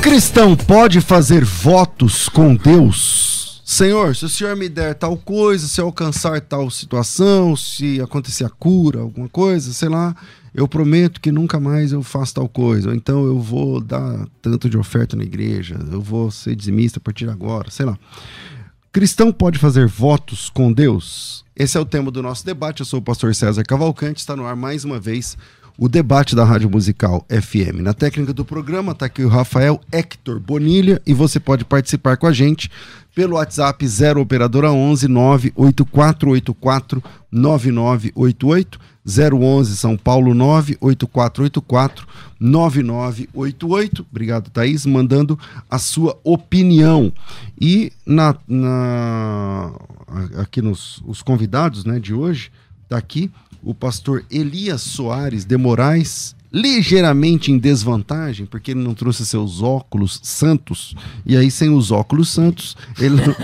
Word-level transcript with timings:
Cristão 0.00 0.56
pode 0.56 0.98
fazer 1.02 1.44
votos 1.44 2.26
com 2.26 2.56
Deus? 2.56 3.62
Senhor, 3.64 4.16
se 4.16 4.24
o 4.24 4.28
Senhor 4.30 4.56
me 4.56 4.68
der 4.68 4.94
tal 4.94 5.16
coisa, 5.16 5.68
se 5.68 5.78
eu 5.78 5.86
alcançar 5.86 6.40
tal 6.40 6.70
situação, 6.70 7.54
se 7.54 8.00
acontecer 8.00 8.44
a 8.44 8.48
cura, 8.48 9.00
alguma 9.00 9.28
coisa, 9.28 9.74
sei 9.74 9.90
lá, 9.90 10.16
eu 10.54 10.66
prometo 10.66 11.20
que 11.20 11.30
nunca 11.30 11.60
mais 11.60 11.92
eu 11.92 12.02
faço 12.02 12.34
tal 12.34 12.48
coisa. 12.48 12.88
Ou 12.88 12.94
então 12.94 13.26
eu 13.26 13.38
vou 13.38 13.78
dar 13.78 14.26
tanto 14.40 14.70
de 14.70 14.78
oferta 14.78 15.14
na 15.16 15.22
igreja, 15.22 15.78
eu 15.92 16.00
vou 16.00 16.30
ser 16.30 16.56
dizimista 16.56 16.98
a 16.98 17.02
partir 17.02 17.26
de 17.26 17.30
agora, 17.30 17.70
sei 17.70 17.84
lá. 17.84 17.98
Cristão 18.90 19.30
pode 19.30 19.58
fazer 19.58 19.86
votos 19.86 20.48
com 20.48 20.72
Deus? 20.72 21.44
Esse 21.54 21.76
é 21.76 21.80
o 21.80 21.84
tema 21.84 22.10
do 22.10 22.22
nosso 22.22 22.44
debate. 22.44 22.80
Eu 22.80 22.86
sou 22.86 23.00
o 23.00 23.02
pastor 23.02 23.34
César 23.34 23.62
Cavalcante, 23.64 24.18
está 24.18 24.34
no 24.34 24.46
ar 24.46 24.56
mais 24.56 24.82
uma 24.82 24.98
vez 24.98 25.36
o 25.80 25.88
debate 25.88 26.36
da 26.36 26.44
Rádio 26.44 26.68
Musical 26.68 27.24
FM. 27.30 27.80
Na 27.80 27.94
técnica 27.94 28.34
do 28.34 28.44
programa 28.44 28.92
está 28.92 29.06
aqui 29.06 29.24
o 29.24 29.28
Rafael 29.28 29.80
Hector 29.90 30.38
Bonilha 30.38 31.00
e 31.06 31.14
você 31.14 31.40
pode 31.40 31.64
participar 31.64 32.18
com 32.18 32.26
a 32.26 32.32
gente 32.34 32.70
pelo 33.14 33.36
WhatsApp 33.36 33.88
0 33.88 34.20
operadora 34.20 34.70
11 34.70 35.08
98484 35.08 37.02
9988 37.32 38.78
011 39.06 39.74
São 39.74 39.96
Paulo 39.96 40.34
98484 40.34 42.06
9988. 42.38 44.06
Obrigado, 44.10 44.50
Thaís, 44.50 44.84
mandando 44.84 45.38
a 45.70 45.78
sua 45.78 46.20
opinião. 46.22 47.10
E 47.58 47.90
na, 48.04 48.36
na 48.46 49.72
aqui 50.36 50.60
nos 50.60 51.02
os 51.06 51.22
convidados, 51.22 51.86
né, 51.86 51.98
de 51.98 52.12
hoje, 52.12 52.52
tá 52.86 52.98
aqui 52.98 53.30
o 53.62 53.74
pastor 53.74 54.24
Elias 54.30 54.82
Soares 54.82 55.44
de 55.44 55.56
Moraes, 55.56 56.34
ligeiramente 56.52 57.52
em 57.52 57.58
desvantagem, 57.58 58.44
porque 58.44 58.72
ele 58.72 58.80
não 58.80 58.92
trouxe 58.92 59.24
seus 59.24 59.62
óculos 59.62 60.18
santos, 60.22 60.94
e 61.24 61.36
aí 61.36 61.50
sem 61.50 61.70
os 61.70 61.92
óculos 61.92 62.28
santos, 62.30 62.76
ele 62.98 63.16
não, 63.16 63.36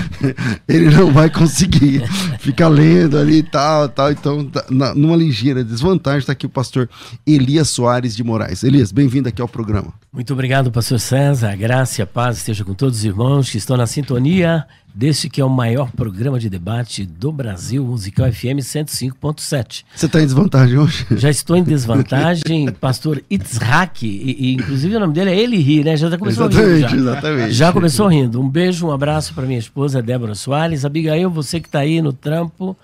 ele 0.66 0.90
não 0.90 1.12
vai 1.12 1.28
conseguir 1.28 2.02
ficar 2.38 2.68
lendo 2.68 3.18
ali 3.18 3.38
e 3.38 3.42
tal, 3.42 3.88
tal. 3.88 4.10
Então, 4.10 4.44
tá, 4.46 4.64
na, 4.70 4.94
numa 4.94 5.16
ligeira 5.16 5.62
desvantagem, 5.62 6.20
está 6.20 6.32
aqui 6.32 6.46
o 6.46 6.50
pastor 6.50 6.88
Elias 7.26 7.68
Soares 7.68 8.16
de 8.16 8.24
Moraes. 8.24 8.62
Elias, 8.62 8.90
bem-vindo 8.90 9.28
aqui 9.28 9.42
ao 9.42 9.48
programa. 9.48 9.92
Muito 10.10 10.32
obrigado, 10.32 10.72
pastor 10.72 10.98
César. 10.98 11.54
Graça 11.56 12.00
e 12.00 12.02
a 12.02 12.06
paz 12.06 12.38
esteja 12.38 12.64
com 12.64 12.72
todos 12.72 12.98
os 12.98 13.04
irmãos 13.04 13.50
que 13.50 13.58
estão 13.58 13.76
na 13.76 13.86
sintonia 13.86 14.66
deste 14.96 15.28
que 15.28 15.42
é 15.42 15.44
o 15.44 15.50
maior 15.50 15.92
programa 15.92 16.40
de 16.40 16.48
debate 16.48 17.04
do 17.04 17.30
Brasil, 17.30 17.84
Musical 17.84 18.32
FM 18.32 18.60
105.7. 18.60 19.84
Você 19.94 20.06
está 20.06 20.22
em 20.22 20.24
desvantagem 20.24 20.78
hoje? 20.78 21.06
Já 21.10 21.28
estou 21.28 21.54
em 21.54 21.62
desvantagem, 21.62 22.72
pastor 22.80 23.22
Itzhak, 23.30 24.06
e, 24.06 24.36
e, 24.38 24.54
inclusive 24.54 24.96
o 24.96 25.00
nome 25.00 25.12
dele 25.12 25.30
é 25.30 25.38
Ele 25.38 25.58
Ri, 25.58 25.84
né? 25.84 25.98
Já 25.98 26.16
começou 26.16 26.46
exatamente, 26.46 26.86
rindo. 26.86 26.88
Já. 26.88 26.96
Exatamente. 26.96 27.52
já 27.52 27.72
começou 27.74 28.08
rindo. 28.08 28.40
Um 28.40 28.48
beijo, 28.48 28.86
um 28.86 28.90
abraço 28.90 29.34
para 29.34 29.44
minha 29.44 29.58
esposa 29.58 30.00
Débora 30.00 30.34
Soares. 30.34 30.82
Abigail, 30.82 31.28
você 31.28 31.60
que 31.60 31.68
está 31.68 31.80
aí 31.80 32.00
no 32.00 32.14
trampo, 32.14 32.74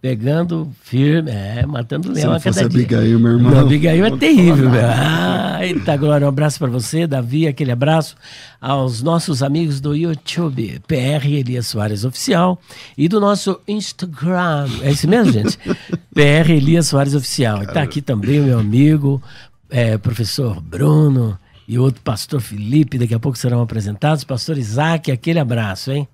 pegando 0.00 0.70
firme, 0.82 1.30
é, 1.30 1.66
matando 1.66 2.10
leão 2.10 2.32
a 2.32 2.40
cada 2.40 2.56
dia. 2.56 2.66
Abigail, 2.66 3.18
meu 3.18 3.32
irmão. 3.32 3.52
Não, 3.52 3.60
Abigail 3.60 4.04
é 4.04 4.16
terrível, 4.16 4.70
meu. 4.70 4.80
Ah, 4.82 5.58
eita 5.62 5.96
glória, 5.96 6.26
um 6.26 6.28
abraço 6.28 6.58
para 6.58 6.70
você, 6.70 7.06
Davi, 7.06 7.46
aquele 7.46 7.70
abraço 7.70 8.16
aos 8.60 9.02
nossos 9.02 9.42
amigos 9.42 9.80
do 9.80 9.94
YouTube, 9.94 10.80
PR 10.86 11.26
Elias 11.26 11.66
Soares 11.66 12.04
Oficial, 12.04 12.58
e 12.96 13.08
do 13.08 13.20
nosso 13.20 13.60
Instagram, 13.68 14.68
é 14.82 14.90
isso 14.90 15.06
mesmo, 15.06 15.32
gente? 15.32 15.58
PR 16.14 16.50
Elias 16.50 16.86
Soares 16.86 17.14
Oficial. 17.14 17.62
Está 17.62 17.82
aqui 17.82 18.00
também 18.00 18.40
o 18.40 18.44
meu 18.44 18.58
amigo, 18.58 19.22
é, 19.68 19.98
professor 19.98 20.60
Bruno, 20.60 21.38
e 21.68 21.78
outro 21.78 22.00
pastor 22.02 22.40
Felipe, 22.40 22.98
daqui 22.98 23.14
a 23.14 23.20
pouco 23.20 23.38
serão 23.38 23.62
apresentados. 23.62 24.24
Pastor 24.24 24.58
Isaac, 24.58 25.12
aquele 25.12 25.38
abraço, 25.38 25.92
hein? 25.92 26.08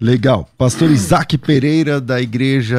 Legal. 0.00 0.48
Pastor 0.58 0.90
Isaac 0.90 1.38
Pereira, 1.38 2.00
da 2.00 2.20
Igreja 2.20 2.78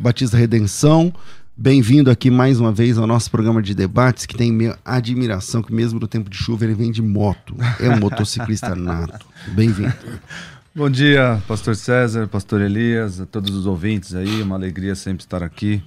Batista 0.00 0.36
Redenção. 0.36 1.12
Bem-vindo 1.56 2.10
aqui 2.10 2.30
mais 2.30 2.58
uma 2.58 2.72
vez 2.72 2.96
ao 2.96 3.06
nosso 3.06 3.30
programa 3.30 3.60
de 3.60 3.74
debates, 3.74 4.24
que 4.24 4.34
tem 4.34 4.50
minha 4.50 4.78
admiração, 4.84 5.62
que 5.62 5.72
mesmo 5.72 6.00
no 6.00 6.08
tempo 6.08 6.30
de 6.30 6.36
chuva 6.36 6.64
ele 6.64 6.74
vem 6.74 6.90
de 6.90 7.02
moto. 7.02 7.54
É 7.78 7.88
um 7.90 7.98
motociclista 7.98 8.74
nato. 8.74 9.26
Bem-vindo. 9.48 9.92
Bom 10.74 10.88
dia, 10.88 11.42
pastor 11.46 11.76
César, 11.76 12.26
pastor 12.26 12.62
Elias, 12.62 13.20
a 13.20 13.26
todos 13.26 13.54
os 13.54 13.66
ouvintes 13.66 14.14
aí, 14.14 14.40
uma 14.40 14.54
alegria 14.54 14.94
sempre 14.94 15.22
estar 15.22 15.42
aqui, 15.42 15.82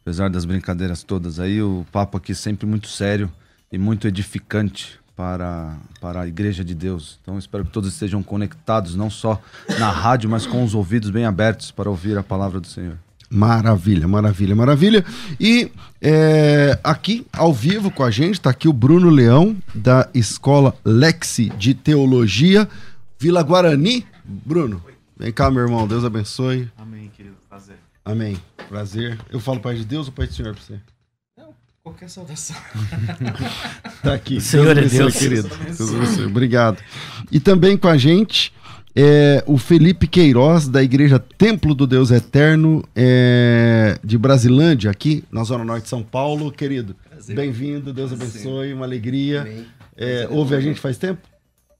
apesar 0.00 0.30
das 0.30 0.46
brincadeiras 0.46 1.02
todas 1.02 1.38
aí, 1.38 1.60
o 1.60 1.84
papo 1.92 2.16
aqui 2.16 2.34
sempre 2.34 2.66
muito 2.66 2.88
sério 2.88 3.30
e 3.70 3.76
muito 3.76 4.08
edificante 4.08 4.99
para, 5.20 5.76
para 6.00 6.22
a 6.22 6.26
Igreja 6.26 6.64
de 6.64 6.74
Deus. 6.74 7.18
Então 7.20 7.38
espero 7.38 7.62
que 7.66 7.70
todos 7.70 7.92
estejam 7.92 8.22
conectados, 8.22 8.94
não 8.94 9.10
só 9.10 9.38
na 9.78 9.90
rádio, 9.90 10.30
mas 10.30 10.46
com 10.46 10.64
os 10.64 10.74
ouvidos 10.74 11.10
bem 11.10 11.26
abertos 11.26 11.70
para 11.70 11.90
ouvir 11.90 12.16
a 12.16 12.22
palavra 12.22 12.58
do 12.58 12.66
Senhor. 12.66 12.96
Maravilha, 13.28 14.08
maravilha, 14.08 14.56
maravilha. 14.56 15.04
E 15.38 15.70
é, 16.00 16.80
aqui, 16.82 17.26
ao 17.34 17.52
vivo 17.52 17.90
com 17.90 18.02
a 18.02 18.10
gente, 18.10 18.32
está 18.32 18.48
aqui 18.48 18.66
o 18.66 18.72
Bruno 18.72 19.10
Leão, 19.10 19.54
da 19.74 20.08
Escola 20.14 20.74
Lexi 20.82 21.50
de 21.50 21.74
Teologia, 21.74 22.66
Vila 23.18 23.42
Guarani. 23.42 24.06
Bruno, 24.24 24.82
vem 25.18 25.30
cá, 25.30 25.50
meu 25.50 25.62
irmão, 25.62 25.86
Deus 25.86 26.02
abençoe. 26.02 26.66
Amém, 26.78 27.10
querido, 27.14 27.36
prazer. 27.46 27.76
Amém, 28.02 28.38
prazer. 28.70 29.18
Eu 29.30 29.38
falo 29.38 29.60
Pai 29.60 29.74
de 29.74 29.84
Deus 29.84 30.06
ou 30.06 30.14
Pai 30.14 30.26
do 30.26 30.32
Senhor 30.32 30.54
para 30.54 30.62
você? 30.62 30.80
Qualquer 31.82 32.10
saudação. 32.10 32.56
tá 34.02 34.12
aqui. 34.12 34.38
Senhor 34.38 34.74
Deus 34.74 34.92
é 34.92 34.98
Deus. 34.98 35.16
Querido. 35.16 35.48
Deus 35.48 36.18
Obrigado. 36.18 36.82
E 37.32 37.40
também 37.40 37.74
com 37.74 37.88
a 37.88 37.96
gente, 37.96 38.52
é 38.94 39.42
o 39.46 39.56
Felipe 39.56 40.06
Queiroz, 40.06 40.68
da 40.68 40.82
Igreja 40.82 41.18
Templo 41.18 41.74
do 41.74 41.86
Deus 41.86 42.10
Eterno, 42.10 42.86
é, 42.94 43.98
de 44.04 44.18
Brasilândia, 44.18 44.90
aqui 44.90 45.24
na 45.32 45.42
Zona 45.42 45.64
Norte 45.64 45.84
de 45.84 45.88
São 45.88 46.02
Paulo. 46.02 46.52
Querido, 46.52 46.94
bem-vindo, 47.28 47.94
Deus 47.94 48.12
abençoe, 48.12 48.74
uma 48.74 48.84
alegria. 48.84 49.40
Amém. 49.40 49.66
É, 49.96 50.20
Prazer 50.20 50.36
ouve 50.36 50.54
a 50.54 50.60
gente 50.60 50.80
faz 50.80 50.98
tempo? 50.98 51.22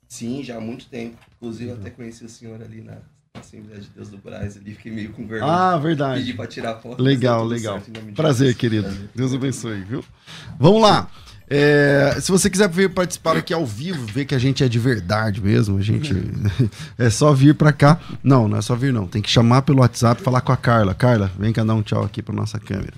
Sim, 0.08 0.42
já 0.42 0.56
há 0.56 0.60
muito 0.60 0.86
tempo. 0.86 1.16
Inclusive, 1.36 1.70
eu 1.70 1.76
até 1.76 1.90
conheci 1.90 2.24
o 2.24 2.28
senhor 2.28 2.62
ali 2.62 2.80
na 2.80 2.96
Assembleia 3.38 3.80
de 3.80 3.88
Deus 3.90 4.08
do 4.08 4.18
Braz 4.18 4.56
ali, 4.56 4.74
fiquei 4.74 4.90
meio 4.90 5.12
com 5.12 5.24
vergonha. 5.24 5.52
Ah, 5.52 5.72
Pedi 5.74 5.86
verdade. 5.86 6.34
pra 6.34 6.46
tirar 6.48 6.74
foto. 6.76 7.00
Legal, 7.00 7.44
legal. 7.44 7.80
certo 7.80 8.14
Prazer, 8.14 8.54
querido. 8.56 8.88
Prazer. 8.88 9.10
Deus 9.14 9.32
abençoe, 9.32 9.80
viu? 9.82 10.04
Vamos 10.58 10.82
lá. 10.82 11.08
É, 11.48 12.16
se 12.20 12.30
você 12.30 12.50
quiser 12.50 12.68
vir 12.68 12.90
participar 12.92 13.36
aqui 13.36 13.52
ao 13.54 13.64
vivo, 13.64 14.04
ver 14.06 14.24
que 14.24 14.34
a 14.34 14.38
gente 14.38 14.62
é 14.64 14.68
de 14.68 14.78
verdade 14.78 15.40
mesmo, 15.40 15.78
a 15.78 15.82
gente 15.82 16.12
é 16.98 17.08
só 17.08 17.32
vir 17.32 17.54
pra 17.54 17.72
cá. 17.72 18.00
Não, 18.22 18.48
não 18.48 18.56
é 18.58 18.62
só 18.62 18.74
vir 18.74 18.92
não. 18.92 19.06
Tem 19.06 19.22
que 19.22 19.30
chamar 19.30 19.62
pelo 19.62 19.80
WhatsApp, 19.80 20.20
e 20.20 20.24
falar 20.24 20.40
com 20.40 20.52
a 20.52 20.56
Carla. 20.56 20.92
Carla, 20.92 21.30
vem 21.38 21.52
cá 21.52 21.62
dar 21.62 21.74
um 21.74 21.82
tchau 21.82 22.04
aqui 22.04 22.22
pra 22.22 22.34
nossa 22.34 22.58
câmera. 22.58 22.94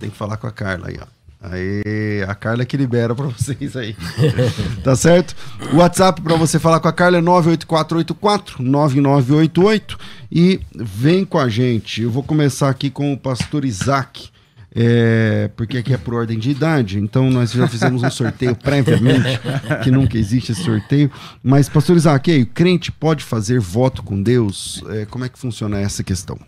Tem 0.00 0.10
que 0.10 0.16
falar 0.16 0.36
com 0.36 0.46
a 0.48 0.52
Carla 0.52 0.88
aí, 0.88 0.98
ó. 1.00 1.06
Aí, 1.42 2.22
a 2.28 2.34
Carla 2.34 2.66
que 2.66 2.76
libera 2.76 3.14
pra 3.14 3.26
vocês 3.26 3.74
aí. 3.74 3.96
tá 4.84 4.94
certo? 4.94 5.34
O 5.72 5.76
WhatsApp 5.76 6.20
pra 6.20 6.36
você 6.36 6.58
falar 6.58 6.80
com 6.80 6.88
a 6.88 6.92
Carla 6.92 7.16
é 7.16 7.20
98484 7.22 8.62
9988 8.62 9.98
e 10.30 10.60
vem 10.74 11.24
com 11.24 11.38
a 11.38 11.48
gente. 11.48 12.02
Eu 12.02 12.10
vou 12.10 12.22
começar 12.22 12.68
aqui 12.68 12.90
com 12.90 13.12
o 13.12 13.18
pastor 13.18 13.64
Isaac. 13.64 14.28
é, 14.74 15.50
porque 15.56 15.78
aqui 15.78 15.94
é 15.94 15.96
por 15.96 16.14
ordem 16.14 16.38
de 16.38 16.50
idade, 16.50 17.00
então 17.00 17.28
nós 17.30 17.50
já 17.52 17.66
fizemos 17.66 18.02
um 18.02 18.10
sorteio 18.10 18.54
previamente, 18.54 19.40
que 19.82 19.90
nunca 19.90 20.16
existe 20.18 20.52
esse 20.52 20.62
sorteio. 20.62 21.10
Mas, 21.42 21.68
pastor 21.68 21.96
Isaac, 21.96 22.30
aí, 22.30 22.42
o 22.42 22.46
crente 22.46 22.92
pode 22.92 23.24
fazer 23.24 23.58
voto 23.58 24.02
com 24.02 24.22
Deus? 24.22 24.84
É, 24.90 25.06
como 25.06 25.24
é 25.24 25.28
que 25.28 25.38
funciona 25.38 25.80
essa 25.80 26.04
questão? 26.04 26.38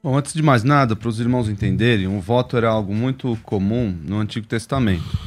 Bom, 0.00 0.16
antes 0.16 0.32
de 0.32 0.44
mais 0.44 0.62
nada, 0.62 0.94
para 0.94 1.08
os 1.08 1.18
irmãos 1.18 1.48
entenderem, 1.48 2.06
o 2.06 2.20
voto 2.20 2.56
era 2.56 2.68
algo 2.68 2.94
muito 2.94 3.36
comum 3.42 3.90
no 4.04 4.20
Antigo 4.20 4.46
Testamento. 4.46 5.18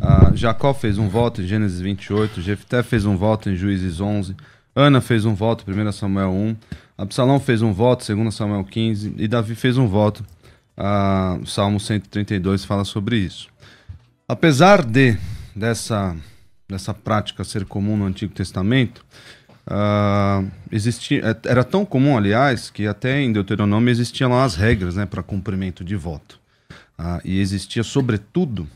Ah, 0.00 0.30
Jacó 0.32 0.72
fez 0.72 0.96
um 0.96 1.08
voto 1.08 1.42
em 1.42 1.46
Gênesis 1.46 1.80
28, 1.80 2.40
Jefté 2.40 2.84
fez 2.84 3.04
um 3.04 3.16
voto 3.16 3.50
em 3.50 3.56
Juízes 3.56 4.00
11, 4.00 4.36
Ana 4.76 5.00
fez 5.00 5.24
um 5.24 5.34
voto 5.34 5.68
em 5.68 5.74
1 5.74 5.90
Samuel 5.90 6.30
1, 6.30 6.56
Absalão 6.96 7.40
fez 7.40 7.62
um 7.62 7.72
voto 7.72 8.10
em 8.12 8.14
2 8.14 8.32
Samuel 8.32 8.64
15 8.64 9.12
e 9.18 9.26
Davi 9.26 9.56
fez 9.56 9.76
um 9.76 9.88
voto. 9.88 10.24
O 11.42 11.46
Salmo 11.46 11.80
132 11.80 12.64
fala 12.64 12.84
sobre 12.84 13.16
isso. 13.16 13.48
Apesar 14.28 14.84
de 14.84 15.16
dessa, 15.54 16.16
dessa 16.68 16.94
prática 16.94 17.42
ser 17.42 17.64
comum 17.64 17.96
no 17.96 18.04
Antigo 18.04 18.32
Testamento, 18.32 19.04
ah, 19.66 20.42
existia, 20.70 21.20
é- 21.24 21.48
era 21.48 21.64
tão 21.64 21.84
comum, 21.84 22.16
aliás, 22.16 22.70
que 22.70 22.86
até 22.86 23.20
em 23.20 23.32
Deuteronômio 23.32 23.90
existiam 23.90 24.30
lá 24.30 24.44
as 24.44 24.54
regras 24.56 24.96
né, 24.96 25.06
para 25.06 25.22
cumprimento 25.22 25.84
de 25.84 25.96
voto. 25.96 26.40
Ah, 26.98 27.20
e 27.24 27.40
existia, 27.40 27.82
sobretudo, 27.82 28.68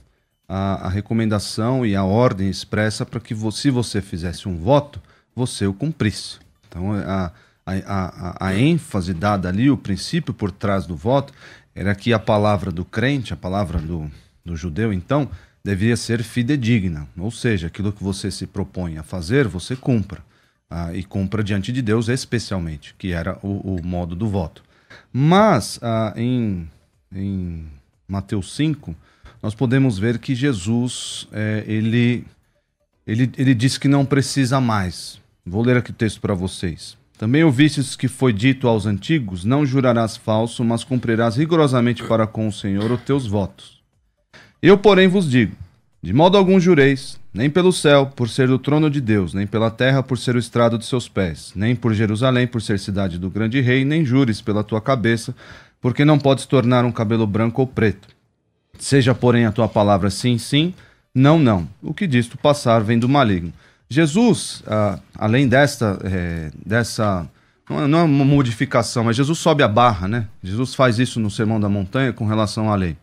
a, 0.48 0.86
a 0.86 0.88
recomendação 0.88 1.84
e 1.84 1.96
a 1.96 2.04
ordem 2.04 2.48
expressa 2.48 3.04
para 3.04 3.20
que, 3.20 3.34
vo- 3.34 3.50
se 3.52 3.70
você 3.70 4.00
fizesse 4.00 4.48
um 4.48 4.56
voto, 4.58 5.00
você 5.34 5.66
o 5.66 5.74
cumprisse. 5.74 6.38
Então, 6.68 6.92
a, 6.92 7.32
a, 7.66 8.46
a, 8.46 8.54
ênfase 8.56 9.12
dada 9.12 9.48
ali, 9.48 9.70
o 9.70 9.76
princípio 9.76 10.32
por 10.32 10.50
trás 10.50 10.86
do 10.86 10.96
voto, 10.96 11.32
era 11.74 11.94
que 11.94 12.12
a 12.12 12.18
palavra 12.18 12.70
do 12.70 12.84
crente, 12.84 13.34
a 13.34 13.36
palavra 13.36 13.78
do, 13.80 14.10
do 14.44 14.56
judeu, 14.56 14.92
então, 14.92 15.28
deveria 15.64 15.96
ser 15.96 16.22
fidedigna. 16.22 17.06
Ou 17.18 17.30
seja, 17.30 17.66
aquilo 17.66 17.92
que 17.92 18.02
você 18.02 18.30
se 18.30 18.46
propõe 18.46 18.98
a 18.98 19.02
fazer, 19.02 19.48
você 19.48 19.74
cumpra. 19.74 20.22
Ah, 20.68 20.92
e 20.92 21.04
cumpra 21.04 21.44
diante 21.44 21.70
de 21.70 21.80
Deus, 21.80 22.08
especialmente, 22.08 22.94
que 22.98 23.12
era 23.12 23.38
o, 23.42 23.76
o 23.76 23.86
modo 23.86 24.16
do 24.16 24.28
voto. 24.28 24.64
Mas, 25.12 25.78
ah, 25.80 26.12
em, 26.16 26.68
em 27.14 27.66
Mateus 28.08 28.54
5, 28.56 28.94
nós 29.42 29.54
podemos 29.54 29.98
ver 29.98 30.18
que 30.18 30.34
Jesus, 30.34 31.28
eh, 31.32 31.64
ele, 31.66 32.24
ele, 33.06 33.30
ele 33.36 33.54
disse 33.54 33.78
que 33.78 33.86
não 33.86 34.04
precisa 34.04 34.60
mais. 34.60 35.20
Vou 35.44 35.62
ler 35.62 35.76
aqui 35.76 35.90
o 35.90 35.94
texto 35.94 36.20
para 36.20 36.34
vocês. 36.34 36.96
Também 37.18 37.44
ouvistes 37.44 37.96
que 37.96 38.08
foi 38.08 38.32
dito 38.32 38.66
aos 38.68 38.86
antigos: 38.86 39.44
Não 39.44 39.64
jurarás 39.64 40.16
falso, 40.16 40.64
mas 40.64 40.84
cumprirás 40.84 41.36
rigorosamente 41.36 42.02
para 42.04 42.26
com 42.26 42.48
o 42.48 42.52
Senhor 42.52 42.90
os 42.90 43.00
teus 43.02 43.26
votos. 43.26 43.80
Eu, 44.60 44.76
porém, 44.76 45.06
vos 45.08 45.30
digo: 45.30 45.56
de 46.02 46.12
modo 46.12 46.37
algum 46.37 46.60
jureis, 46.60 47.19
nem 47.32 47.50
pelo 47.50 47.72
céu, 47.72 48.06
por 48.06 48.28
ser 48.28 48.48
do 48.48 48.58
trono 48.58 48.90
de 48.90 49.00
Deus, 49.00 49.34
nem 49.34 49.46
pela 49.46 49.70
terra, 49.70 50.02
por 50.02 50.19
ser 50.19 50.37
o 50.37 50.38
estrado 50.38 50.78
de 50.78 50.87
seus 50.87 51.08
pés, 51.08 51.52
nem 51.54 51.75
por 51.75 51.93
Jerusalém, 51.93 52.46
por 52.46 52.62
ser 52.62 52.78
cidade 52.78 53.19
do 53.19 53.31
grande 53.31 53.60
rei, 53.60 53.84
nem 53.84 54.04
jures 54.04 54.40
pela 54.40 54.62
tua 54.62 54.81
cabeça, 54.81 55.34
porque 55.81 56.04
não 56.04 56.19
podes 56.19 56.46
tornar 56.46 56.84
um 56.84 56.93
cabelo 56.93 57.26
branco 57.26 57.60
ou 57.60 57.66
preto. 57.66 58.08
Seja, 58.78 59.14
porém, 59.14 59.46
a 59.46 59.52
tua 59.52 59.69
palavra 59.69 60.10
sim, 60.10 60.38
sim, 60.38 60.75
não, 61.14 61.38
não. 61.38 61.66
O 61.82 61.94
que 61.94 62.06
disto 62.06 62.37
passar 62.37 62.82
vem 62.82 62.99
do 62.99 63.08
maligno. 63.08 63.52
Jesus, 63.88 64.62
ah, 64.66 64.99
além 65.14 65.49
desta, 65.49 65.99
eh, 66.04 66.50
dessa 66.64 67.26
não 67.68 67.80
é, 67.82 67.86
não 67.88 67.98
é 67.98 68.02
uma 68.04 68.24
modificação, 68.24 69.02
mas 69.04 69.16
Jesus 69.16 69.38
sobe 69.38 69.62
a 69.62 69.68
barra, 69.68 70.06
né? 70.06 70.28
Jesus 70.42 70.74
faz 70.74 71.00
isso 71.00 71.18
no 71.18 71.28
Sermão 71.28 71.58
da 71.58 71.68
Montanha 71.68 72.12
com 72.12 72.24
relação 72.24 72.70
à 72.70 72.76
lei. 72.76 72.96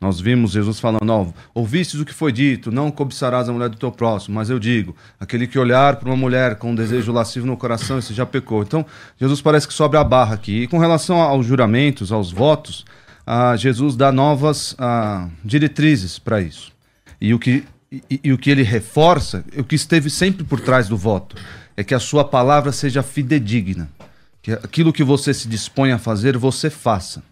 Nós 0.00 0.20
vimos 0.20 0.52
Jesus 0.52 0.80
falando, 0.80 1.10
ó, 1.10 1.26
ouvistes 1.54 2.00
o 2.00 2.04
que 2.04 2.12
foi 2.12 2.32
dito, 2.32 2.70
não 2.72 2.90
cobiçarás 2.90 3.48
a 3.48 3.52
mulher 3.52 3.68
do 3.68 3.76
teu 3.76 3.90
próximo, 3.92 4.34
mas 4.34 4.50
eu 4.50 4.58
digo, 4.58 4.94
aquele 5.20 5.46
que 5.46 5.58
olhar 5.58 5.96
para 5.96 6.08
uma 6.08 6.16
mulher 6.16 6.56
com 6.56 6.70
um 6.70 6.74
desejo 6.74 7.12
lascivo 7.12 7.46
no 7.46 7.56
coração, 7.56 7.98
esse 7.98 8.12
já 8.12 8.26
pecou. 8.26 8.62
Então, 8.62 8.84
Jesus 9.20 9.40
parece 9.40 9.66
que 9.68 9.74
sobe 9.74 9.96
a 9.96 10.04
barra 10.04 10.34
aqui. 10.34 10.62
E 10.62 10.66
com 10.66 10.78
relação 10.78 11.20
aos 11.20 11.46
juramentos, 11.46 12.10
aos 12.10 12.32
votos, 12.32 12.84
ah, 13.26 13.56
Jesus 13.56 13.94
dá 13.96 14.10
novas 14.10 14.74
ah, 14.78 15.28
diretrizes 15.44 16.18
para 16.18 16.40
isso. 16.40 16.72
E 17.20 17.34
o, 17.34 17.38
que, 17.38 17.64
e, 17.90 18.20
e 18.24 18.32
o 18.32 18.38
que 18.38 18.50
ele 18.50 18.62
reforça, 18.62 19.44
o 19.56 19.64
que 19.64 19.76
esteve 19.76 20.10
sempre 20.10 20.44
por 20.44 20.60
trás 20.60 20.88
do 20.88 20.96
voto, 20.96 21.36
é 21.76 21.84
que 21.84 21.94
a 21.94 22.00
sua 22.00 22.24
palavra 22.24 22.72
seja 22.72 23.02
fidedigna. 23.02 23.88
Que 24.42 24.52
aquilo 24.52 24.92
que 24.92 25.02
você 25.04 25.34
se 25.34 25.48
dispõe 25.48 25.92
a 25.92 25.98
fazer, 25.98 26.36
você 26.36 26.70
faça. 26.70 27.22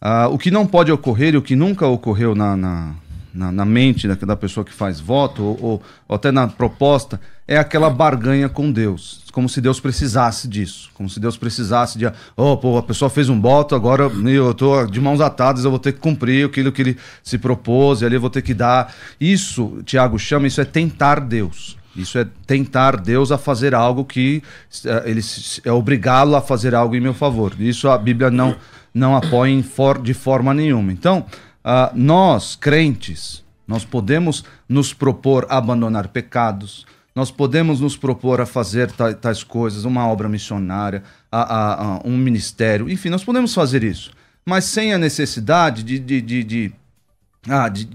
Ah, 0.00 0.28
o 0.28 0.36
que 0.38 0.50
não 0.50 0.66
pode 0.66 0.90
ocorrer 0.92 1.34
e 1.34 1.36
o 1.36 1.42
que 1.42 1.56
nunca 1.56 1.86
ocorreu 1.86 2.34
na, 2.34 2.56
na, 2.56 2.94
na, 3.32 3.52
na 3.52 3.64
mente 3.64 4.06
da, 4.08 4.14
da 4.14 4.36
pessoa 4.36 4.64
que 4.64 4.72
faz 4.72 5.00
voto, 5.00 5.42
ou, 5.42 5.58
ou- 5.62 5.82
ou 6.08 6.14
até 6.16 6.30
na 6.32 6.46
proposta, 6.48 7.20
é 7.46 7.56
aquela 7.56 7.88
barganha 7.88 8.48
com 8.48 8.70
Deus. 8.70 9.22
Como 9.32 9.48
se 9.48 9.60
Deus 9.60 9.80
precisasse 9.80 10.46
disso. 10.46 10.90
Como 10.92 11.08
se 11.08 11.18
Deus 11.18 11.36
precisasse 11.38 11.98
de. 11.98 12.04
Oh, 12.36 12.56
pô, 12.56 12.76
a 12.76 12.82
pessoa 12.82 13.08
fez 13.08 13.28
um 13.30 13.40
voto, 13.40 13.74
agora 13.74 14.10
eu 14.28 14.52
tô 14.52 14.84
de 14.86 15.00
mãos 15.00 15.20
atadas, 15.20 15.64
eu 15.64 15.70
vou 15.70 15.78
ter 15.80 15.92
que 15.92 16.00
cumprir 16.00 16.46
aquilo 16.46 16.70
que 16.70 16.82
ele 16.82 16.98
se 17.22 17.38
propôs, 17.38 18.02
e 18.02 18.04
ali 18.04 18.16
eu 18.16 18.20
vou 18.20 18.28
ter 18.30 18.42
que 18.42 18.52
dar. 18.52 18.92
Isso, 19.20 19.78
Tiago 19.86 20.18
chama, 20.18 20.46
isso 20.46 20.60
é 20.60 20.64
tentar 20.64 21.18
Deus. 21.20 21.78
Isso 21.94 22.18
é 22.18 22.26
tentar 22.46 22.96
Deus 22.96 23.30
a 23.30 23.36
fazer 23.38 23.74
algo 23.74 24.04
que 24.04 24.42
eh, 24.84 25.02
ele 25.10 25.20
é 25.64 25.72
obrigá-lo 25.72 26.34
a 26.36 26.40
fazer 26.40 26.74
algo 26.74 26.96
em 26.96 27.00
meu 27.00 27.12
favor. 27.14 27.52
Isso 27.58 27.88
a 27.88 27.98
Bíblia 27.98 28.30
não 28.30 28.56
não 28.94 29.16
apoia 29.16 29.62
for- 29.62 30.00
de 30.02 30.12
forma 30.12 30.52
nenhuma. 30.52 30.92
Então, 30.92 31.24
ah, 31.64 31.90
nós 31.94 32.54
crentes, 32.56 33.42
nós 33.66 33.84
podemos 33.86 34.44
nos 34.68 34.92
propor 34.92 35.46
a 35.48 35.56
abandonar 35.56 36.08
pecados, 36.08 36.84
nós 37.14 37.30
podemos 37.30 37.80
nos 37.80 37.96
propor 37.96 38.40
a 38.40 38.44
fazer 38.46 38.90
ta- 38.92 39.14
tais 39.14 39.42
coisas, 39.42 39.84
uma 39.86 40.06
obra 40.06 40.28
missionária, 40.28 41.02
a, 41.30 41.40
a- 41.40 41.84
a 41.96 42.00
um 42.04 42.16
ministério, 42.18 42.90
enfim, 42.90 43.08
nós 43.08 43.24
podemos 43.24 43.54
fazer 43.54 43.82
isso, 43.82 44.10
mas 44.44 44.64
sem 44.64 44.92
a 44.92 44.98
necessidade 44.98 45.82
de- 45.82 45.98
de- 45.98 46.20
de- 46.20 46.44
de 46.44 46.72
ah, 47.48 47.68
de- 47.70 47.88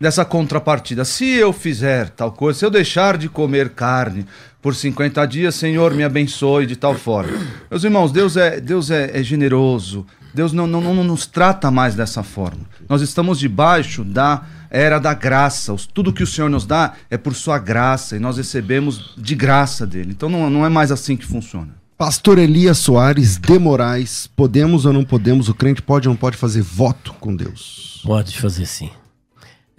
dessa 0.00 0.24
contrapartida. 0.24 1.04
Se 1.04 1.26
eu 1.26 1.52
fizer 1.52 2.10
tal 2.10 2.32
coisa, 2.32 2.58
se 2.58 2.64
eu 2.64 2.70
deixar 2.70 3.16
de 3.16 3.28
comer 3.28 3.70
carne 3.70 4.26
por 4.60 4.74
50 4.74 5.26
dias, 5.26 5.54
Senhor, 5.54 5.94
me 5.94 6.04
abençoe 6.04 6.66
de 6.66 6.76
tal 6.76 6.94
forma. 6.94 7.32
Meus 7.70 7.84
irmãos, 7.84 8.12
Deus 8.12 8.36
é, 8.36 8.60
Deus 8.60 8.90
é, 8.90 9.18
é 9.18 9.22
generoso. 9.22 10.06
Deus 10.34 10.52
não, 10.52 10.66
não, 10.66 10.80
não 10.80 11.04
nos 11.04 11.26
trata 11.26 11.70
mais 11.70 11.94
dessa 11.94 12.22
forma. 12.22 12.60
Nós 12.88 13.00
estamos 13.00 13.38
debaixo 13.38 14.04
da 14.04 14.42
era 14.70 14.98
da 14.98 15.14
graça. 15.14 15.74
Tudo 15.92 16.12
que 16.12 16.22
o 16.22 16.26
Senhor 16.26 16.50
nos 16.50 16.66
dá 16.66 16.94
é 17.10 17.16
por 17.16 17.34
sua 17.34 17.58
graça 17.58 18.16
e 18.16 18.18
nós 18.18 18.36
recebemos 18.36 19.14
de 19.16 19.34
graça 19.34 19.86
dele. 19.86 20.10
Então 20.10 20.28
não, 20.28 20.50
não 20.50 20.66
é 20.66 20.68
mais 20.68 20.92
assim 20.92 21.16
que 21.16 21.24
funciona. 21.24 21.74
Pastor 21.96 22.38
Elias 22.38 22.78
Soares 22.78 23.36
de 23.36 23.58
Moraes, 23.58 24.28
podemos 24.36 24.86
ou 24.86 24.92
não 24.92 25.02
podemos, 25.02 25.48
o 25.48 25.54
crente 25.54 25.82
pode 25.82 26.06
ou 26.06 26.14
não 26.14 26.18
pode 26.18 26.36
fazer 26.36 26.62
voto 26.62 27.12
com 27.14 27.34
Deus? 27.34 28.00
Pode 28.04 28.38
fazer 28.38 28.66
sim. 28.66 28.90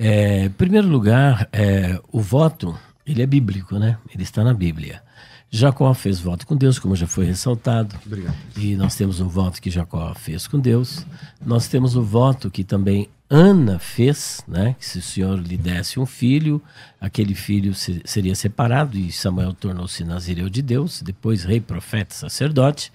É, 0.01 0.45
em 0.45 0.49
primeiro 0.51 0.87
lugar, 0.87 1.49
é, 1.51 1.99
o 2.09 2.21
voto, 2.21 2.73
ele 3.05 3.21
é 3.21 3.25
bíblico, 3.25 3.77
né? 3.77 3.97
Ele 4.13 4.23
está 4.23 4.45
na 4.45 4.53
Bíblia. 4.53 5.03
Jacó 5.51 5.93
fez 5.93 6.19
voto 6.19 6.47
com 6.47 6.55
Deus, 6.55 6.79
como 6.79 6.95
já 6.95 7.05
foi 7.05 7.25
ressaltado. 7.25 7.95
Obrigado. 8.05 8.35
E 8.55 8.77
nós 8.77 8.95
temos 8.95 9.19
um 9.19 9.27
voto 9.27 9.61
que 9.61 9.69
Jacó 9.69 10.13
fez 10.13 10.47
com 10.47 10.57
Deus. 10.57 11.05
Nós 11.45 11.67
temos 11.67 11.97
o 11.97 12.01
voto 12.01 12.49
que 12.49 12.63
também 12.63 13.09
Ana 13.29 13.77
fez, 13.77 14.41
né? 14.47 14.75
Que 14.79 14.85
se 14.85 14.99
o 14.99 15.01
Senhor 15.01 15.37
lhe 15.37 15.57
desse 15.57 15.99
um 15.99 16.05
filho, 16.05 16.61
aquele 17.01 17.35
filho 17.35 17.73
se, 17.73 18.01
seria 18.05 18.35
separado 18.35 18.97
e 18.97 19.11
Samuel 19.11 19.53
tornou-se 19.53 20.03
nazireu 20.03 20.49
de 20.49 20.61
Deus, 20.61 21.01
depois 21.01 21.43
rei, 21.43 21.59
profeta, 21.59 22.15
sacerdote. 22.15 22.91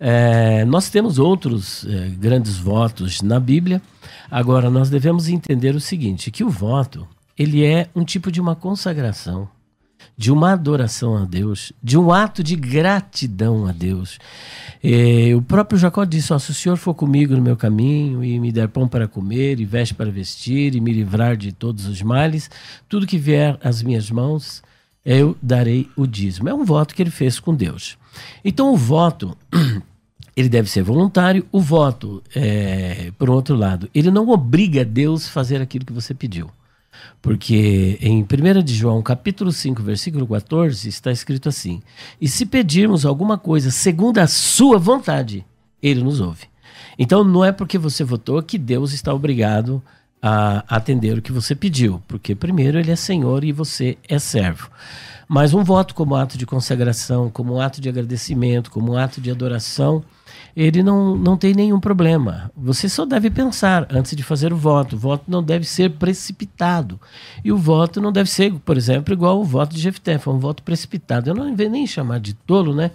É, 0.00 0.64
nós 0.64 0.88
temos 0.88 1.18
outros 1.18 1.84
é, 1.86 2.08
grandes 2.10 2.56
votos 2.56 3.22
na 3.22 3.40
Bíblia. 3.40 3.82
Agora 4.30 4.70
nós 4.70 4.90
devemos 4.90 5.28
entender 5.28 5.74
o 5.74 5.80
seguinte, 5.80 6.30
que 6.30 6.44
o 6.44 6.50
voto 6.50 7.06
ele 7.36 7.64
é 7.64 7.88
um 7.94 8.04
tipo 8.04 8.32
de 8.32 8.40
uma 8.40 8.56
consagração 8.56 9.48
de 10.18 10.32
uma 10.32 10.52
adoração 10.52 11.16
a 11.16 11.24
Deus, 11.24 11.72
de 11.80 11.96
um 11.96 12.12
ato 12.12 12.42
de 12.42 12.56
gratidão 12.56 13.66
a 13.66 13.72
Deus. 13.72 14.18
É, 14.82 15.32
o 15.34 15.40
próprio 15.40 15.78
Jacó 15.78 16.04
disse: 16.04 16.32
oh, 16.32 16.38
Se 16.40 16.50
o 16.50 16.54
Senhor 16.54 16.76
for 16.76 16.92
comigo 16.92 17.34
no 17.34 17.42
meu 17.42 17.56
caminho 17.56 18.24
e 18.24 18.38
me 18.40 18.50
der 18.50 18.68
pão 18.68 18.88
para 18.88 19.06
comer, 19.06 19.60
e 19.60 19.64
veste 19.64 19.94
para 19.94 20.10
vestir, 20.10 20.74
e 20.74 20.80
me 20.80 20.92
livrar 20.92 21.36
de 21.36 21.52
todos 21.52 21.86
os 21.86 22.02
males, 22.02 22.50
tudo 22.88 23.06
que 23.06 23.16
vier 23.16 23.56
às 23.62 23.80
minhas 23.80 24.10
mãos, 24.10 24.60
eu 25.04 25.36
darei 25.40 25.88
o 25.96 26.04
dízimo. 26.04 26.48
É 26.48 26.54
um 26.54 26.64
voto 26.64 26.96
que 26.96 27.02
ele 27.02 27.10
fez 27.10 27.38
com 27.38 27.54
Deus. 27.54 27.96
Então, 28.44 28.72
o 28.72 28.76
voto. 28.76 29.36
Ele 30.36 30.48
deve 30.48 30.70
ser 30.70 30.82
voluntário. 30.82 31.46
O 31.50 31.60
voto, 31.60 32.22
é, 32.34 33.10
por 33.18 33.28
outro 33.28 33.56
lado, 33.56 33.90
ele 33.94 34.10
não 34.10 34.28
obriga 34.28 34.84
Deus 34.84 35.26
a 35.26 35.30
fazer 35.30 35.60
aquilo 35.60 35.84
que 35.84 35.92
você 35.92 36.14
pediu. 36.14 36.50
Porque 37.20 37.98
em 38.00 38.22
1 38.22 38.62
de 38.62 38.74
João, 38.74 39.02
capítulo 39.02 39.52
5, 39.52 39.82
versículo 39.82 40.26
14, 40.26 40.88
está 40.88 41.10
escrito 41.10 41.48
assim: 41.48 41.82
E 42.20 42.28
se 42.28 42.46
pedirmos 42.46 43.04
alguma 43.04 43.36
coisa 43.36 43.70
segundo 43.70 44.18
a 44.18 44.26
sua 44.26 44.78
vontade, 44.78 45.44
ele 45.82 46.02
nos 46.02 46.20
ouve. 46.20 46.46
Então 46.98 47.22
não 47.24 47.44
é 47.44 47.52
porque 47.52 47.78
você 47.78 48.04
votou 48.04 48.42
que 48.42 48.58
Deus 48.58 48.92
está 48.92 49.12
obrigado 49.12 49.82
a 50.20 50.64
atender 50.68 51.16
o 51.16 51.22
que 51.22 51.30
você 51.30 51.54
pediu, 51.54 52.02
porque 52.08 52.34
primeiro 52.34 52.78
ele 52.78 52.90
é 52.90 52.96
Senhor 52.96 53.44
e 53.44 53.52
você 53.52 53.96
é 54.08 54.18
servo. 54.18 54.68
Mas 55.28 55.52
um 55.52 55.62
voto 55.62 55.94
como 55.94 56.16
ato 56.16 56.38
de 56.38 56.46
consagração, 56.46 57.28
como 57.28 57.60
ato 57.60 57.82
de 57.82 57.88
agradecimento, 57.88 58.70
como 58.70 58.96
ato 58.96 59.20
de 59.20 59.30
adoração, 59.30 60.02
ele 60.56 60.82
não, 60.82 61.14
não 61.14 61.36
tem 61.36 61.54
nenhum 61.54 61.78
problema. 61.78 62.50
Você 62.56 62.88
só 62.88 63.04
deve 63.04 63.30
pensar 63.30 63.86
antes 63.90 64.16
de 64.16 64.22
fazer 64.22 64.52
o 64.52 64.56
voto. 64.56 64.96
O 64.96 64.98
voto 64.98 65.24
não 65.28 65.42
deve 65.42 65.66
ser 65.66 65.90
precipitado. 65.90 66.98
E 67.44 67.52
o 67.52 67.58
voto 67.58 68.00
não 68.00 68.10
deve 68.10 68.30
ser, 68.30 68.52
por 68.54 68.76
exemplo, 68.76 69.12
igual 69.12 69.38
o 69.38 69.44
voto 69.44 69.74
de 69.74 69.80
Jefté, 69.82 70.18
foi 70.18 70.32
um 70.32 70.38
voto 70.38 70.62
precipitado. 70.62 71.28
Eu 71.28 71.34
não 71.34 71.54
venho 71.54 71.70
nem 71.70 71.86
chamar 71.86 72.20
de 72.20 72.32
tolo, 72.32 72.74
né? 72.74 72.90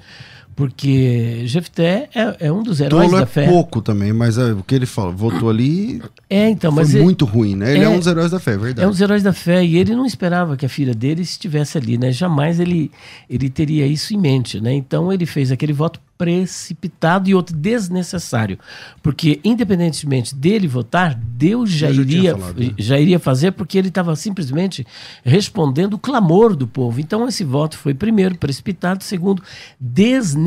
Porque 0.55 1.43
Jefté 1.45 2.09
é, 2.13 2.47
é, 2.47 2.51
um 2.51 2.61
dos 2.61 2.79
heróis 2.79 3.11
da 3.11 3.21
é 3.21 3.25
fé. 3.25 3.47
pouco 3.47 3.81
também, 3.81 4.13
mas 4.13 4.37
é, 4.37 4.53
o 4.53 4.61
que 4.61 4.75
ele 4.75 4.85
falou, 4.85 5.11
votou 5.11 5.49
ali 5.49 6.01
É, 6.29 6.49
então, 6.49 6.71
foi 6.71 6.83
mas 6.83 6.93
muito 6.93 7.25
ruim, 7.25 7.55
né? 7.55 7.71
Ele 7.71 7.83
é, 7.83 7.83
é- 7.85 7.89
um 7.89 7.97
dos 7.97 8.07
heróis 8.07 8.31
da 8.31 8.39
fé, 8.39 8.53
é 8.53 8.57
verdade. 8.57 8.85
É 8.85 8.87
um 8.87 8.91
dos 8.91 9.01
heróis 9.01 9.23
da 9.23 9.33
fé 9.33 9.65
e 9.65 9.77
ele 9.77 9.95
não 9.95 10.05
esperava 10.05 10.55
que 10.55 10.65
a 10.65 10.69
filha 10.69 10.93
dele 10.93 11.21
estivesse 11.21 11.77
ali, 11.77 11.97
né? 11.97 12.11
Jamais 12.11 12.59
ele, 12.59 12.91
ele 13.29 13.49
teria 13.49 13.87
isso 13.87 14.13
em 14.13 14.17
mente, 14.17 14.61
né? 14.61 14.73
Então 14.73 15.11
ele 15.11 15.25
fez 15.25 15.51
aquele 15.51 15.73
voto 15.73 15.99
precipitado 16.17 17.29
e 17.29 17.35
outro 17.35 17.55
desnecessário, 17.55 18.57
porque 19.01 19.39
independentemente 19.43 20.33
dele 20.33 20.67
votar, 20.67 21.15
Deus 21.15 21.69
já, 21.69 21.91
já 21.91 22.01
iria 22.01 22.37
falado, 22.37 22.59
né? 22.59 22.73
já 22.77 22.99
iria 22.99 23.19
fazer 23.19 23.51
porque 23.51 23.77
ele 23.77 23.89
estava 23.89 24.15
simplesmente 24.15 24.85
respondendo 25.25 25.95
o 25.95 25.99
clamor 25.99 26.55
do 26.55 26.67
povo. 26.67 27.01
Então 27.01 27.27
esse 27.27 27.43
voto 27.43 27.77
foi 27.77 27.93
primeiro 27.93 28.37
precipitado, 28.37 29.03
segundo 29.03 29.43
desnecessário. 29.79 30.42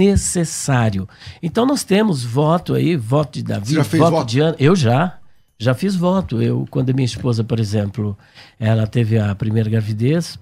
Então 1.42 1.64
nós 1.66 1.82
temos 1.84 2.22
voto 2.24 2.74
aí, 2.74 2.96
voto 2.96 3.34
de 3.34 3.42
Davi, 3.42 3.68
Você 3.68 3.74
já 3.74 3.84
fez 3.84 4.00
voto, 4.02 4.12
voto? 4.12 4.28
de 4.28 4.40
Ana. 4.40 4.56
Eu 4.58 4.76
já. 4.76 5.18
Já 5.58 5.72
fiz 5.72 5.96
voto. 5.96 6.42
Eu, 6.42 6.66
quando 6.70 6.90
a 6.90 6.92
minha 6.92 7.06
esposa, 7.06 7.42
por 7.42 7.58
exemplo, 7.58 8.16
ela 8.60 8.86
teve 8.86 9.18
a 9.18 9.34
primeira 9.34 9.70
gravidez, 9.70 10.38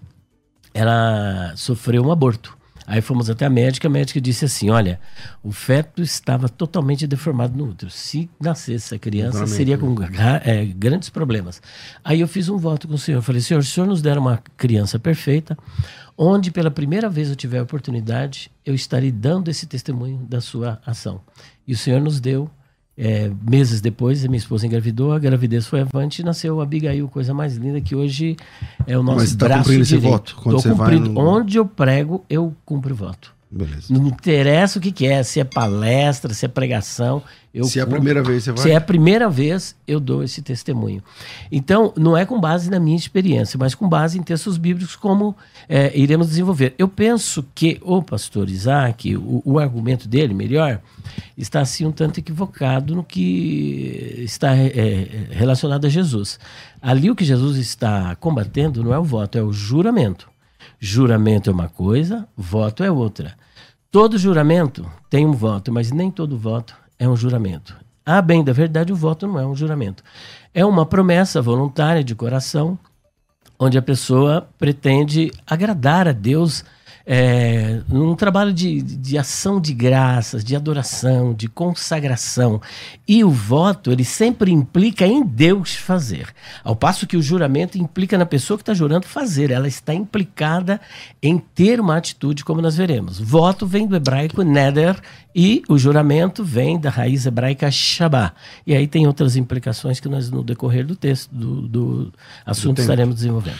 ela 0.72 1.52
sofreu 1.56 2.02
um 2.04 2.10
aborto. 2.10 2.56
Aí 2.86 3.00
fomos 3.00 3.30
até 3.30 3.46
a 3.46 3.50
médica, 3.50 3.88
a 3.88 3.90
médica 3.90 4.20
disse 4.20 4.44
assim: 4.44 4.68
olha, 4.68 5.00
o 5.42 5.50
feto 5.52 6.02
estava 6.02 6.50
totalmente 6.50 7.06
deformado 7.06 7.56
no 7.56 7.70
útero. 7.70 7.90
Se 7.90 8.28
nascesse 8.38 8.94
a 8.94 8.98
criança, 8.98 9.38
Exatamente. 9.38 9.56
seria 9.56 9.78
com 9.78 9.94
gra- 9.94 10.42
é, 10.44 10.66
grandes 10.66 11.08
problemas. 11.08 11.62
Aí 12.04 12.20
eu 12.20 12.28
fiz 12.28 12.50
um 12.50 12.58
voto 12.58 12.86
com 12.86 12.94
o 12.94 12.98
senhor. 12.98 13.22
Falei, 13.22 13.40
senhor, 13.40 13.62
se 13.62 13.70
o 13.70 13.72
senhor 13.72 13.86
nos 13.86 14.02
der 14.02 14.18
uma 14.18 14.42
criança 14.56 14.98
perfeita, 14.98 15.56
onde 16.16 16.50
pela 16.50 16.70
primeira 16.70 17.08
vez 17.08 17.28
eu 17.30 17.36
tiver 17.36 17.58
a 17.58 17.62
oportunidade, 17.62 18.50
eu 18.64 18.74
estarei 18.74 19.10
dando 19.12 19.48
esse 19.48 19.66
testemunho 19.66 20.18
da 20.28 20.40
sua 20.40 20.80
ação. 20.86 21.20
E 21.66 21.72
o 21.72 21.76
senhor 21.76 22.00
nos 22.00 22.20
deu. 22.20 22.48
é, 22.96 23.28
meses 23.50 23.80
depois, 23.80 24.24
a 24.24 24.28
minha 24.28 24.38
esposa 24.38 24.66
engravidou, 24.66 25.12
a 25.12 25.18
gravidez 25.18 25.66
foi 25.66 25.80
avante 25.80 26.22
e 26.22 26.24
nasceu 26.24 26.60
a 26.60 26.62
Abigail, 26.62 27.08
coisa 27.08 27.34
mais 27.34 27.56
linda 27.56 27.80
que 27.80 27.92
hoje 27.96 28.36
é 28.86 28.96
o 28.96 29.02
nosso 29.02 29.18
Mas 29.18 29.34
tá 29.34 29.46
braço 29.46 29.62
cumprindo 29.64 29.82
esse 29.82 29.96
voto? 29.96 30.36
Quando 30.36 30.54
Tô 30.56 30.62
você 30.62 30.68
vai 30.72 30.96
cumprindo. 30.96 31.10
no- 31.12 31.20
Onde 31.20 31.56
eu 31.58 31.66
prego, 31.66 32.24
eu 32.30 32.54
cumpro 32.64 32.94
o 32.94 32.96
voto. 32.96 33.34
Beleza. 33.50 33.86
Não 33.92 34.06
interessa 34.06 34.78
o 34.78 34.82
que, 34.82 34.92
que 34.92 35.06
é, 35.06 35.24
se 35.24 35.40
é 35.40 35.44
palestra, 35.44 36.32
se 36.34 36.44
é 36.44 36.48
pregação. 36.48 37.20
Eu 37.54 37.66
Se 37.66 37.78
é 37.78 37.82
a 37.82 37.86
primeira 37.86 38.20
vez, 38.20 38.42
você 38.42 38.50
vai. 38.50 38.62
Se 38.62 38.70
é 38.72 38.74
a 38.74 38.80
primeira 38.80 39.30
vez, 39.30 39.76
eu 39.86 40.00
dou 40.00 40.24
esse 40.24 40.42
testemunho. 40.42 41.00
Então, 41.52 41.92
não 41.96 42.16
é 42.16 42.26
com 42.26 42.40
base 42.40 42.68
na 42.68 42.80
minha 42.80 42.96
experiência, 42.96 43.56
mas 43.56 43.76
com 43.76 43.88
base 43.88 44.18
em 44.18 44.24
textos 44.24 44.58
bíblicos, 44.58 44.96
como 44.96 45.36
é, 45.68 45.96
iremos 45.96 46.26
desenvolver. 46.26 46.74
Eu 46.76 46.88
penso 46.88 47.46
que 47.54 47.78
o 47.80 48.02
pastor 48.02 48.50
Isaac, 48.50 49.16
o, 49.16 49.40
o 49.44 49.60
argumento 49.60 50.08
dele, 50.08 50.34
melhor, 50.34 50.80
está 51.38 51.60
assim 51.60 51.86
um 51.86 51.92
tanto 51.92 52.18
equivocado 52.18 52.96
no 52.96 53.04
que 53.04 54.16
está 54.24 54.56
é, 54.56 54.66
é, 54.66 55.28
relacionado 55.30 55.84
a 55.84 55.88
Jesus. 55.88 56.40
Ali 56.82 57.08
o 57.08 57.14
que 57.14 57.24
Jesus 57.24 57.56
está 57.56 58.16
combatendo 58.16 58.82
não 58.82 58.92
é 58.92 58.98
o 58.98 59.04
voto, 59.04 59.38
é 59.38 59.42
o 59.42 59.52
juramento. 59.52 60.28
Juramento 60.80 61.50
é 61.50 61.52
uma 61.52 61.68
coisa, 61.68 62.26
voto 62.36 62.82
é 62.82 62.90
outra. 62.90 63.36
Todo 63.92 64.18
juramento 64.18 64.84
tem 65.08 65.24
um 65.24 65.32
voto, 65.32 65.70
mas 65.72 65.92
nem 65.92 66.10
todo 66.10 66.36
voto 66.36 66.82
é 67.04 67.08
um 67.08 67.16
juramento. 67.16 67.76
A 68.04 68.20
bem 68.20 68.42
da 68.42 68.52
verdade, 68.52 68.92
o 68.92 68.96
voto 68.96 69.26
não 69.26 69.38
é 69.38 69.46
um 69.46 69.54
juramento. 69.54 70.02
É 70.52 70.64
uma 70.64 70.84
promessa 70.84 71.40
voluntária 71.40 72.02
de 72.02 72.14
coração, 72.14 72.78
onde 73.58 73.78
a 73.78 73.82
pessoa 73.82 74.48
pretende 74.58 75.30
agradar 75.46 76.08
a 76.08 76.12
Deus 76.12 76.64
é, 77.06 77.82
num 77.86 78.16
trabalho 78.16 78.52
de, 78.52 78.80
de 78.80 79.18
ação 79.18 79.60
de 79.60 79.74
graças, 79.74 80.42
de 80.42 80.56
adoração, 80.56 81.34
de 81.34 81.48
consagração. 81.48 82.60
E 83.06 83.22
o 83.22 83.30
voto, 83.30 83.92
ele 83.92 84.04
sempre 84.04 84.50
implica 84.50 85.06
em 85.06 85.22
Deus 85.22 85.74
fazer. 85.74 86.28
Ao 86.62 86.74
passo 86.74 87.06
que 87.06 87.16
o 87.16 87.22
juramento 87.22 87.76
implica 87.76 88.16
na 88.16 88.24
pessoa 88.24 88.56
que 88.56 88.62
está 88.62 88.72
jurando 88.72 89.04
fazer. 89.04 89.50
Ela 89.50 89.68
está 89.68 89.92
implicada 89.92 90.80
em 91.22 91.38
ter 91.38 91.78
uma 91.78 91.96
atitude, 91.96 92.44
como 92.44 92.62
nós 92.62 92.76
veremos. 92.76 93.20
Voto 93.20 93.66
vem 93.66 93.86
do 93.86 93.96
hebraico 93.96 94.42
neder 94.42 94.98
e 95.34 95.62
o 95.68 95.76
juramento 95.76 96.44
vem 96.44 96.78
da 96.78 96.88
raiz 96.88 97.26
hebraica 97.26 97.70
shabá. 97.70 98.32
E 98.66 98.74
aí 98.74 98.86
tem 98.86 99.06
outras 99.06 99.36
implicações 99.36 99.98
que 99.98 100.08
nós, 100.08 100.30
no 100.30 100.44
decorrer 100.44 100.86
do 100.86 100.94
texto, 100.94 101.28
do, 101.34 101.62
do 101.62 102.12
assunto, 102.46 102.80
estaremos 102.80 103.16
desenvolvendo. 103.16 103.58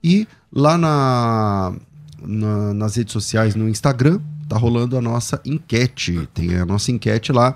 E 0.03 0.27
lá 0.51 0.77
na, 0.77 1.73
na- 2.21 2.73
nas 2.73 2.95
redes 2.95 3.13
sociais, 3.13 3.55
no 3.55 3.67
Instagram, 3.67 4.19
tá 4.47 4.57
rolando 4.57 4.97
a 4.97 5.01
nossa 5.01 5.41
enquete. 5.45 6.27
Tem 6.33 6.55
a 6.57 6.65
nossa 6.65 6.91
enquete 6.91 7.31
lá. 7.31 7.55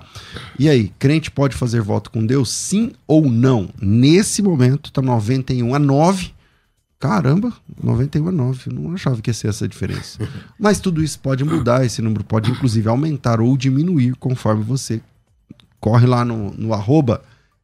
E 0.58 0.68
aí, 0.68 0.92
crente 0.98 1.30
pode 1.30 1.54
fazer 1.56 1.80
voto 1.80 2.10
com 2.10 2.24
Deus? 2.26 2.50
Sim 2.50 2.92
ou 3.06 3.30
não? 3.30 3.68
Nesse 3.80 4.42
momento, 4.42 4.90
tá 4.92 5.00
91 5.00 5.74
a 5.74 5.78
9. 5.78 6.32
Caramba, 7.00 7.50
91 7.82 8.28
a 8.28 8.30
9. 8.30 8.70
Eu 8.70 8.74
não 8.74 8.92
achava 8.92 9.22
que 9.22 9.30
ia 9.30 9.34
ser 9.34 9.48
essa 9.48 9.66
diferença. 9.66 10.18
Mas 10.60 10.78
tudo 10.78 11.02
isso 11.02 11.18
pode 11.18 11.42
mudar, 11.42 11.84
esse 11.84 12.02
número 12.02 12.22
pode 12.22 12.50
inclusive 12.50 12.86
aumentar 12.90 13.40
ou 13.40 13.56
diminuir 13.56 14.14
conforme 14.16 14.62
você 14.62 15.00
corre 15.80 16.06
lá 16.06 16.26
no, 16.26 16.52
no 16.52 16.74
arroba 16.74 17.22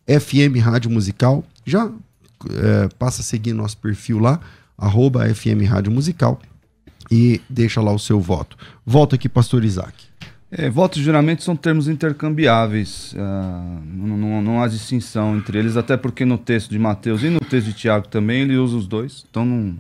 FM 0.09 0.59
Rádio 0.59 0.91
Musical. 0.91 1.45
Já 1.67 1.91
é, 2.51 2.89
passa 2.99 3.21
a 3.21 3.25
seguir 3.25 3.53
nosso 3.53 3.77
perfil 3.77 4.19
lá, 4.19 4.41
arroba 4.79 5.29
FM 5.35 5.69
Rádio 5.69 5.93
Musical, 5.93 6.41
e 7.11 7.43
deixa 7.49 7.83
lá 7.83 7.93
o 7.93 7.99
seu 7.99 8.19
voto. 8.19 8.57
Volta 8.87 9.17
aqui, 9.17 9.29
pastor 9.29 9.65
Isaac. 9.65 10.06
É, 10.51 10.71
voto 10.71 10.99
e 10.99 11.03
juramento 11.03 11.43
são 11.43 11.57
termos 11.57 11.89
intercambiáveis, 11.89 13.15
ah, 13.19 13.81
não, 13.85 14.17
não- 14.17 14.43
não 14.43 14.63
há 14.63 14.69
distinção 14.69 15.37
entre 15.37 15.59
eles, 15.59 15.77
até 15.77 15.97
porque 15.97 16.25
no 16.25 16.39
texto 16.39 16.71
de 16.71 16.79
Mateus 16.79 17.23
e 17.25 17.29
no 17.31 17.41
texto 17.41 17.67
de 17.67 17.73
Tiago 17.73 18.07
também 18.07 18.43
ele 18.43 18.57
usa 18.57 18.77
os 18.77 18.87
dois, 18.87 19.25
então 19.29 19.45
não, 19.45 19.77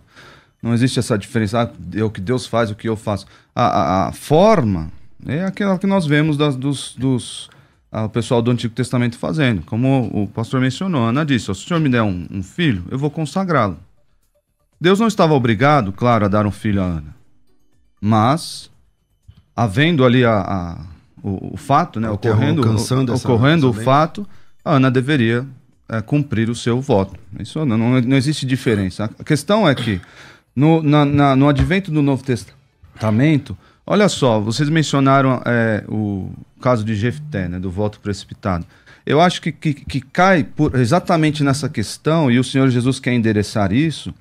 não 0.60 0.74
existe 0.74 0.98
essa 0.98 1.16
diferença, 1.16 1.62
ah, 1.62 1.70
é 1.96 2.02
o 2.02 2.10
que 2.10 2.20
Deus 2.20 2.46
faz, 2.46 2.68
o 2.70 2.74
que 2.74 2.88
eu 2.88 2.96
faço. 2.96 3.26
A, 3.54 3.64
a- 3.64 4.08
a 4.08 4.12
forma 4.12 4.90
é 5.24 5.44
aquela 5.44 5.78
que 5.78 5.86
nós 5.86 6.04
vemos 6.04 6.36
das- 6.36 6.56
dos, 6.56 6.96
dos, 6.96 7.48
ah, 7.92 8.06
o 8.06 8.08
pessoal 8.10 8.42
do 8.42 8.50
Antigo 8.50 8.74
Testamento 8.74 9.16
fazendo. 9.16 9.62
Como 9.64 10.10
o 10.12 10.26
pastor 10.26 10.60
mencionou, 10.60 11.04
Ana 11.06 11.24
disse: 11.24 11.44
se 11.44 11.50
o 11.52 11.54
senhor 11.54 11.78
me 11.78 11.88
der 11.88 12.02
um, 12.02 12.26
um 12.28 12.42
filho, 12.42 12.84
eu 12.90 12.98
vou 12.98 13.08
consagrá-lo. 13.10 13.78
Deus 14.80 14.98
não 14.98 15.06
estava 15.06 15.32
obrigado, 15.32 15.92
claro, 15.92 16.24
a 16.24 16.28
dar 16.28 16.44
um 16.44 16.50
filho 16.50 16.82
a 16.82 16.86
Ana. 16.86 17.16
Mas, 18.00 18.68
havendo 19.56 20.04
ali 20.04 20.24
a, 20.24 20.34
a- 20.38 20.78
o, 21.22 21.54
o 21.54 21.56
fato, 21.56 21.98
né, 21.98 22.08
ocorrendo, 22.10 22.62
alcançando 22.68 23.10
o- 23.12 23.14
ocorrendo 23.34 23.68
o 23.68 23.72
fato, 23.84 24.28
a 24.64 24.74
Ana 24.74 24.90
deveria 24.90 25.44
é, 25.88 26.00
cumprir 26.02 26.50
o 26.50 26.54
seu 26.54 26.80
voto. 26.80 27.14
Isso 27.40 27.64
não, 27.64 27.78
não, 27.78 28.00
não 28.00 28.16
existe 28.16 28.44
diferença. 28.44 29.10
A 29.18 29.24
questão 29.24 29.66
é 29.68 29.74
que, 29.74 30.00
no, 30.54 30.82
na- 30.82 31.04
na- 31.04 31.34
no 31.36 31.48
advento 31.48 31.90
do 31.90 32.02
Novo 32.02 32.22
Testamento, 32.22 33.56
olha 33.86 34.08
só, 34.08 34.40
vocês 34.40 34.68
mencionaram 34.68 35.40
é, 35.44 35.84
o 35.88 36.30
caso 36.60 36.84
de 36.84 36.94
Jefté, 36.94 37.48
né, 37.48 37.58
do 37.58 37.70
voto 37.70 38.00
precipitado. 38.00 38.66
Eu 39.04 39.20
acho 39.20 39.40
que, 39.40 39.52
que, 39.52 39.72
que 39.74 40.00
cai 40.00 40.42
por- 40.42 40.74
exatamente 40.74 41.44
nessa 41.44 41.68
questão, 41.68 42.30
e 42.30 42.38
o 42.38 42.44
Senhor 42.44 42.68
Jesus 42.68 42.98
quer 42.98 43.12
endereçar 43.12 43.72
isso, 43.72 44.12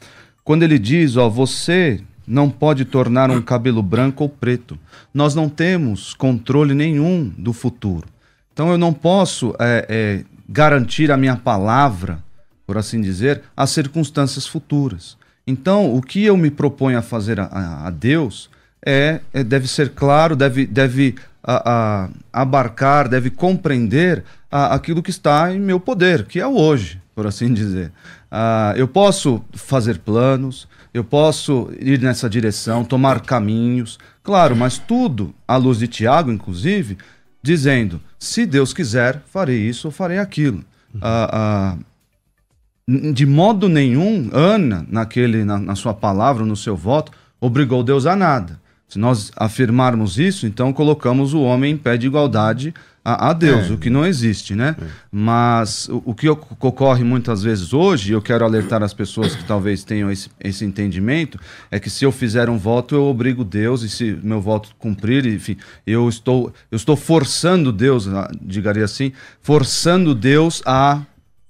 quando 0.43 0.61
ele 0.63 0.77
diz, 0.77 1.17
ó, 1.17 1.27
você 1.27 1.99
não 2.27 2.49
pode 2.49 2.85
tornar 2.85 3.29
um 3.29 3.41
cabelo 3.41 3.81
branco 3.83 4.23
ou 4.23 4.29
preto. 4.29 4.77
Nós 5.13 5.35
não 5.35 5.47
temos 5.49 6.13
controle 6.13 6.73
nenhum 6.73 7.31
do 7.37 7.53
futuro. 7.53 8.07
Então 8.53 8.69
eu 8.71 8.77
não 8.77 8.93
posso 8.93 9.53
é, 9.59 9.85
é, 9.89 10.23
garantir 10.47 11.11
a 11.11 11.17
minha 11.17 11.35
palavra, 11.35 12.19
por 12.65 12.77
assim 12.77 13.01
dizer, 13.01 13.41
às 13.55 13.69
circunstâncias 13.69 14.47
futuras. 14.47 15.17
Então 15.45 15.93
o 15.95 16.01
que 16.01 16.23
eu 16.23 16.35
me 16.37 16.49
proponho 16.49 16.97
a 16.97 17.01
fazer 17.01 17.39
a, 17.39 17.45
a- 17.85 17.89
Deus 17.89 18.49
é, 18.85 19.19
é- 19.33 19.43
deve 19.43 19.67
ser 19.67 19.89
claro, 19.89 20.35
deve, 20.35 20.65
deve 20.65 21.15
a- 21.43 22.07
a- 22.33 22.41
abarcar, 22.41 23.07
deve 23.07 23.29
compreender 23.29 24.23
aquilo 24.49 25.03
que 25.03 25.09
está 25.11 25.53
em 25.53 25.59
meu 25.59 25.79
poder, 25.79 26.25
que 26.25 26.39
é 26.39 26.47
o 26.47 26.55
hoje, 26.55 26.99
por 27.13 27.27
assim 27.27 27.53
dizer. 27.53 27.91
Ah, 28.31 28.73
eu 28.77 28.87
posso 28.87 29.43
fazer 29.53 29.99
planos, 29.99 30.67
eu 30.95 31.03
posso 31.03 31.69
ir 31.77 31.99
nessa 32.01 32.29
direção, 32.29 32.85
tomar 32.85 33.19
caminhos, 33.19 33.99
claro, 34.23 34.55
mas 34.55 34.77
tudo 34.77 35.35
à 35.45 35.57
luz 35.57 35.79
de 35.79 35.87
Tiago, 35.89 36.31
inclusive, 36.31 36.97
dizendo: 37.43 37.99
se 38.17 38.45
Deus 38.45 38.73
quiser, 38.73 39.21
farei 39.27 39.59
isso 39.67 39.87
ou 39.87 39.91
farei 39.91 40.19
aquilo. 40.19 40.63
Ah, 41.01 41.29
ah, 41.33 41.77
n- 42.87 43.11
de 43.11 43.25
modo 43.25 43.67
nenhum, 43.67 44.29
Ana, 44.31 44.85
naquele, 44.89 45.43
na, 45.43 45.59
na 45.59 45.75
sua 45.75 45.93
palavra, 45.93 46.45
no 46.45 46.55
seu 46.55 46.77
voto, 46.77 47.11
obrigou 47.41 47.83
Deus 47.83 48.05
a 48.05 48.15
nada. 48.15 48.57
Se 48.87 48.97
nós 48.97 49.31
afirmarmos 49.35 50.17
isso, 50.17 50.47
então 50.47 50.71
colocamos 50.71 51.33
o 51.33 51.41
homem 51.41 51.73
em 51.73 51.77
pé 51.77 51.97
de 51.97 52.07
igualdade 52.07 52.73
a, 53.05 53.29
a 53.29 53.33
Deus, 53.33 53.69
É. 53.69 53.73
o 53.73 53.77
que 53.77 53.89
não 53.89 54.03
existe, 54.05 54.55
né? 54.55 54.75
Mas 55.11 55.87
o, 55.89 56.01
o 56.07 56.13
que 56.15 56.27
oc- 56.27 56.57
ocorre 56.59 57.03
muitas 57.03 57.43
vezes 57.43 57.71
hoje, 57.71 58.09
e 58.09 58.13
eu 58.13 58.21
quero 58.21 58.43
alertar 58.43 58.81
as 58.81 58.93
pessoas 58.93 59.35
que 59.35 59.43
talvez 59.45 59.83
tenham 59.83 60.09
esse, 60.11 60.29
esse 60.43 60.65
entendimento, 60.65 61.39
é 61.69 61.79
que 61.79 61.89
se 61.89 62.03
eu 62.03 62.11
fizer 62.11 62.49
um 62.49 62.57
voto, 62.57 62.95
eu 62.95 63.03
obrigo 63.05 63.43
Deus, 63.45 63.83
e 63.83 63.89
se 63.89 64.17
meu 64.23 64.41
voto 64.41 64.69
cumprir, 64.79 65.25
enfim, 65.27 65.55
eu 65.85 66.09
estou, 66.09 66.51
eu 66.71 66.75
estou 66.75 66.95
forçando 66.97 67.71
Deus, 67.71 68.09
digaria 68.41 68.83
assim, 68.83 69.11
forçando 69.41 70.15
Deus 70.15 70.61
a 70.65 71.01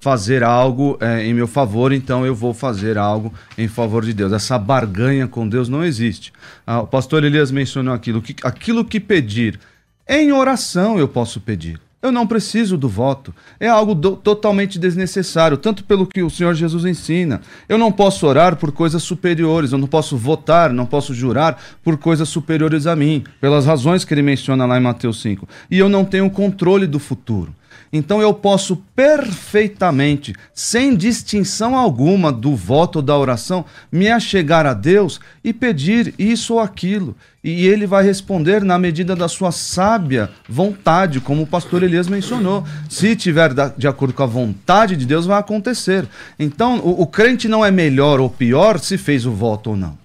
fazer 0.02 0.44
algo 0.44 0.98
eh, 1.02 1.26
em 1.26 1.34
meu 1.34 1.48
favor, 1.48 1.92
então 1.92 2.24
eu 2.26 2.36
vou 2.36 2.54
fazer 2.54 2.96
algo 2.96 3.34
em 3.58 3.68
favor 3.68 4.06
de 4.06 4.14
Deus. 4.14 4.32
Essa 4.34 4.60
barganha 4.60 5.28
com 5.28 5.50
Deus 5.50 5.68
não 5.68 5.84
existe. 5.84 6.32
Ah, 6.68 6.82
o 6.82 6.86
pastor 6.88 7.24
Elias 7.24 7.50
mencionou 7.50 7.92
aquilo 7.92 8.22
que, 8.22 8.36
aquilo 8.44 8.86
que 8.86 9.00
pedir 9.00 9.60
em 10.08 10.32
oração 10.32 10.98
eu 11.00 11.08
posso 11.08 11.40
pedir. 11.40 11.80
Eu 12.02 12.12
não 12.12 12.28
preciso 12.28 12.78
do 12.78 12.88
voto. 12.88 13.34
É 13.60 13.68
algo 13.68 13.96
do- 13.96 14.16
totalmente 14.16 14.78
desnecessário, 14.78 15.58
tanto 15.58 15.84
pelo 15.84 16.06
que 16.06 16.22
o 16.22 16.30
Senhor 16.30 16.54
Jesus 16.54 16.86
ensina. 16.86 17.42
Eu 17.68 17.80
não 17.80 17.92
posso 17.92 18.28
orar 18.28 18.56
por 18.58 18.72
coisas 18.72 19.02
superiores, 19.02 19.72
eu 19.72 19.80
não 19.80 19.88
posso 19.88 20.16
votar, 20.16 20.72
não 20.72 20.86
posso 20.86 21.16
jurar 21.16 21.60
por 21.84 21.98
coisas 21.98 22.30
superiores 22.30 22.86
a 22.86 22.96
mim, 22.96 23.24
pelas 23.42 23.66
razões 23.66 24.06
que 24.06 24.14
ele 24.14 24.22
menciona 24.22 24.68
lá 24.68 24.78
em 24.78 24.84
Mateus 24.84 25.20
5. 25.20 25.50
E 25.72 25.80
eu 25.80 25.90
não 25.90 26.06
tenho 26.06 26.30
controle 26.30 26.86
do 26.86 27.00
futuro. 27.00 27.56
Então 27.98 28.22
eu 28.22 28.34
posso 28.34 28.76
perfeitamente, 28.94 30.36
sem 30.54 30.98
distinção 30.98 31.78
alguma 31.78 32.30
do 32.30 32.54
voto 32.54 32.98
ou 32.98 33.02
da 33.02 33.18
oração, 33.18 33.64
me 33.90 34.10
achegar 34.10 34.66
a 34.66 34.74
Deus 34.74 35.18
e 35.42 35.54
pedir 35.54 36.14
isso 36.20 36.56
ou 36.56 36.60
aquilo. 36.60 37.16
E 37.42 37.66
ele 37.66 37.88
vai 37.88 38.04
responder 38.04 38.66
na 38.66 38.78
medida 38.78 39.16
da 39.16 39.30
sua 39.30 39.50
sábia 39.50 40.30
vontade, 40.50 41.22
como 41.22 41.44
o 41.44 41.48
pastor 41.48 41.84
Elias 41.84 42.10
mencionou. 42.10 42.66
Se 42.90 43.16
tiver 43.16 43.54
de 43.78 43.88
acordo 43.88 44.14
com 44.14 44.24
a 44.24 44.28
vontade 44.28 44.98
de 44.98 45.06
Deus, 45.06 45.26
vai 45.26 45.40
acontecer. 45.40 46.06
Então, 46.38 46.80
o, 46.80 47.04
o 47.04 47.08
crente 47.08 47.48
não 47.48 47.64
é 47.64 47.72
melhor 47.72 48.20
ou 48.20 48.30
pior 48.30 48.78
se 48.78 48.98
fez 48.98 49.26
o 49.26 49.32
voto 49.32 49.70
ou 49.70 49.78
não. 49.78 50.05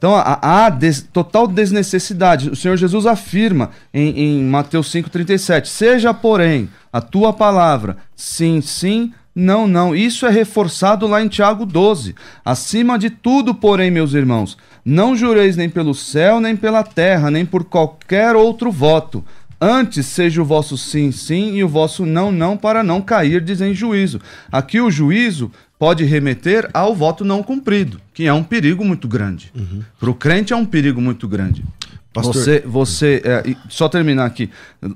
Então 0.00 0.16
há, 0.16 0.38
há 0.64 0.70
des- 0.70 1.06
total 1.12 1.46
desnecessidade. 1.46 2.48
O 2.48 2.56
Senhor 2.56 2.74
Jesus 2.78 3.04
afirma 3.04 3.68
em, 3.92 4.18
em 4.38 4.44
Mateus 4.44 4.90
5,37: 4.90 5.66
Seja, 5.66 6.14
porém, 6.14 6.70
a 6.90 7.02
tua 7.02 7.34
palavra 7.34 7.98
sim, 8.16 8.62
sim, 8.62 9.12
não, 9.34 9.68
não. 9.68 9.94
Isso 9.94 10.24
é 10.24 10.30
reforçado 10.30 11.06
lá 11.06 11.22
em 11.22 11.28
Tiago 11.28 11.66
12. 11.66 12.14
Acima 12.42 12.98
de 12.98 13.10
tudo, 13.10 13.54
porém, 13.54 13.90
meus 13.90 14.14
irmãos, 14.14 14.56
não 14.82 15.14
jureis 15.14 15.54
nem 15.54 15.68
pelo 15.68 15.94
céu, 15.94 16.40
nem 16.40 16.56
pela 16.56 16.82
terra, 16.82 17.30
nem 17.30 17.44
por 17.44 17.64
qualquer 17.64 18.34
outro 18.34 18.72
voto. 18.72 19.22
Antes 19.60 20.06
seja 20.06 20.40
o 20.40 20.46
vosso 20.46 20.78
sim, 20.78 21.12
sim 21.12 21.56
e 21.56 21.62
o 21.62 21.68
vosso 21.68 22.06
não, 22.06 22.32
não, 22.32 22.56
para 22.56 22.82
não 22.82 23.02
cairdes 23.02 23.60
em 23.60 23.74
juízo. 23.74 24.18
Aqui 24.50 24.80
o 24.80 24.90
juízo 24.90 25.52
pode 25.80 26.04
remeter 26.04 26.68
ao 26.74 26.94
voto 26.94 27.24
não 27.24 27.42
cumprido, 27.42 28.00
que 28.14 28.26
é 28.26 28.32
um 28.32 28.42
perigo 28.44 28.84
muito 28.84 29.08
grande. 29.08 29.50
Para 29.98 30.10
o 30.10 30.14
crente 30.14 30.52
é 30.52 30.56
um 30.56 30.66
perigo 30.66 31.00
muito 31.00 31.26
grande. 31.26 31.64
Pastor- 32.12 32.34
Você, 32.34 32.60
você 32.66 33.22
é, 33.24 33.54
só 33.68 33.88
terminar 33.88 34.26
aqui, 34.26 34.50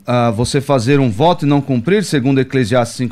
ah, 0.06 0.30
você 0.30 0.60
fazer 0.60 1.00
um 1.00 1.10
voto 1.10 1.46
e 1.46 1.48
não 1.48 1.60
cumprir, 1.60 2.04
segundo 2.04 2.40
Eclesiastes 2.40 3.08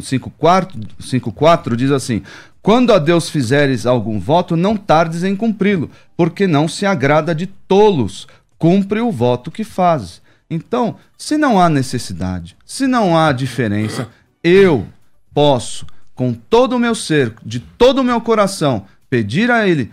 5,4 0.00 1.76
diz 1.76 1.90
assim: 1.90 2.22
Quando 2.62 2.92
a 2.92 2.98
Deus 2.98 3.28
fizeres 3.28 3.86
algum 3.86 4.18
voto, 4.18 4.56
não 4.56 4.76
tardes 4.76 5.24
em 5.24 5.34
cumpri-lo, 5.36 5.90
porque 6.16 6.46
não 6.46 6.68
se 6.68 6.86
agrada 6.86 7.34
de 7.34 7.46
tolos, 7.46 8.26
cumpre 8.58 9.00
o 9.00 9.10
voto 9.10 9.50
que 9.50 9.64
fazes. 9.64 10.20
Então, 10.48 10.96
se 11.16 11.36
não 11.36 11.60
há 11.60 11.68
necessidade, 11.68 12.56
se 12.64 12.86
não 12.86 13.16
há 13.16 13.30
diferença, 13.32 14.08
eu 14.42 14.86
posso, 15.32 15.86
com 16.20 16.34
todo 16.34 16.76
o 16.76 16.78
meu 16.78 16.94
ser, 16.94 17.32
de 17.42 17.58
todo 17.60 18.00
o 18.00 18.04
meu 18.04 18.20
coração, 18.20 18.84
pedir 19.08 19.50
a 19.50 19.66
Ele, 19.66 19.90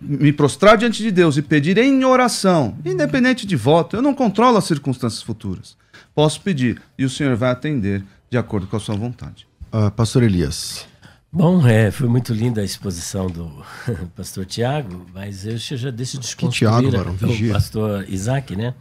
me 0.00 0.32
prostrar 0.32 0.78
diante 0.78 1.02
de 1.02 1.10
Deus 1.10 1.36
e 1.36 1.42
pedir 1.42 1.76
em 1.78 2.04
oração, 2.04 2.76
independente 2.84 3.44
de 3.44 3.56
voto, 3.56 3.96
eu 3.96 4.00
não 4.00 4.14
controlo 4.14 4.56
as 4.56 4.66
circunstâncias 4.66 5.20
futuras. 5.20 5.76
Posso 6.14 6.40
pedir 6.42 6.80
e 6.96 7.04
o 7.04 7.10
Senhor 7.10 7.34
vai 7.34 7.50
atender 7.50 8.04
de 8.30 8.38
acordo 8.38 8.68
com 8.68 8.76
a 8.76 8.78
sua 8.80 8.94
vontade. 8.94 9.48
Ah, 9.72 9.90
Pastor 9.90 10.22
Elias. 10.22 10.86
Bom, 11.32 11.66
é, 11.66 11.90
foi 11.90 12.08
muito 12.08 12.32
linda 12.32 12.60
a 12.60 12.64
exposição 12.64 13.26
do 13.26 13.50
pastor 14.14 14.46
Tiago, 14.46 15.04
mas 15.12 15.44
eu 15.44 15.56
já 15.58 15.90
deixo 15.90 16.16
desconstruir 16.20 16.70
Tiago, 16.70 16.86
a- 16.86 16.98
Barão? 16.98 17.14
o 17.20 17.52
pastor 17.52 18.04
Isaac, 18.08 18.54
né? 18.54 18.72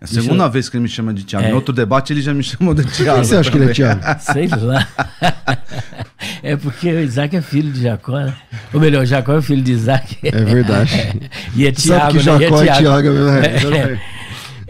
É 0.00 0.04
a 0.04 0.06
segunda 0.08 0.42
eu- 0.42 0.50
vez 0.50 0.68
que 0.68 0.76
ele 0.76 0.82
me 0.82 0.88
chama 0.88 1.14
de 1.14 1.22
Tiago. 1.22 1.46
É. 1.46 1.50
Em 1.50 1.54
outro 1.54 1.72
debate 1.72 2.12
ele 2.12 2.20
já 2.20 2.34
me 2.34 2.42
chamou 2.42 2.74
de 2.74 2.82
Por 2.82 2.90
Tiago. 2.90 3.20
que 3.20 3.26
você 3.28 3.36
acha 3.36 3.48
que 3.48 3.56
ele 3.58 3.70
é 3.70 3.72
Tiago? 3.72 4.02
Sei 4.18 4.48
lá. 4.48 4.88
É 6.52 6.56
porque 6.56 6.90
o 6.90 7.00
Isaac 7.00 7.36
é 7.36 7.40
filho 7.42 7.70
de 7.72 7.82
Jacó, 7.82 8.12
né? 8.18 8.34
Ou 8.72 8.80
melhor, 8.80 9.04
Jacó 9.06 9.34
é 9.34 9.42
filho 9.42 9.62
de 9.62 9.72
Isaac. 9.72 10.16
É 10.22 10.30
verdade. 10.44 11.20
E 11.54 11.66
é 11.66 11.72
Tiago, 11.72 12.14
né? 12.14 12.20
É 12.20 12.22
Jacó 12.22 12.62
e 12.62 12.64
Tiago. 12.64 12.80
Tiago 12.80 13.08
é 13.08 13.10
mesmo. 13.10 13.74
É, 13.74 14.00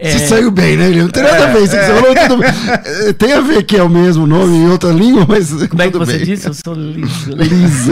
É, 0.03 0.07
é. 0.07 0.17
Você 0.17 0.27
saiu 0.29 0.49
bem, 0.49 0.77
né? 0.77 0.87
Ele 0.89 1.03
não 1.03 1.09
tem 1.09 1.21
nada 1.21 1.43
a 1.47 1.53
ver. 1.53 1.61
Isso 1.63 1.75
que 1.77 1.85
você 1.85 1.93
falou, 1.93 2.15
tudo 2.15 2.37
bem. 2.37 2.49
É, 3.07 3.13
Tem 3.13 3.33
a 3.33 3.39
ver 3.41 3.61
que 3.61 3.77
é 3.77 3.83
o 3.83 3.87
mesmo 3.89 4.25
nome 4.25 4.57
em 4.57 4.67
outra 4.67 4.89
língua, 4.91 5.27
mas. 5.29 5.51
Como 5.69 5.79
é 5.79 5.91
que 5.91 5.97
você 5.99 6.17
bem. 6.17 6.25
disse? 6.25 6.47
Eu 6.47 6.55
sou 6.55 6.73
liso. 6.73 7.35
né? 7.35 7.43
Liso. 7.43 7.91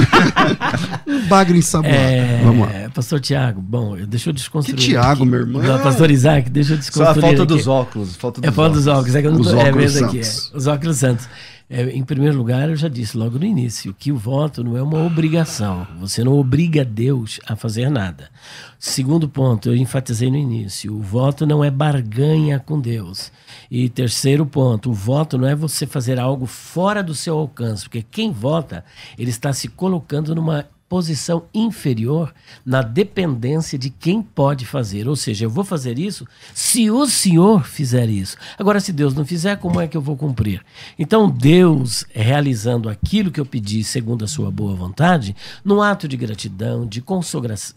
um 1.08 1.28
bagre 1.28 1.60
ensaboado. 1.60 1.93
É, 1.95 2.41
Vamos 2.43 2.67
lá. 2.67 2.89
Pastor 2.95 3.19
Tiago, 3.19 3.62
bom, 3.62 3.95
eu- 3.95 4.08
deixa 4.08 4.30
eu 4.30 4.34
desconstruir. 4.34 4.80
Que 4.80 4.86
Tiago, 4.88 5.21
aqui. 5.21 5.25
meu 5.32 5.39
irmão? 5.41 5.62
Não, 5.62 5.78
pastor 5.80 6.10
Isaac, 6.10 6.49
deixa 6.49 6.73
eu 6.73 6.78
Só 6.78 6.80
a 6.80 6.80
desconstruir. 7.13 7.21
falta 7.21 7.43
aqui. 7.43 7.54
dos 7.54 7.67
óculos. 7.67 8.15
Falta 8.15 8.41
dos 8.41 8.49
É 8.49 8.52
falta 8.52 8.73
dos 8.75 8.88
óculos, 8.88 9.15
é 9.15 9.21
que 9.21 9.28
eu 9.28 9.32
não 9.32 9.41
Os 9.41 9.47
tô 9.52 9.54
é, 9.60 9.69
óculos 9.69 9.93
vendo 9.93 10.06
aqui. 10.06 10.23
santos. 10.23 10.52
é. 10.54 10.58
Os 10.58 10.65
óculos 10.67 10.97
santos. 10.97 11.30
É, 11.69 11.84
em 11.91 12.03
primeiro 12.03 12.36
lugar, 12.36 12.67
eu 12.67 12.75
já 12.75 12.88
disse 12.88 13.15
logo 13.15 13.38
no 13.38 13.45
início 13.45 13.93
que 13.93 14.12
o 14.12 14.17
voto 14.17 14.63
não 14.63 14.75
é 14.75 14.82
uma 14.82 15.05
obrigação. 15.05 15.86
Você 15.99 16.23
não 16.23 16.34
obriga 16.34 16.84
Deus 16.84 17.39
a 17.45 17.55
fazer 17.55 17.91
nada. 17.91 18.32
Segundo 18.79 19.29
ponto, 19.29 19.69
eu 19.69 19.75
enfatizei 19.75 20.32
no 20.32 20.38
início: 20.38 20.95
o 20.95 21.01
voto 21.01 21.45
não 21.45 21.63
é 21.63 21.69
barganha 21.69 22.60
com 22.60 22.79
Deus. 22.79 23.32
E 23.69 23.88
terceiro 23.88 24.47
ponto, 24.47 24.89
o 24.89 24.93
voto 24.93 25.38
não 25.38 25.47
é 25.47 25.53
você 25.53 25.86
fazer 25.86 26.19
algo 26.19 26.47
fora 26.47 27.03
do 27.03 27.13
seu 27.13 27.38
alcance, 27.38 27.84
porque 27.84 28.01
quem 28.01 28.32
vota, 28.32 28.84
ele 29.15 29.29
está 29.29 29.53
se 29.53 29.67
colocando 29.67 30.34
numa 30.34 30.65
posição 30.89 31.43
inferior 31.54 32.34
na 32.65 32.82
dependência 32.82 33.78
de 33.78 33.89
quem 33.89 34.21
pode 34.21 34.65
fazer. 34.65 35.08
Ou 35.08 35.15
seja, 35.15 35.45
eu 35.45 35.49
vou 35.49 35.63
fazer 35.63 35.99
isso 35.99 36.28
se 36.54 36.89
o 36.89 37.06
Senhor 37.06 37.65
fizer 37.65 38.10
isso. 38.10 38.36
Agora, 38.58 38.80
se 38.80 38.91
Deus 38.91 39.13
não 39.13 39.25
fizer, 39.25 39.56
como 39.58 39.80
é 39.80 39.88
que 39.88 39.95
eu 39.95 40.02
vou 40.02 40.17
cumprir? 40.17 40.65
Então, 40.97 41.30
Deus 41.30 42.06
realizando 42.12 42.89
aquilo 42.89 43.32
que 43.32 43.39
eu 43.39 43.45
pedi 43.45 43.84
segundo 43.84 44.25
a 44.25 44.28
sua 44.28 44.49
boa 44.49 44.75
vontade, 44.75 45.36
num 45.63 45.82
ato 45.82 46.08
de 46.08 46.17
gratidão, 46.17 46.86
de 46.88 47.04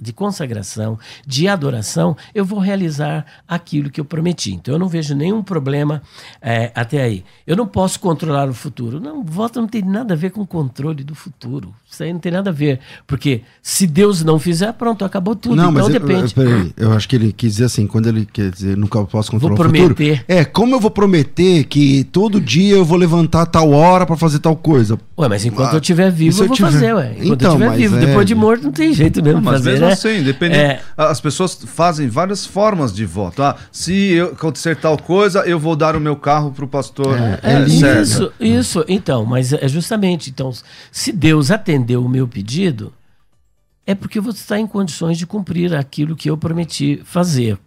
de, 0.01 0.13
consagração, 0.13 0.99
de 1.27 1.49
adoração, 1.49 2.17
eu 2.35 2.45
vou 2.45 2.59
realizar 2.59 3.27
aquilo 3.47 3.91
que 3.91 4.01
eu 4.01 4.05
prometi. 4.05 4.55
Então, 4.55 4.75
eu 4.75 4.79
não 4.79 4.89
vejo 4.89 5.15
nenhum 5.15 5.43
problema 5.43 6.03
é, 6.41 6.73
até 6.75 7.03
aí. 7.03 7.25
Eu 7.47 7.57
não 7.57 7.67
posso 7.67 8.01
controlar 8.01 8.49
o 8.49 8.55
futuro. 8.55 8.99
Não, 8.99 9.23
voto 9.23 9.61
não 9.61 9.69
tem 9.69 9.83
nada 9.83 10.15
a 10.15 10.17
ver 10.17 10.31
com 10.31 10.47
controle 10.47 11.05
do 11.05 11.15
futuro. 11.15 11.75
Isso 11.91 12.03
aí 12.03 12.13
não 12.13 12.21
tem 12.21 12.33
nada 12.33 12.51
a 12.51 12.53
ver. 12.53 12.81
Porque 13.07 13.43
se 13.63 13.87
Deus 13.87 14.25
não 14.25 14.39
fizer, 14.39 14.73
pronto, 14.73 15.05
acabou 15.05 15.35
tudo. 15.37 15.55
Não, 15.57 15.71
então 15.71 15.85
mas 15.85 15.93
depende. 15.93 16.33
Eu, 16.37 16.45
peraí, 16.45 16.73
eu 16.77 16.93
acho 16.93 17.09
que 17.09 17.17
ele 17.17 17.33
quis 17.33 17.53
dizer 17.53 17.65
assim, 17.67 17.87
quando 17.87 18.09
ele 18.09 18.27
quer 18.33 18.51
dizer 18.51 18.77
nunca 18.77 19.03
posso 19.05 19.31
controlar 19.31 19.55
Vou 19.57 19.65
o 19.67 19.69
futuro. 19.71 19.95
prometer. 19.95 20.25
É, 20.27 20.45
como 20.45 20.75
eu 20.75 20.81
vou 20.81 20.91
prometer 20.91 21.65
que 21.65 22.05
todo 22.05 22.41
dia 22.41 22.75
eu 22.77 22.85
vou 22.85 22.97
levantar 22.97 23.45
tal 23.47 23.71
hora 23.73 24.07
pra 24.07 24.17
fazer 24.17 24.39
tal 24.39 24.57
coisa? 24.57 24.99
Ué, 25.19 25.29
mas 25.29 25.45
enquanto 25.45 25.71
Ah, 25.71 25.75
eu 25.75 25.81
estiver 25.81 26.11
vivo, 26.11 26.39
eu 26.39 26.43
eu 26.45 26.49
vou 26.49 26.57
tiver- 26.57 26.71
fazer, 26.73 26.95
ué. 26.95 27.13
Enquanto 27.19 27.33
Então, 27.35 27.49
eu 27.51 27.53
estiver 27.55 27.69
mas 27.69 27.79
vivo. 27.81 27.97
é- 27.97 28.07
Depois 28.07 28.27
de 28.27 28.35
morto, 28.35 28.65
não 28.65 28.73
tem 28.73 28.93
jeito 28.95 29.23
mesmo 29.23 29.41
de 29.41 29.45
Mas 29.45 29.55
fazer, 29.59 29.71
mesmo 29.73 29.87
né? 29.87 29.93
assim, 29.93 30.23
dependendo. 30.23 30.61
É, 30.63 30.81
As 30.97 31.21
pessoas 31.21 31.59
fazem 31.67 32.09
várias 32.09 32.47
formas 32.47 32.93
de 32.95 33.05
voto. 33.05 33.43
Ah, 33.43 33.57
se 33.71 33.93
eu 34.13 34.27
acontecer 34.29 34.77
tal 34.77 34.97
coisa, 34.97 35.41
eu 35.41 35.59
vou 35.59 35.77
dar 35.77 35.95
o 35.97 36.01
meu 36.01 36.17
carro 36.17 36.51
pro 36.53 36.67
pastor. 36.67 37.17
É, 37.19 37.41
É, 37.43 37.53
é 37.63 37.67
isso, 38.01 38.33
isso. 38.41 38.85
Então, 38.89 39.25
mas 39.27 39.53
é 39.53 39.69
justamente. 39.69 40.31
Então, 40.31 40.51
se 40.91 41.13
Deus 41.13 41.51
atendeu 41.51 42.05
o 42.05 42.09
meu 42.09 42.27
pedido, 42.27 42.93
é 43.87 43.95
porque 43.95 44.21
você 44.21 44.41
está 44.41 44.59
em 44.59 44.67
condições 44.67 45.19
de 45.19 45.27
cumprir 45.27 45.75
aquilo 45.75 46.17
que 46.17 46.31
eu 46.31 46.37
prometi 46.37 47.01
fazer. 47.05 47.59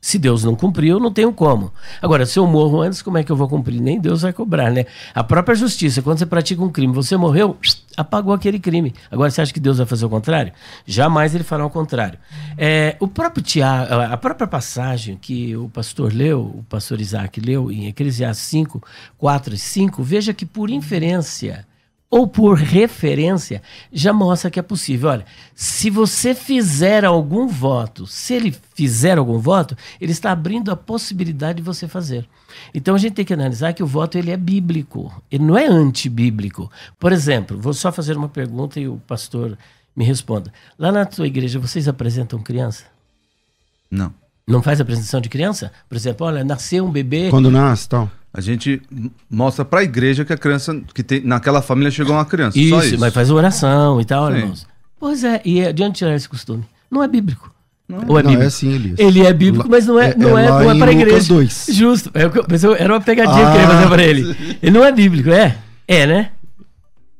Se 0.00 0.18
Deus 0.18 0.42
não 0.42 0.56
cumpriu, 0.56 0.98
não 0.98 1.12
tenho 1.12 1.30
como. 1.30 1.70
Agora, 2.00 2.24
se 2.24 2.38
eu 2.38 2.46
morro 2.46 2.80
antes, 2.80 3.02
como 3.02 3.18
é 3.18 3.22
que 3.22 3.30
eu 3.30 3.36
vou 3.36 3.46
cumprir? 3.46 3.78
Nem 3.80 4.00
Deus 4.00 4.22
vai 4.22 4.32
cobrar, 4.32 4.70
né? 4.70 4.86
A 5.14 5.22
própria 5.22 5.54
justiça, 5.54 6.00
quando 6.00 6.18
você 6.18 6.24
pratica 6.24 6.62
um 6.62 6.70
crime, 6.70 6.94
você 6.94 7.18
morreu, 7.18 7.58
apagou 7.94 8.32
aquele 8.32 8.58
crime. 8.58 8.94
Agora, 9.10 9.30
você 9.30 9.42
acha 9.42 9.52
que 9.52 9.60
Deus 9.60 9.76
vai 9.76 9.86
fazer 9.86 10.06
o 10.06 10.08
contrário? 10.08 10.54
Jamais 10.86 11.34
ele 11.34 11.44
fará 11.44 11.66
o 11.66 11.70
contrário. 11.70 12.18
É, 12.56 12.96
o 12.98 13.06
próprio 13.06 13.42
Tiago, 13.42 13.92
a 13.92 14.16
própria 14.16 14.46
passagem 14.46 15.18
que 15.20 15.54
o 15.54 15.68
pastor 15.68 16.14
leu, 16.14 16.40
o 16.40 16.64
pastor 16.66 16.98
Isaac 16.98 17.38
leu 17.38 17.70
em 17.70 17.86
Eclesiastes 17.86 18.46
5, 18.46 18.82
4 19.18 19.54
e 19.54 19.58
5, 19.58 20.02
veja 20.02 20.32
que 20.32 20.46
por 20.46 20.70
inferência 20.70 21.66
ou 22.10 22.26
por 22.26 22.58
referência, 22.58 23.62
já 23.92 24.12
mostra 24.12 24.50
que 24.50 24.58
é 24.58 24.62
possível. 24.62 25.10
Olha, 25.10 25.24
se 25.54 25.88
você 25.88 26.34
fizer 26.34 27.04
algum 27.04 27.46
voto, 27.46 28.06
se 28.06 28.34
ele 28.34 28.54
fizer 28.74 29.16
algum 29.16 29.38
voto, 29.38 29.76
ele 30.00 30.10
está 30.10 30.32
abrindo 30.32 30.72
a 30.72 30.76
possibilidade 30.76 31.58
de 31.58 31.62
você 31.62 31.86
fazer. 31.86 32.28
Então 32.74 32.96
a 32.96 32.98
gente 32.98 33.14
tem 33.14 33.24
que 33.24 33.32
analisar 33.32 33.72
que 33.72 33.82
o 33.82 33.86
voto 33.86 34.18
ele 34.18 34.32
é 34.32 34.36
bíblico, 34.36 35.22
ele 35.30 35.44
não 35.44 35.56
é 35.56 35.66
antibíblico. 35.66 36.70
Por 36.98 37.12
exemplo, 37.12 37.56
vou 37.60 37.72
só 37.72 37.92
fazer 37.92 38.16
uma 38.16 38.28
pergunta 38.28 38.80
e 38.80 38.88
o 38.88 39.00
pastor 39.06 39.56
me 39.94 40.04
responda. 40.04 40.52
Lá 40.76 40.90
na 40.90 41.08
sua 41.08 41.28
igreja 41.28 41.60
vocês 41.60 41.86
apresentam 41.86 42.40
criança? 42.40 42.84
Não. 43.88 44.12
Não 44.46 44.62
faz 44.62 44.80
apresentação 44.80 45.20
de 45.20 45.28
criança? 45.28 45.70
Por 45.88 45.94
exemplo, 45.96 46.26
olha, 46.26 46.42
nasceu 46.42 46.84
um 46.84 46.90
bebê. 46.90 47.30
Quando 47.30 47.52
nasce 47.52 47.88
tal. 47.88 48.10
A 48.32 48.40
gente 48.40 48.80
mostra 49.28 49.64
pra 49.64 49.82
igreja 49.82 50.24
que 50.24 50.32
a 50.32 50.36
criança, 50.36 50.80
que 50.94 51.02
tem, 51.02 51.20
naquela 51.24 51.60
família 51.60 51.90
chegou 51.90 52.14
uma 52.14 52.24
criança. 52.24 52.52
só 52.56 52.60
Isso, 52.78 52.80
isso. 52.94 52.98
mas 53.00 53.12
faz 53.12 53.30
oração 53.30 54.00
e 54.00 54.04
tal, 54.04 54.30
Sim. 54.30 54.38
irmãos. 54.38 54.66
Pois 54.98 55.24
é, 55.24 55.40
e 55.44 55.60
é 55.60 55.72
de 55.72 55.82
onde 55.82 55.98
tirar 55.98 56.14
esse 56.14 56.28
costume? 56.28 56.64
Não 56.90 57.02
é 57.02 57.08
bíblico. 57.08 57.52
Ou 58.06 58.18
é 58.18 58.22
não, 58.22 58.30
bíblico? 58.30 58.42
é 58.42 58.46
assim, 58.46 58.72
Elias. 58.72 58.98
Ele 59.00 59.26
é 59.26 59.32
bíblico, 59.32 59.68
mas 59.68 59.84
não 59.84 59.98
é, 59.98 60.10
É- 60.10 60.14
não 60.16 60.38
é 60.38 60.44
é, 60.44 60.48
não 60.48 60.70
é 60.70 60.78
para 60.78 60.90
a 60.90 60.94
igreja. 60.94 61.26
2. 61.26 61.66
Justo. 61.72 62.10
É 62.14 62.26
o 62.26 62.30
que 62.30 62.38
eu- 62.38 62.74
era 62.76 62.92
uma 62.94 63.00
pegadinha 63.00 63.34
que 63.36 63.42
eu 63.42 63.50
queria 63.50 63.66
Ah. 63.66 63.70
fazer 63.70 63.88
para 63.88 64.02
ele. 64.04 64.36
Ele 64.62 64.70
não 64.70 64.84
é 64.84 64.92
bíblico, 64.92 65.30
é? 65.30 65.56
É, 65.88 66.06
né? 66.06 66.30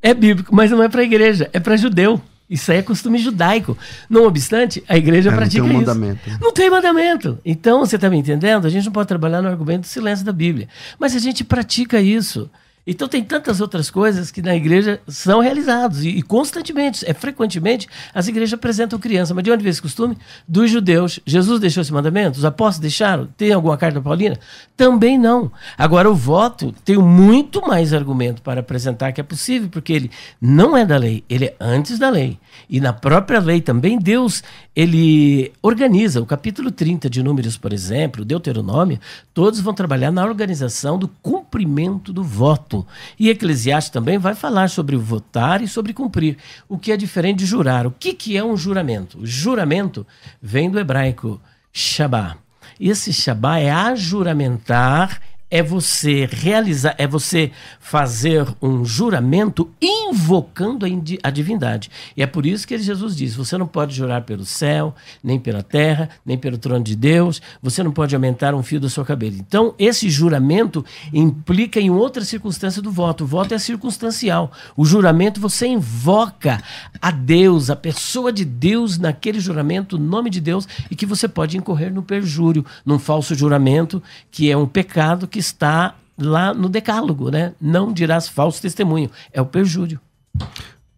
É 0.01 0.13
bíblico, 0.13 0.55
mas 0.55 0.71
não 0.71 0.81
é 0.81 0.87
para 0.87 1.01
a 1.01 1.03
igreja, 1.03 1.49
é 1.51 1.59
para 1.59 1.75
judeu. 1.75 2.21
Isso 2.51 2.69
aí 2.71 2.79
é 2.79 2.81
costume 2.81 3.17
judaico. 3.17 3.77
Não 4.09 4.25
obstante, 4.25 4.83
a 4.89 4.97
igreja 4.97 5.29
É, 5.29 5.31
não 5.31 5.37
pratica 5.37 5.63
tem 5.63 5.71
um 5.71 5.79
isso. 5.81 5.87
mandamento. 5.87 6.29
Não 6.41 6.51
tem 6.51 6.69
mandamento. 6.69 7.39
Então, 7.45 7.79
você 7.79 7.95
está 7.95 8.09
me 8.09 8.17
entendendo? 8.17 8.67
A 8.67 8.69
gente 8.69 8.83
não 8.85 8.91
pode 8.91 9.07
trabalhar 9.07 9.41
no 9.41 9.47
argumento 9.47 9.81
do 9.81 9.87
silêncio 9.87 10.25
da 10.25 10.33
Bíblia. 10.33 10.67
Mas 10.99 11.15
a 11.15 11.19
gente 11.19 11.45
pratica 11.45 12.01
isso. 12.01 12.49
Então 12.85 13.07
tem 13.07 13.23
tantas 13.23 13.61
outras 13.61 13.91
coisas 13.91 14.31
que 14.31 14.41
na 14.41 14.55
igreja 14.55 14.99
são 15.07 15.39
realizados 15.39 16.03
e, 16.03 16.09
e 16.09 16.21
constantemente, 16.21 17.05
é 17.07 17.13
frequentemente 17.13 17.87
as 18.13 18.27
igrejas 18.27 18.53
apresentam 18.53 18.97
criança. 18.97 19.33
Mas 19.33 19.43
de 19.43 19.51
onde 19.51 19.63
veio 19.63 19.71
esse 19.71 19.81
costume? 19.81 20.17
Dos 20.47 20.69
judeus. 20.71 21.19
Jesus 21.25 21.59
deixou 21.59 21.81
esse 21.81 21.93
mandamento? 21.93 22.37
Os 22.37 22.45
apóstolos 22.45 22.79
deixaram? 22.79 23.27
Tem 23.37 23.51
alguma 23.51 23.77
carta 23.77 24.01
paulina? 24.01 24.39
Também 24.75 25.17
não. 25.17 25.51
Agora 25.77 26.09
o 26.09 26.15
voto 26.15 26.73
tem 26.83 26.97
muito 26.97 27.61
mais 27.61 27.93
argumento 27.93 28.41
para 28.41 28.61
apresentar 28.61 29.11
que 29.11 29.21
é 29.21 29.23
possível, 29.23 29.69
porque 29.69 29.93
ele 29.93 30.11
não 30.39 30.75
é 30.75 30.85
da 30.85 30.97
lei, 30.97 31.23
ele 31.29 31.45
é 31.45 31.55
antes 31.59 31.99
da 31.99 32.09
lei. 32.09 32.39
E 32.69 32.79
na 32.79 32.93
própria 32.93 33.39
lei 33.39 33.61
também 33.61 33.99
Deus 33.99 34.43
ele 34.75 35.51
organiza 35.61 36.21
o 36.21 36.25
capítulo 36.25 36.71
30 36.71 37.09
de 37.09 37.21
Números, 37.21 37.57
por 37.57 37.73
exemplo, 37.73 38.23
Deuteronômio, 38.23 38.99
todos 39.33 39.59
vão 39.59 39.73
trabalhar 39.73 40.11
na 40.11 40.25
organização 40.25 40.97
do 40.97 41.07
cumprimento 41.07 42.13
do 42.13 42.23
voto. 42.23 42.70
E 43.19 43.29
Eclesiastes 43.29 43.91
também 43.91 44.17
vai 44.17 44.35
falar 44.35 44.69
sobre 44.69 44.95
votar 44.95 45.61
e 45.61 45.67
sobre 45.67 45.93
cumprir, 45.93 46.37
o 46.67 46.77
que 46.77 46.91
é 46.91 46.97
diferente 46.97 47.39
de 47.39 47.45
jurar. 47.45 47.85
O 47.85 47.91
que, 47.91 48.13
que 48.13 48.37
é 48.37 48.43
um 48.43 48.57
juramento? 48.57 49.19
O 49.19 49.25
juramento 49.25 50.05
vem 50.41 50.69
do 50.69 50.79
hebraico 50.79 51.39
Shabá. 51.71 52.37
Esse 52.79 53.13
Shabá 53.13 53.59
é 53.59 53.69
ajuramentar, 53.69 55.21
é 55.51 55.61
você 55.61 56.25
realizar, 56.31 56.95
é 56.97 57.05
você 57.05 57.51
fazer 57.77 58.47
um 58.61 58.85
juramento 58.85 59.69
invocando 59.81 60.85
a, 61.21 61.29
divindade. 61.29 61.91
E 62.15 62.23
é 62.23 62.25
por 62.25 62.45
isso 62.45 62.65
que 62.65 62.77
Jesus 62.77 63.15
diz: 63.17 63.35
você 63.35 63.57
não 63.57 63.67
pode 63.67 63.93
jurar 63.93 64.21
pelo 64.21 64.45
céu, 64.45 64.95
nem 65.21 65.37
pela 65.37 65.61
terra, 65.61 66.09
nem 66.25 66.37
pelo 66.37 66.57
trono 66.57 66.83
de 66.83 66.95
Deus, 66.95 67.41
você 67.61 67.83
não 67.83 67.91
pode 67.91 68.15
aumentar 68.15 68.55
um 68.55 68.63
fio 68.63 68.79
da 68.79 68.87
sua 68.87 69.03
cabelo. 69.03 69.35
Então, 69.35 69.75
esse 69.77 70.09
juramento 70.09 70.85
implica 71.13 71.81
em 71.81 71.89
outra 71.89 72.23
circunstância 72.23 72.81
do 72.81 72.91
voto. 72.91 73.25
O 73.25 73.27
voto 73.27 73.53
é 73.53 73.59
circunstancial. 73.59 74.51
O 74.77 74.85
juramento 74.85 75.41
você 75.41 75.67
invoca 75.67 76.63
a 77.01 77.11
Deus, 77.11 77.69
a 77.69 77.75
pessoa 77.75 78.31
de 78.31 78.45
Deus 78.45 78.97
naquele 78.97 79.39
juramento, 79.39 79.97
o 79.97 79.99
nome 79.99 80.29
de 80.29 80.39
Deus, 80.39 80.67
e 80.89 80.95
que 80.95 81.05
você 81.05 81.27
pode 81.27 81.57
incorrer 81.57 81.91
no 81.91 82.01
perjúrio, 82.01 82.65
num 82.85 82.97
falso 82.97 83.35
juramento, 83.35 84.01
que 84.31 84.49
é 84.49 84.55
um 84.55 84.65
pecado 84.65 85.27
que 85.27 85.40
está 85.41 85.95
lá 86.17 86.53
no 86.53 86.69
decálogo, 86.69 87.29
né? 87.29 87.53
Não 87.59 87.91
dirás 87.91 88.27
falso 88.29 88.61
testemunho. 88.61 89.09
É 89.33 89.41
o 89.41 89.45
perjúrio. 89.45 89.99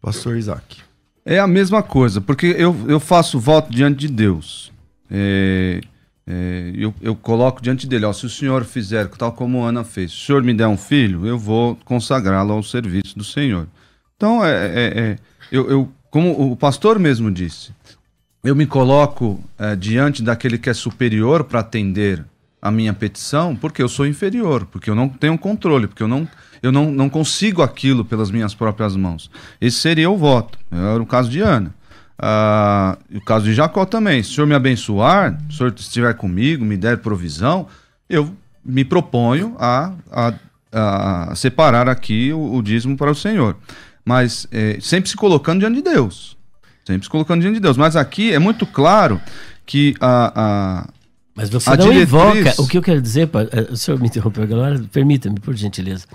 Pastor 0.01 0.37
Isaac. 0.37 0.77
É 1.25 1.39
a 1.39 1.47
mesma 1.47 1.81
coisa, 1.81 2.19
porque 2.19 2.47
eu, 2.47 2.75
eu 2.87 2.99
faço 2.99 3.39
voto 3.39 3.71
diante 3.71 3.99
de 3.99 4.07
Deus. 4.09 4.71
É, 5.09 5.79
é, 6.27 6.71
eu, 6.75 6.93
eu 7.01 7.15
coloco 7.15 7.61
diante 7.61 7.87
dele, 7.87 8.05
ó, 8.05 8.11
se 8.11 8.25
o 8.25 8.29
senhor 8.29 8.65
fizer 8.65 9.07
tal 9.07 9.31
como 9.31 9.63
Ana 9.63 9.83
fez, 9.85 10.11
se 10.11 10.17
o 10.17 10.25
senhor 10.25 10.43
me 10.43 10.53
der 10.53 10.67
um 10.67 10.77
filho, 10.77 11.25
eu 11.25 11.37
vou 11.39 11.77
consagrá-lo 11.85 12.51
ao 12.53 12.61
serviço 12.63 13.17
do 13.17 13.23
Senhor. 13.23 13.67
Então, 14.17 14.43
é, 14.43 14.51
é- 14.65 14.99
é- 14.99 15.17
eu, 15.51 15.69
eu- 15.69 15.91
como 16.11 16.51
o 16.51 16.55
pastor 16.57 16.99
mesmo 16.99 17.31
disse, 17.31 17.71
eu 18.43 18.55
me 18.55 18.65
coloco 18.65 19.41
é, 19.57 19.75
diante 19.75 20.21
daquele 20.21 20.57
que 20.57 20.69
é 20.69 20.73
superior 20.73 21.45
para 21.45 21.61
atender 21.61 22.25
a 22.63 22.71
minha 22.71 22.93
petição, 22.93 23.57
porque 23.57 23.83
eu 23.83 23.89
sou 23.89 24.07
inferior, 24.07 24.65
porque 24.65 24.89
eu 24.89 24.95
não 24.95 25.09
tenho 25.09 25.37
controle, 25.37 25.85
porque 25.85 26.01
eu 26.01 26.07
não, 26.07 26.25
eu 26.61 26.71
não, 26.71 26.89
não 26.89 27.09
consigo 27.09 27.61
aquilo 27.61 28.05
pelas 28.05 28.31
minhas 28.31 28.55
próprias 28.55 28.95
mãos. 28.95 29.29
Esse 29.59 29.79
seria 29.79 30.09
o 30.09 30.15
voto. 30.15 30.57
Era 30.71 31.03
o 31.03 31.05
caso 31.05 31.29
de 31.29 31.41
Ana. 31.41 31.75
Ah, 32.17 32.97
o 33.13 33.19
caso 33.19 33.43
de 33.43 33.53
Jacó 33.53 33.83
também. 33.83 34.23
Se 34.23 34.29
o 34.29 34.33
senhor 34.35 34.47
me 34.47 34.55
abençoar, 34.55 35.37
se 35.49 35.55
o 35.55 35.57
senhor 35.57 35.73
estiver 35.75 36.13
comigo, 36.13 36.63
me 36.63 36.77
der 36.77 36.99
provisão, 36.99 37.67
eu 38.09 38.33
me 38.63 38.85
proponho 38.85 39.57
a, 39.59 39.91
a, 40.09 40.33
a 40.71 41.35
separar 41.35 41.89
aqui 41.89 42.31
o, 42.31 42.55
o 42.55 42.63
dízimo 42.63 42.95
para 42.95 43.11
o 43.11 43.15
Senhor. 43.15 43.57
Mas 44.05 44.47
eh, 44.53 44.77
sempre 44.79 45.09
se 45.09 45.17
colocando 45.17 45.59
diante 45.59 45.75
de 45.75 45.81
Deus. 45.81 46.37
Sempre 46.85 47.03
se 47.03 47.09
colocando 47.09 47.41
diante 47.41 47.55
de 47.55 47.59
Deus. 47.59 47.75
Mas 47.75 47.97
aqui 47.97 48.31
é 48.31 48.39
muito 48.39 48.65
claro 48.65 49.19
que 49.65 49.95
a, 49.99 50.87
Mas 51.35 51.49
você 51.49 51.69
A 51.69 51.75
não 51.75 51.85
diretriz- 51.89 52.07
invoca. 52.09 52.61
O 52.61 52.67
que 52.67 52.77
eu 52.77 52.81
quero 52.81 53.01
dizer, 53.01 53.29
eh, 53.51 53.71
o 53.71 53.77
senhor 53.77 53.99
me 53.99 54.07
interrompeu 54.07 54.43
agora, 54.43 54.79
permita-me, 54.91 55.39
por 55.39 55.55
gentileza. 55.55 56.05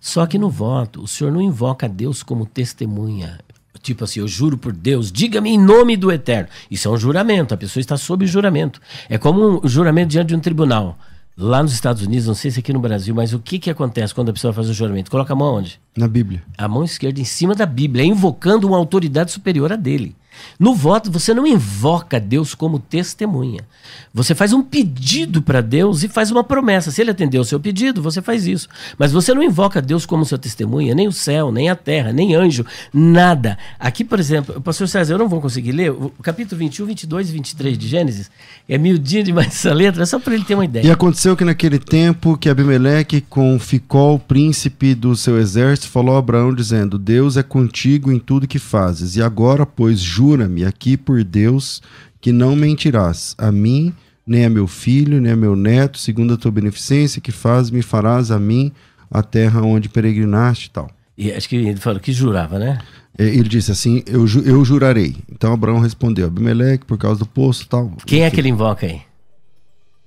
Só 0.00 0.26
que 0.26 0.36
no 0.38 0.50
voto, 0.50 1.00
o 1.02 1.06
senhor 1.08 1.32
não 1.32 1.40
invoca 1.40 1.88
Deus 1.88 2.22
como 2.22 2.44
testemunha. 2.44 3.38
Tipo 3.82 4.04
assim, 4.04 4.20
eu 4.20 4.26
juro 4.28 4.56
por 4.58 4.72
Deus, 4.72 5.12
diga-me 5.12 5.50
em 5.50 5.58
nome 5.58 5.96
do 5.96 6.10
eterno. 6.10 6.48
Isso 6.70 6.88
é 6.88 6.90
um 6.90 6.96
juramento, 6.96 7.52
a 7.54 7.56
pessoa 7.56 7.80
está 7.80 7.96
sob 7.96 8.26
juramento. 8.26 8.80
É 9.08 9.18
como 9.18 9.60
um 9.64 9.68
juramento 9.68 10.08
diante 10.08 10.28
de 10.28 10.34
um 10.36 10.40
tribunal. 10.40 10.98
Lá 11.36 11.62
nos 11.62 11.72
Estados 11.72 12.00
Unidos, 12.02 12.26
não 12.26 12.34
sei 12.34 12.50
se 12.50 12.60
aqui 12.60 12.72
no 12.72 12.78
Brasil, 12.80 13.14
mas 13.14 13.32
o 13.32 13.38
que, 13.40 13.58
que 13.58 13.68
acontece 13.68 14.14
quando 14.14 14.28
a 14.30 14.32
pessoa 14.32 14.52
faz 14.52 14.68
o 14.70 14.72
juramento? 14.72 15.10
Coloca 15.10 15.32
a 15.32 15.36
mão 15.36 15.56
onde? 15.56 15.80
Na 15.96 16.06
Bíblia. 16.08 16.42
A 16.56 16.66
mão 16.68 16.84
esquerda 16.84 17.20
em 17.20 17.24
cima 17.24 17.54
da 17.54 17.66
Bíblia, 17.66 18.04
invocando 18.04 18.66
uma 18.68 18.76
autoridade 18.78 19.32
superior 19.32 19.72
a 19.72 19.76
dele. 19.76 20.14
No 20.58 20.74
voto, 20.74 21.10
você 21.10 21.34
não 21.34 21.46
invoca 21.46 22.20
Deus 22.20 22.54
como 22.54 22.78
testemunha. 22.78 23.60
Você 24.12 24.34
faz 24.34 24.52
um 24.52 24.62
pedido 24.62 25.42
para 25.42 25.60
Deus 25.60 26.02
e 26.02 26.08
faz 26.08 26.30
uma 26.30 26.44
promessa. 26.44 26.90
Se 26.90 27.00
ele 27.00 27.10
atender 27.10 27.38
o 27.38 27.44
seu 27.44 27.58
pedido, 27.58 28.00
você 28.00 28.22
faz 28.22 28.46
isso. 28.46 28.68
Mas 28.98 29.12
você 29.12 29.34
não 29.34 29.42
invoca 29.42 29.82
Deus 29.82 30.06
como 30.06 30.24
sua 30.24 30.38
testemunha, 30.38 30.94
nem 30.94 31.08
o 31.08 31.12
céu, 31.12 31.50
nem 31.50 31.68
a 31.68 31.74
terra, 31.74 32.12
nem 32.12 32.34
anjo, 32.34 32.64
nada. 32.92 33.58
Aqui, 33.78 34.04
por 34.04 34.20
exemplo, 34.20 34.60
pastor 34.60 34.88
César, 34.88 35.14
eu 35.14 35.18
não 35.18 35.28
vou 35.28 35.40
conseguir 35.40 35.72
ler 35.72 35.90
o 35.90 36.12
capítulo 36.22 36.58
21, 36.58 36.86
22 36.86 37.28
e 37.28 37.32
23 37.32 37.78
de 37.78 37.88
Gênesis. 37.88 38.30
É 38.68 38.78
miudinho 38.78 39.24
demais 39.24 39.48
essa 39.48 39.74
letra, 39.74 40.06
só 40.06 40.18
para 40.18 40.34
ele 40.34 40.44
ter 40.44 40.54
uma 40.54 40.64
ideia. 40.64 40.86
E 40.86 40.90
aconteceu 40.90 41.36
que 41.36 41.44
naquele 41.44 41.78
tempo 41.78 42.38
que 42.38 42.48
Abimeleque 42.48 43.20
com 43.20 43.58
Ficol, 43.58 44.18
príncipe 44.18 44.94
do 44.94 45.16
seu 45.16 45.38
exército, 45.38 45.88
falou 45.88 46.14
a 46.16 46.18
Abraão 46.18 46.54
dizendo: 46.54 46.98
Deus 46.98 47.36
é 47.36 47.42
contigo 47.42 48.12
em 48.12 48.18
tudo 48.18 48.48
que 48.48 48.58
fazes. 48.58 49.16
E 49.16 49.22
agora, 49.22 49.66
pois, 49.66 50.00
jura-me 50.24 50.64
aqui 50.64 50.96
por 50.96 51.22
Deus 51.22 51.82
que 52.18 52.32
não 52.32 52.56
mentirás 52.56 53.34
a 53.36 53.52
mim, 53.52 53.92
nem 54.26 54.46
a 54.46 54.50
meu 54.50 54.66
filho, 54.66 55.20
nem 55.20 55.32
a 55.32 55.36
meu 55.36 55.54
neto, 55.54 55.98
segundo 55.98 56.32
a 56.32 56.36
tua 56.38 56.50
beneficência 56.50 57.20
que 57.20 57.30
faz, 57.30 57.70
me 57.70 57.82
farás 57.82 58.30
a 58.30 58.38
mim 58.38 58.72
a 59.10 59.22
terra 59.22 59.60
onde 59.60 59.90
peregrinaste 59.90 60.68
e 60.68 60.70
tal. 60.70 60.90
E 61.16 61.30
acho 61.30 61.46
que 61.46 61.56
ele 61.56 61.76
falou 61.76 62.00
que 62.00 62.10
jurava, 62.10 62.58
né? 62.58 62.78
É, 63.16 63.24
Ele 63.24 63.48
disse 63.48 63.70
assim: 63.70 64.02
eu, 64.06 64.24
eu 64.44 64.64
jurarei. 64.64 65.14
Então 65.30 65.52
Abraão 65.52 65.78
respondeu: 65.78 66.26
Abimeleque, 66.26 66.86
por 66.86 66.98
causa 66.98 67.20
do 67.20 67.26
poço 67.26 67.64
e 67.64 67.66
tal. 67.66 67.92
Quem 68.06 68.24
é 68.24 68.30
que 68.30 68.40
ele 68.40 68.48
invoca 68.48 68.86
aí? 68.86 69.02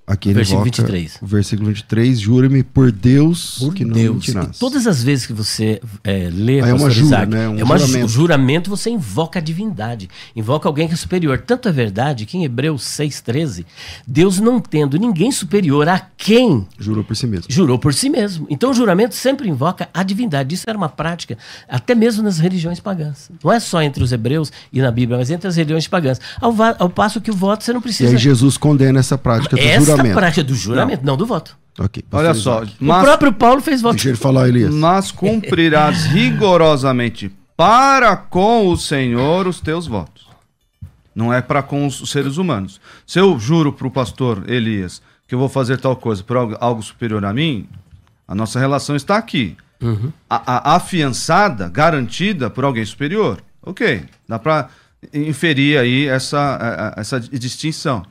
Aqui 0.08 0.30
ele 0.30 0.36
Versículo 0.36 0.66
invoca 0.66 0.82
23. 0.82 1.18
O 1.20 1.26
versículo 1.26 1.68
23, 1.68 2.18
jura-me 2.18 2.62
por 2.62 2.90
Deus 2.90 3.58
Por 3.58 3.74
que 3.74 3.84
não 3.84 3.92
Deus. 3.92 4.14
mentirás. 4.16 4.56
E 4.56 4.58
todas 4.58 4.86
as 4.86 5.02
vezes 5.02 5.26
que 5.26 5.32
você 5.34 5.80
é, 6.02 6.30
lê 6.32 6.60
Aí 6.62 6.70
é 6.70 6.74
uma 6.74 6.88
jura, 6.90 7.06
Isaac, 7.06 7.30
né? 7.32 7.48
Um 7.48 7.58
é 7.58 7.64
uma 7.64 7.78
ju- 7.78 7.86
juramento. 7.86 8.08
juramento, 8.08 8.70
você 8.70 8.90
invoca 8.90 9.38
a 9.38 9.42
divindade, 9.42 10.08
invoca 10.34 10.68
alguém 10.68 10.88
que 10.88 10.94
é 10.94 10.96
superior. 10.96 11.38
Tanto 11.38 11.68
é 11.68 11.72
verdade 11.72 12.24
que 12.26 12.38
em 12.38 12.44
Hebreus 12.44 12.82
6,13, 12.84 13.64
Deus 14.06 14.40
não 14.40 14.60
tendo 14.60 14.98
ninguém 14.98 15.30
superior 15.30 15.88
a 15.88 16.00
quem 16.16 16.66
Jurou 16.78 17.04
por 17.04 17.14
si 17.14 17.26
mesmo. 17.26 17.46
jurou 17.48 17.78
por 17.78 17.92
si 17.92 18.08
mesmo. 18.08 18.46
Então 18.48 18.70
o 18.70 18.74
juramento 18.74 19.14
sempre 19.14 19.48
invoca 19.48 19.88
a 19.92 20.02
divindade. 20.02 20.54
Isso 20.54 20.64
era 20.66 20.78
uma 20.78 20.88
prática 20.88 21.36
até 21.68 21.94
mesmo 21.94 22.22
nas 22.22 22.38
religiões 22.38 22.80
pagãs. 22.80 23.30
Não 23.44 23.52
é 23.52 23.60
só 23.60 23.82
entre 23.82 24.02
os 24.02 24.10
hebreus 24.12 24.50
e 24.72 24.80
na 24.80 24.90
Bíblia, 24.90 25.18
mas 25.18 25.30
entre 25.30 25.46
as 25.48 25.56
religiões 25.56 25.86
pagãs. 25.86 26.20
Ao, 26.40 26.54
ao 26.78 26.88
passo 26.88 27.20
que 27.20 27.30
o 27.30 27.34
voto 27.34 27.62
você 27.62 27.72
não 27.72 27.80
E 27.80 27.82
precisa. 27.82 28.10
aí 28.10 28.16
Jesus 28.16 28.56
condena 28.56 28.98
essa 29.00 29.18
prática 29.18 29.54
do 29.56 29.60
Essa 29.62 29.80
juramento. 29.84 29.97
Prática 30.02 30.44
do 30.44 30.54
juramento, 30.54 31.04
não, 31.04 31.16
do 31.16 31.26
voto. 31.26 31.56
Ok, 31.78 32.02
Olha 32.10 32.34
só, 32.34 32.62
Isaac. 32.64 32.76
O 32.80 32.84
mas, 32.84 33.02
próprio 33.04 33.32
Paulo 33.32 33.60
fez 33.60 33.80
voto. 33.80 33.94
Deixa 33.94 34.08
ele 34.08 34.16
falar, 34.16 34.48
Elias. 34.48 34.74
mas 34.74 35.12
cumprirás 35.12 36.04
rigorosamente 36.12 37.30
para 37.56 38.16
com 38.16 38.68
o 38.68 38.76
Senhor 38.76 39.46
os 39.46 39.60
teus 39.60 39.86
votos. 39.86 40.26
Não 41.14 41.32
é 41.32 41.40
para 41.42 41.62
com 41.62 41.86
os 41.86 42.10
seres 42.10 42.36
humanos. 42.36 42.80
Se 43.06 43.18
eu 43.18 43.38
juro 43.38 43.72
para 43.72 43.86
o 43.86 43.90
pastor 43.90 44.44
Elias 44.48 45.00
que 45.26 45.34
eu 45.34 45.38
vou 45.38 45.48
fazer 45.48 45.78
tal 45.78 45.94
coisa 45.94 46.22
por 46.24 46.36
algo, 46.36 46.56
algo 46.60 46.82
superior 46.82 47.24
a 47.24 47.32
mim, 47.34 47.68
a 48.26 48.34
nossa 48.34 48.58
relação 48.58 48.96
está 48.96 49.16
aqui. 49.16 49.56
A, 50.28 50.72
a- 50.72 50.76
afiançada, 50.76 51.68
garantida 51.68 52.48
por 52.50 52.64
alguém 52.64 52.84
superior. 52.84 53.40
Ok, 53.62 54.04
dá 54.28 54.38
para 54.38 54.68
inferir 55.14 55.78
aí 55.78 56.06
essa, 56.06 56.38
a- 56.38 56.88
a- 56.88 57.00
essa 57.00 57.20
distinção. 57.20 58.04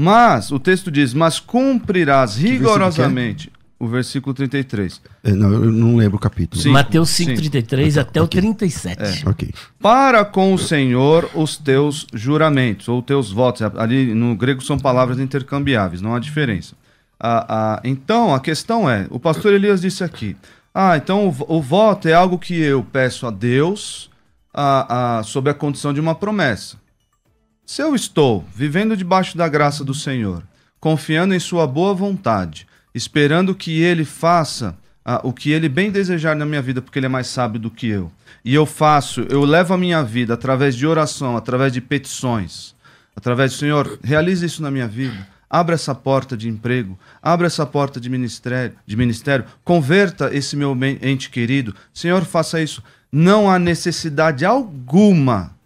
Mas 0.00 0.52
o 0.52 0.60
texto 0.60 0.92
diz: 0.92 1.12
Mas 1.12 1.40
cumprirás 1.40 2.36
versículo 2.36 2.70
rigorosamente. 2.70 3.50
O 3.80 3.88
versículo 3.88 4.32
33. 4.32 5.00
É, 5.24 5.32
não, 5.32 5.52
eu 5.52 5.72
não 5.72 5.96
lembro 5.96 6.16
o 6.16 6.20
capítulo. 6.20 6.62
Sim. 6.62 6.70
Mateus 6.70 7.10
sim. 7.10 7.34
5,33 7.34 8.00
até 8.00 8.22
o 8.22 8.28
37. 8.28 9.28
Ok. 9.28 9.50
Para 9.80 10.24
com 10.24 10.54
o 10.54 10.58
Senhor 10.58 11.28
os 11.34 11.56
teus 11.56 12.06
juramentos, 12.14 12.88
ou 12.88 13.02
teus 13.02 13.32
votos. 13.32 13.62
Ali 13.76 14.14
no 14.14 14.36
grego 14.36 14.62
são 14.62 14.78
palavras 14.78 15.18
intercambiáveis, 15.18 16.00
não 16.00 16.14
há 16.14 16.20
diferença. 16.20 16.76
Ah, 17.18 17.46
ah, 17.48 17.80
então, 17.82 18.32
a 18.32 18.38
questão 18.38 18.88
é: 18.88 19.04
o 19.10 19.18
pastor 19.18 19.52
Elias 19.52 19.80
disse 19.80 20.04
aqui. 20.04 20.36
Ah, 20.72 20.96
então 20.96 21.26
o, 21.26 21.56
o 21.56 21.60
voto 21.60 22.06
é 22.06 22.14
algo 22.14 22.38
que 22.38 22.54
eu 22.54 22.84
peço 22.84 23.26
a 23.26 23.32
Deus 23.32 24.10
ah, 24.54 25.18
ah, 25.18 25.22
sob 25.24 25.50
a 25.50 25.54
condição 25.54 25.92
de 25.92 25.98
uma 25.98 26.14
promessa. 26.14 26.76
Se 27.68 27.82
eu 27.82 27.94
estou 27.94 28.46
vivendo 28.54 28.96
debaixo 28.96 29.36
da 29.36 29.46
graça 29.46 29.84
do 29.84 29.92
Senhor, 29.92 30.42
confiando 30.80 31.34
em 31.34 31.38
Sua 31.38 31.66
boa 31.66 31.92
vontade, 31.92 32.66
esperando 32.94 33.54
que 33.54 33.82
Ele 33.82 34.06
faça 34.06 34.74
ah, 35.04 35.20
o 35.22 35.34
que 35.34 35.50
Ele 35.50 35.68
bem 35.68 35.90
desejar 35.90 36.34
na 36.34 36.46
minha 36.46 36.62
vida, 36.62 36.80
porque 36.80 36.98
Ele 36.98 37.04
é 37.04 37.10
mais 37.10 37.26
sábio 37.26 37.60
do 37.60 37.70
que 37.70 37.86
eu, 37.86 38.10
e 38.42 38.54
eu 38.54 38.64
faço, 38.64 39.20
eu 39.28 39.44
levo 39.44 39.74
a 39.74 39.76
minha 39.76 40.02
vida 40.02 40.32
através 40.32 40.74
de 40.74 40.86
oração, 40.86 41.36
através 41.36 41.70
de 41.70 41.82
petições, 41.82 42.74
através 43.14 43.52
do 43.52 43.58
Senhor, 43.58 43.98
realize 44.02 44.46
isso 44.46 44.62
na 44.62 44.70
minha 44.70 44.88
vida. 44.88 45.28
Abra 45.50 45.74
essa 45.74 45.94
porta 45.94 46.38
de 46.38 46.48
emprego, 46.48 46.98
abra 47.22 47.48
essa 47.48 47.66
porta 47.66 48.00
de 48.00 48.08
ministério, 48.08 48.76
de 48.86 48.96
ministério, 48.96 49.44
converta 49.62 50.34
esse 50.34 50.56
meu 50.56 50.74
ente 51.02 51.28
querido. 51.28 51.74
Senhor, 51.92 52.24
faça 52.24 52.62
isso. 52.62 52.82
Não 53.12 53.50
há 53.50 53.58
necessidade 53.58 54.46
alguma 54.46 55.57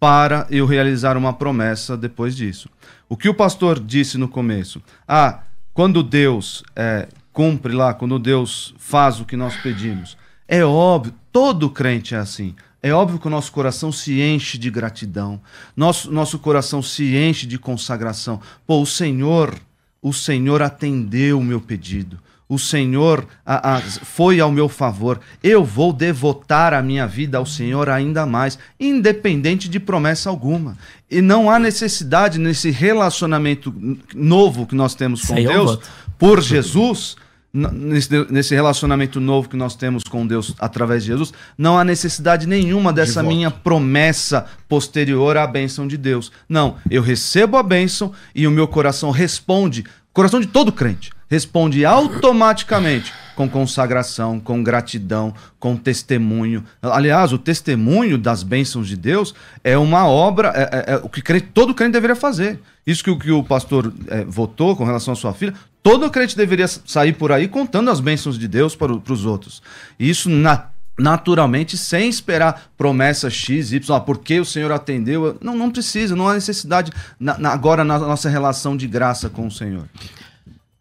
para 0.00 0.46
eu 0.50 0.66
realizar 0.66 1.16
uma 1.16 1.32
promessa 1.32 1.96
depois 1.96 2.36
disso. 2.36 2.68
O 3.08 3.16
que 3.16 3.28
o 3.28 3.34
pastor 3.34 3.80
disse 3.80 4.16
no 4.18 4.28
começo? 4.28 4.82
Ah, 5.06 5.40
quando 5.72 6.02
Deus 6.02 6.62
é, 6.76 7.08
cumpre 7.32 7.72
lá, 7.72 7.94
quando 7.94 8.18
Deus 8.18 8.74
faz 8.78 9.20
o 9.20 9.24
que 9.24 9.36
nós 9.36 9.56
pedimos, 9.56 10.16
é 10.46 10.64
óbvio, 10.64 11.14
todo 11.32 11.70
crente 11.70 12.14
é 12.14 12.18
assim. 12.18 12.54
É 12.82 12.92
óbvio 12.92 13.18
que 13.18 13.26
o 13.26 13.30
nosso 13.30 13.50
coração 13.50 13.90
se 13.90 14.20
enche 14.20 14.56
de 14.56 14.70
gratidão, 14.70 15.40
nosso, 15.76 16.12
nosso 16.12 16.38
coração 16.38 16.80
se 16.80 17.16
enche 17.16 17.46
de 17.46 17.58
consagração. 17.58 18.40
Pô, 18.66 18.80
o 18.80 18.86
Senhor, 18.86 19.54
o 20.00 20.12
Senhor 20.12 20.62
atendeu 20.62 21.40
o 21.40 21.44
meu 21.44 21.60
pedido. 21.60 22.20
O 22.48 22.58
Senhor 22.58 23.26
a- 23.44 23.76
a- 23.76 23.80
foi 23.80 24.40
ao 24.40 24.50
meu 24.50 24.68
favor. 24.70 25.20
Eu 25.42 25.62
vou 25.64 25.92
devotar 25.92 26.72
a 26.72 26.80
minha 26.82 27.06
vida 27.06 27.36
ao 27.36 27.44
Senhor 27.44 27.90
ainda 27.90 28.24
mais, 28.24 28.58
independente 28.80 29.68
de 29.68 29.78
promessa 29.78 30.30
alguma. 30.30 30.76
E 31.10 31.20
não 31.20 31.50
há 31.50 31.58
necessidade 31.58 32.38
nesse 32.38 32.70
relacionamento 32.70 33.74
novo 34.14 34.66
que 34.66 34.74
nós 34.74 34.94
temos 34.94 35.22
com 35.22 35.34
um 35.34 35.36
Deus, 35.52 35.78
por 36.18 36.40
Jesus, 36.42 37.16
nesse, 37.52 38.10
nesse 38.30 38.54
relacionamento 38.54 39.20
novo 39.20 39.48
que 39.48 39.56
nós 39.56 39.74
temos 39.74 40.02
com 40.04 40.26
Deus 40.26 40.54
através 40.58 41.02
de 41.02 41.08
Jesus, 41.08 41.32
não 41.56 41.78
há 41.78 41.84
necessidade 41.84 42.46
nenhuma 42.46 42.92
dessa 42.92 43.22
voto. 43.22 43.34
minha 43.34 43.50
promessa 43.50 44.46
posterior 44.68 45.36
à 45.36 45.46
bênção 45.46 45.86
de 45.86 45.96
Deus. 45.96 46.30
Não, 46.48 46.76
eu 46.90 47.02
recebo 47.02 47.56
a 47.56 47.62
bênção 47.62 48.12
e 48.34 48.46
o 48.46 48.50
meu 48.50 48.66
coração 48.68 49.10
responde, 49.10 49.84
coração 50.12 50.40
de 50.40 50.46
todo 50.46 50.72
crente, 50.72 51.10
responde 51.28 51.84
automaticamente 51.84 53.12
com 53.36 53.48
consagração, 53.48 54.40
com 54.40 54.62
gratidão, 54.64 55.32
com 55.60 55.76
testemunho. 55.76 56.64
Aliás, 56.82 57.32
o 57.32 57.38
testemunho 57.38 58.18
das 58.18 58.42
bênçãos 58.42 58.88
de 58.88 58.96
Deus 58.96 59.32
é 59.62 59.78
uma 59.78 60.08
obra, 60.08 60.52
é, 60.56 60.62
é- 60.62 60.94
é 60.94 60.96
o 60.96 61.08
que 61.08 61.22
crente- 61.22 61.48
todo 61.54 61.72
crente 61.74 61.92
deveria 61.92 62.16
fazer. 62.16 62.58
Isso 62.84 63.04
que, 63.04 63.10
o- 63.10 63.18
que 63.18 63.30
o 63.30 63.44
pastor 63.44 63.92
é, 64.08 64.24
votou 64.24 64.74
com 64.74 64.84
relação 64.84 65.12
à 65.12 65.16
sua 65.16 65.32
filha, 65.32 65.54
todo 65.82 66.10
crente 66.10 66.36
deveria 66.36 66.66
sair 66.66 67.12
por 67.12 67.30
aí 67.30 67.46
contando 67.46 67.90
as 67.90 68.00
bênçãos 68.00 68.36
de 68.38 68.48
Deus 68.48 68.74
para, 68.74 68.96
para 68.98 69.12
os 69.12 69.24
outros. 69.24 69.62
Isso 70.00 70.28
na- 70.28 70.66
naturalmente, 70.98 71.76
sem 71.78 72.08
esperar 72.08 72.70
promessa 72.76 73.30
X, 73.30 73.70
Y, 73.70 73.94
ah, 73.96 74.00
porque 74.00 74.40
o 74.40 74.44
Senhor 74.44 74.72
atendeu. 74.72 75.38
Não, 75.40 75.56
não 75.56 75.70
precisa, 75.70 76.16
não 76.16 76.28
há 76.28 76.34
necessidade 76.34 76.90
na- 77.20 77.38
na- 77.38 77.52
agora 77.52 77.84
na 77.84 78.00
nossa 78.00 78.28
relação 78.28 78.76
de 78.76 78.88
graça 78.88 79.28
com 79.28 79.46
o 79.46 79.50
Senhor. 79.50 79.84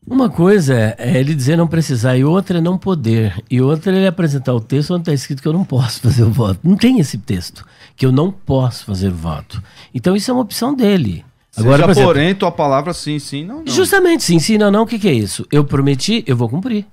Uma 0.09 0.29
coisa 0.29 0.95
é 0.97 1.19
ele 1.19 1.35
dizer 1.35 1.57
não 1.57 1.67
precisar, 1.67 2.15
e 2.15 2.23
outra 2.23 2.59
é 2.59 2.61
não 2.61 2.77
poder. 2.77 3.43
E 3.51 3.61
outra 3.61 3.91
é 3.91 3.97
ele 3.97 4.07
apresentar 4.07 4.53
o 4.53 4.61
texto 4.61 4.91
onde 4.91 5.01
está 5.01 5.13
escrito 5.13 5.41
que 5.41 5.47
eu 5.47 5.53
não 5.53 5.65
posso 5.65 5.99
fazer 6.01 6.23
o 6.23 6.31
voto. 6.31 6.59
Não 6.63 6.77
tem 6.77 6.99
esse 6.99 7.17
texto, 7.17 7.65
que 7.95 8.05
eu 8.05 8.11
não 8.11 8.31
posso 8.31 8.85
fazer 8.85 9.09
o 9.09 9.15
voto. 9.15 9.61
Então 9.93 10.15
isso 10.15 10.31
é 10.31 10.33
uma 10.33 10.43
opção 10.43 10.73
dele. 10.73 11.25
Agora, 11.57 11.83
por 11.83 11.89
Seja, 11.89 11.91
exemplo, 11.91 12.13
porém, 12.13 12.35
tua 12.35 12.51
palavra 12.51 12.93
sim, 12.93 13.19
sim, 13.19 13.43
não, 13.43 13.57
não. 13.57 13.67
Justamente, 13.67 14.23
sim, 14.23 14.39
sim, 14.39 14.57
não, 14.57 14.71
não, 14.71 14.83
o 14.83 14.87
que, 14.87 14.99
que 14.99 15.09
é 15.09 15.13
isso? 15.13 15.45
Eu 15.51 15.65
prometi, 15.65 16.23
eu 16.25 16.37
vou 16.37 16.47
cumprir. 16.47 16.85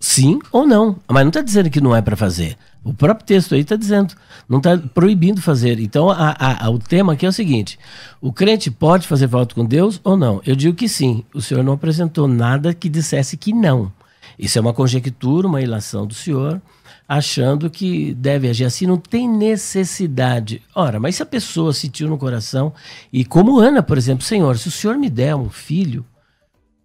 Sim 0.00 0.38
ou 0.52 0.66
não. 0.66 0.96
Mas 1.08 1.22
não 1.24 1.28
está 1.28 1.40
dizendo 1.42 1.70
que 1.70 1.80
não 1.80 1.94
é 1.94 2.00
para 2.00 2.16
fazer. 2.16 2.56
O 2.84 2.94
próprio 2.94 3.26
texto 3.26 3.54
aí 3.54 3.60
está 3.62 3.76
dizendo, 3.76 4.14
não 4.48 4.58
está 4.58 4.78
proibindo 4.78 5.42
fazer. 5.42 5.78
Então, 5.80 6.08
a- 6.08 6.34
a- 6.38 6.66
a- 6.66 6.70
o 6.70 6.78
tema 6.78 7.12
aqui 7.12 7.26
é 7.26 7.28
o 7.28 7.32
seguinte: 7.32 7.78
o 8.20 8.32
crente 8.32 8.70
pode 8.70 9.06
fazer 9.06 9.26
voto 9.26 9.54
com 9.54 9.64
Deus 9.64 10.00
ou 10.04 10.16
não? 10.16 10.40
Eu 10.46 10.54
digo 10.56 10.76
que 10.76 10.88
sim. 10.88 11.24
O 11.34 11.42
senhor 11.42 11.62
não 11.64 11.72
apresentou 11.72 12.28
nada 12.28 12.72
que 12.72 12.88
dissesse 12.88 13.36
que 13.36 13.52
não. 13.52 13.92
Isso 14.38 14.56
é 14.56 14.60
uma 14.60 14.72
conjectura, 14.72 15.48
uma 15.48 15.60
ilação 15.60 16.06
do 16.06 16.14
senhor, 16.14 16.62
achando 17.08 17.68
que 17.68 18.14
deve 18.14 18.48
agir 18.48 18.64
assim, 18.64 18.86
não 18.86 18.96
tem 18.96 19.28
necessidade. 19.28 20.62
Ora, 20.74 21.00
mas 21.00 21.16
se 21.16 21.22
a 21.22 21.26
pessoa 21.26 21.72
sentiu 21.72 22.08
no 22.08 22.16
coração, 22.16 22.72
e 23.12 23.24
como 23.24 23.58
Ana, 23.58 23.82
por 23.82 23.98
exemplo, 23.98 24.24
Senhor, 24.24 24.56
se 24.56 24.68
o 24.68 24.70
senhor 24.70 24.96
me 24.96 25.10
der 25.10 25.34
um 25.34 25.50
filho, 25.50 26.04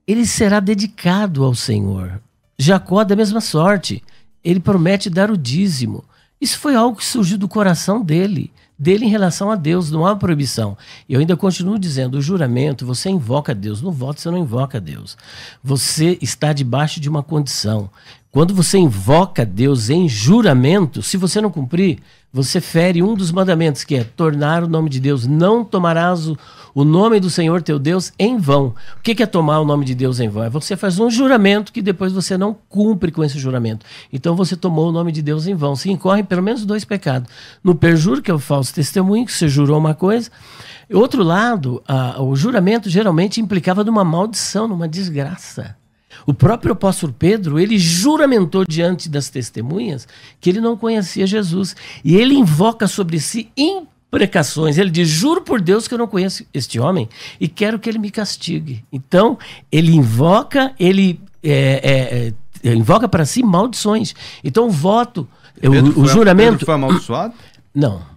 ele 0.07 0.25
será 0.25 0.59
dedicado 0.59 1.43
ao 1.43 1.53
Senhor. 1.53 2.19
Jacó, 2.57 3.03
da 3.03 3.15
mesma 3.15 3.41
sorte, 3.41 4.03
ele 4.43 4.59
promete 4.59 5.09
dar 5.09 5.31
o 5.31 5.37
dízimo. 5.37 6.03
Isso 6.39 6.59
foi 6.59 6.75
algo 6.75 6.97
que 6.97 7.05
surgiu 7.05 7.37
do 7.37 7.47
coração 7.47 8.03
dele, 8.03 8.51
dele 8.77 9.05
em 9.05 9.09
relação 9.09 9.49
a 9.49 9.55
Deus, 9.55 9.89
não 9.89 10.05
há 10.05 10.15
proibição. 10.15 10.77
Eu 11.07 11.19
ainda 11.19 11.37
continuo 11.37 11.79
dizendo: 11.79 12.17
o 12.17 12.21
juramento, 12.21 12.85
você 12.85 13.09
invoca 13.09 13.55
Deus, 13.55 13.81
no 13.81 13.91
voto 13.91 14.19
você 14.19 14.29
não 14.29 14.37
invoca 14.37 14.79
Deus. 14.79 15.17
Você 15.63 16.17
está 16.21 16.51
debaixo 16.51 16.99
de 16.99 17.07
uma 17.09 17.23
condição. 17.23 17.89
Quando 18.29 18.53
você 18.53 18.77
invoca 18.77 19.45
Deus 19.45 19.89
em 19.89 20.09
juramento, 20.09 21.01
se 21.01 21.17
você 21.17 21.39
não 21.39 21.51
cumprir, 21.51 21.99
você 22.33 22.59
fere 22.59 23.03
um 23.03 23.13
dos 23.13 23.31
mandamentos, 23.31 23.83
que 23.83 23.93
é 23.93 24.03
tornar 24.03 24.63
o 24.63 24.67
nome 24.67 24.89
de 24.89 24.99
Deus. 24.99 25.27
Não 25.27 25.63
tomarás 25.63 26.27
o, 26.27 26.35
o 26.73 26.83
nome 26.83 27.19
do 27.19 27.29
Senhor 27.29 27.61
teu 27.61 27.77
Deus 27.77 28.11
em 28.17 28.39
vão. 28.39 28.73
O 28.97 29.01
que 29.03 29.21
é 29.21 29.25
tomar 29.27 29.59
o 29.59 29.65
nome 29.65 29.85
de 29.85 29.93
Deus 29.93 30.19
em 30.19 30.27
vão? 30.27 30.43
É 30.43 30.49
você 30.49 30.75
faz 30.75 30.97
um 30.97 31.11
juramento 31.11 31.71
que 31.71 31.79
depois 31.79 32.11
você 32.11 32.35
não 32.35 32.57
cumpre 32.67 33.11
com 33.11 33.23
esse 33.23 33.37
juramento. 33.37 33.85
Então 34.11 34.35
você 34.35 34.55
tomou 34.55 34.89
o 34.89 34.91
nome 34.91 35.11
de 35.11 35.21
Deus 35.21 35.45
em 35.45 35.53
vão. 35.53 35.75
Se 35.75 35.91
incorre 35.91 36.23
pelo 36.23 36.41
menos 36.41 36.65
dois 36.65 36.83
pecados. 36.83 37.29
No 37.63 37.75
perjuro, 37.75 38.19
que 38.19 38.31
é 38.31 38.33
o 38.33 38.39
falso 38.39 38.73
testemunho, 38.73 39.27
que 39.27 39.31
você 39.31 39.47
jurou 39.47 39.77
uma 39.77 39.93
coisa. 39.93 40.31
Outro 40.91 41.21
lado, 41.21 41.83
a, 41.87 42.19
o 42.19 42.35
juramento 42.35 42.89
geralmente 42.89 43.39
implicava 43.39 43.83
numa 43.83 44.03
maldição, 44.03 44.67
numa 44.67 44.87
desgraça. 44.87 45.75
O 46.25 46.33
próprio 46.33 46.73
apóstolo 46.73 47.13
Pedro, 47.17 47.59
ele 47.59 47.77
juramentou 47.77 48.63
diante 48.67 49.09
das 49.09 49.29
testemunhas 49.29 50.07
que 50.39 50.49
ele 50.49 50.61
não 50.61 50.77
conhecia 50.77 51.27
Jesus. 51.27 51.75
E 52.03 52.15
ele 52.15 52.35
invoca 52.35 52.87
sobre 52.87 53.19
si 53.19 53.49
imprecações. 53.57 54.77
Ele 54.77 54.89
diz: 54.89 55.07
Juro 55.07 55.41
por 55.41 55.61
Deus 55.61 55.87
que 55.87 55.93
eu 55.93 55.97
não 55.97 56.07
conheço 56.07 56.45
este 56.53 56.79
homem 56.79 57.09
e 57.39 57.47
quero 57.47 57.79
que 57.79 57.89
ele 57.89 57.99
me 57.99 58.11
castigue. 58.11 58.83
Então, 58.91 59.37
ele 59.71 59.93
invoca, 59.93 60.73
ele 60.79 61.19
é, 61.43 62.33
é, 62.63 62.69
é, 62.69 62.73
invoca 62.73 63.07
para 63.07 63.25
si 63.25 63.43
maldições. 63.43 64.13
Então, 64.43 64.67
o 64.67 64.71
voto, 64.71 65.27
o, 65.61 66.01
o 66.01 66.07
juramento. 66.07 66.51
Pedro 66.51 66.65
foi 66.65 66.75
amaldiçoado? 66.75 67.33
Não. 67.73 68.13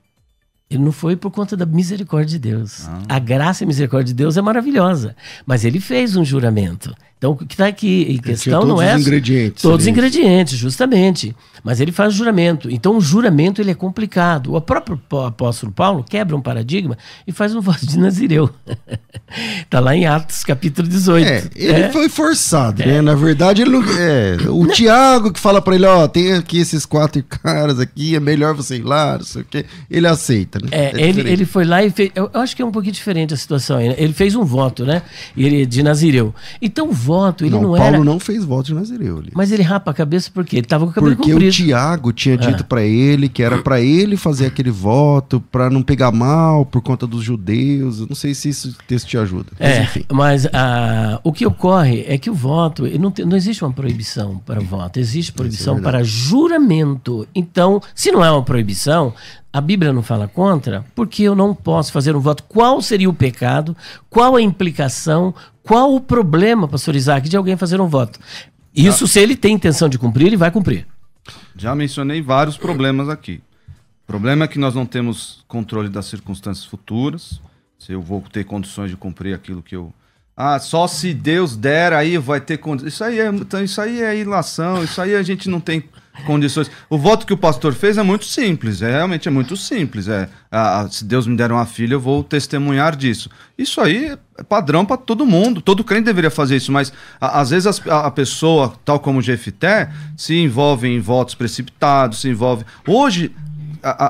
Ele 0.69 0.83
não 0.83 0.91
foi 0.91 1.15
por 1.15 1.31
conta 1.31 1.57
da 1.57 1.65
misericórdia 1.65 2.39
de 2.39 2.51
Deus. 2.51 2.89
Ah. 2.89 3.03
A 3.09 3.19
graça 3.21 3.63
e 3.63 3.65
a 3.65 3.69
misericórdia 3.69 4.13
de 4.13 4.15
Deus 4.15 4.37
é 4.37 4.43
maravilhosa. 4.43 5.15
Mas 5.47 5.65
ele 5.65 5.79
fez 5.79 6.17
um 6.17 6.25
juramento. 6.25 6.93
Então, 7.19 7.33
o 7.33 7.37
que 7.37 7.55
está 7.55 7.67
aqui 7.67 8.07
em 8.11 8.19
questão 8.19 8.67
não 8.67 8.81
é. 8.81 8.91
Todos 8.91 9.01
os 9.01 9.07
ingredientes. 9.07 9.63
Todos 9.63 9.85
os 9.85 9.89
ingredientes, 9.89 10.59
justamente. 10.59 11.35
Mas 11.65 11.81
ele 11.81 11.91
faz 11.91 12.13
juramento. 12.13 12.71
Então, 12.71 12.99
o 12.99 13.01
juramento 13.01 13.61
ele 13.61 13.71
é 13.71 13.75
complicado. 13.75 14.55
O 14.55 14.61
próprio 14.61 15.01
apóstolo 15.27 15.73
Paulo 15.73 16.05
quebra 16.05 16.37
um 16.37 16.43
paradigma 16.43 16.97
e 17.27 17.33
faz 17.33 17.55
um 17.55 17.61
voto 17.63 17.87
de 17.87 17.99
Nazireu. 17.99 18.51
Está 19.63 19.81
lá 19.81 19.97
em 19.97 20.05
Atos, 20.05 20.45
capítulo 20.45 20.87
18. 20.87 21.27
É, 21.27 21.51
ele 21.57 21.83
é. 21.85 21.91
foi 21.91 22.11
forçado, 22.11 22.81
né? 22.81 22.89
é. 22.89 22.93
né? 22.97 23.01
Na 23.01 23.15
verdade, 23.15 23.63
ele 23.63 23.71
não, 23.71 23.83
é, 23.99 24.37
o 24.49 24.65
não. 24.65 24.73
Tiago 24.73 25.33
que 25.33 25.41
fala 25.41 25.63
para 25.63 25.75
ele: 25.75 25.87
ó, 25.87 26.07
tem 26.07 26.35
aqui 26.35 26.59
esses 26.59 26.85
quatro 26.85 27.23
caras 27.43 27.81
aqui, 27.81 28.15
é 28.15 28.21
melhor 28.21 28.55
você 28.55 28.77
ir 28.77 28.83
lá, 28.83 29.17
não 29.17 29.25
sei 29.25 29.41
o 29.41 29.45
quê. 29.45 29.65
Ele 29.91 30.07
aceita, 30.07 30.59
né? 30.61 30.69
É, 30.71 30.93
é 31.01 31.09
ele, 31.09 31.29
ele 31.29 31.45
foi 31.47 31.65
lá 31.65 31.83
e 31.83 31.91
fez. 31.91 32.11
Eu, 32.15 32.31
eu, 32.33 32.41
acho 32.41 32.55
que 32.55 32.61
é 32.61 32.65
um 32.65 32.71
pouquinho 32.71 32.93
diferente 32.93 33.33
a 33.33 33.37
situação 33.37 33.79
aí. 33.79 33.89
Né? 33.89 33.95
Ele 33.97 34.13
fez 34.13 34.37
um 34.37 34.45
voto, 34.45 34.85
né? 34.85 35.03
Ele, 35.37 35.65
de 35.65 35.83
Nazireu. 35.83 36.35
Então, 36.61 36.93
voto, 37.07 37.45
ele 37.45 37.51
não, 37.51 37.63
não 37.63 37.77
Paulo 37.77 37.95
era... 37.97 38.05
não 38.05 38.19
fez 38.19 38.45
voto 38.45 38.67
de 38.67 38.75
Nazireu. 38.75 39.19
Ali. 39.19 39.31
Mas 39.35 39.53
ele 39.53 39.63
rapa 39.63 39.91
a 39.91 39.95
cabeça 39.95 40.31
porque 40.33 40.57
ele 40.57 40.67
estava 40.67 40.85
com 40.85 40.91
o 40.91 40.95
cabelo 40.95 41.15
porque 41.17 41.33
comprido. 41.33 41.53
Porque 41.53 41.65
o 41.65 41.67
Tiago 41.67 42.13
tinha 42.13 42.37
dito 42.37 42.63
ah. 42.63 42.67
para 42.67 42.83
ele 42.83 43.29
que 43.29 43.43
era 43.43 43.59
para 43.59 43.81
ele 43.81 44.17
fazer 44.17 44.47
aquele 44.47 44.71
voto, 44.71 45.41
para 45.41 45.71
não 45.71 45.83
pegar 45.83 46.11
mal 46.11 46.67
por 46.67 46.83
conta 46.83 47.07
dos 47.07 47.23
judeus. 47.23 48.01
Eu 48.01 48.07
não 48.09 48.17
sei 48.17 48.35
se 48.35 48.49
isso 48.49 48.77
texto 48.87 49.07
te 49.07 49.17
ajuda. 49.17 49.53
Mas, 49.59 49.69
é, 49.69 49.83
enfim. 49.83 50.05
mas 50.13 50.47
ah, 50.53 51.21
o 51.23 51.33
que 51.33 51.47
ocorre 51.47 52.05
é 52.09 52.19
que 52.19 52.29
o 52.29 52.35
voto, 52.35 52.87
não, 52.99 53.11
tem, 53.11 53.25
não 53.25 53.37
existe 53.37 53.65
uma 53.65 53.73
proibição 53.73 54.39
para 54.45 54.61
voto, 54.61 54.99
existe 54.99 55.31
é 55.31 55.35
proibição 55.35 55.79
é 55.79 55.81
para 55.81 56.03
juramento. 56.03 57.27
Então, 57.35 57.81
se 57.95 58.11
não 58.11 58.25
é 58.25 58.31
uma 58.31 58.43
proibição, 58.43 59.15
a 59.57 59.61
Bíblia 59.63 59.91
não 59.91 60.03
fala 60.03 60.29
contra, 60.29 60.85
porque 60.95 61.23
eu 61.23 61.35
não 61.35 61.55
posso 61.55 61.91
fazer 61.91 62.15
um 62.15 62.21
voto. 62.21 62.43
Qual 62.43 62.83
seria 62.83 63.09
o 63.09 63.15
pecado? 63.15 63.75
Qual 64.11 64.37
a 64.37 64.43
implicação? 64.43 65.35
Qual 65.63 65.95
o 65.95 66.01
problema, 66.01 66.69
pastor 66.69 66.95
Isaac, 66.95 67.27
de 67.27 67.39
alguém 67.39 67.57
fazer 67.57 67.81
um 67.81 67.89
voto? 67.89 68.21
Isso, 68.75 69.07
Já. 69.07 69.13
se 69.15 69.19
ele 69.19 69.35
tem 69.35 69.55
intenção 69.55 69.89
de 69.89 69.99
cumprir, 69.99 70.27
ele 70.27 70.37
vai 70.37 70.51
cumprir. 70.51 70.87
Já 71.57 71.75
mencionei 71.75 72.21
vários 72.21 72.59
problemas 72.59 73.09
aqui. 73.09 73.41
O 74.05 74.07
problema 74.07 74.45
é 74.45 74.49
que 74.49 74.59
nós 74.59 74.75
não 74.75 74.85
temos 74.85 75.43
controle 75.49 75.89
das 75.89 76.05
circunstâncias 76.05 76.67
futuras. 76.67 77.41
Se 77.79 77.93
eu 77.93 78.03
vou 78.03 78.23
ter 78.31 78.45
condições 78.45 78.91
de 78.91 78.97
cumprir 78.99 79.35
aquilo 79.35 79.63
que 79.63 79.75
eu. 79.75 79.91
Ah, 80.37 80.59
só 80.59 80.87
se 80.87 81.15
Deus 81.15 81.57
der, 81.57 81.95
aí 81.95 82.19
vai 82.19 82.43
ter 82.43 82.59
condições. 82.59 82.93
Isso 82.93 83.03
aí 83.03 83.21
é, 83.21 83.29
então, 83.29 83.65
isso 83.65 83.81
aí 83.81 84.03
é 84.03 84.19
ilação, 84.19 84.85
isso 84.85 85.01
aí 85.01 85.15
a 85.15 85.23
gente 85.23 85.49
não 85.49 85.61
tem 85.61 85.83
condições. 86.25 86.71
O 86.89 86.99
voto 86.99 87.27
que 87.27 87.33
o 87.33 87.37
pastor 87.37 87.75
fez 87.75 87.99
é 87.99 88.03
muito 88.03 88.25
simples, 88.25 88.83
é, 88.83 88.91
realmente 88.91 89.29
é 89.29 89.31
muito 89.31 89.57
simples. 89.57 90.09
É, 90.09 90.29
a, 90.51 90.89
se 90.91 91.05
Deus 91.05 91.27
me 91.27 91.37
der 91.37 91.53
uma 91.53 91.67
filha, 91.67 91.95
eu 91.95 92.01
vou 92.01 92.23
testemunhar 92.25 92.97
disso. 92.97 93.31
Isso 93.59 93.81
aí 93.81 94.17
é 94.39 94.43
padrão 94.43 94.85
para 94.85 94.97
todo 94.97 95.27
mundo. 95.27 95.61
Todo 95.61 95.85
crente 95.85 96.05
deveria 96.05 96.31
fazer 96.31 96.57
isso, 96.57 96.73
mas 96.73 96.93
a, 97.21 97.41
às 97.41 97.51
vezes 97.51 97.81
a, 97.89 98.07
a, 98.07 98.11
pessoa, 98.11 98.75
tal 98.85 99.01
como 99.01 99.19
o 99.19 99.23
Jefité, 99.23 99.91
se 100.17 100.35
envolve 100.35 100.89
em 100.89 101.01
votos 101.01 101.35
precipitados, 101.35 102.21
se 102.21 102.29
envolve. 102.29 102.65
Hoje 102.87 103.33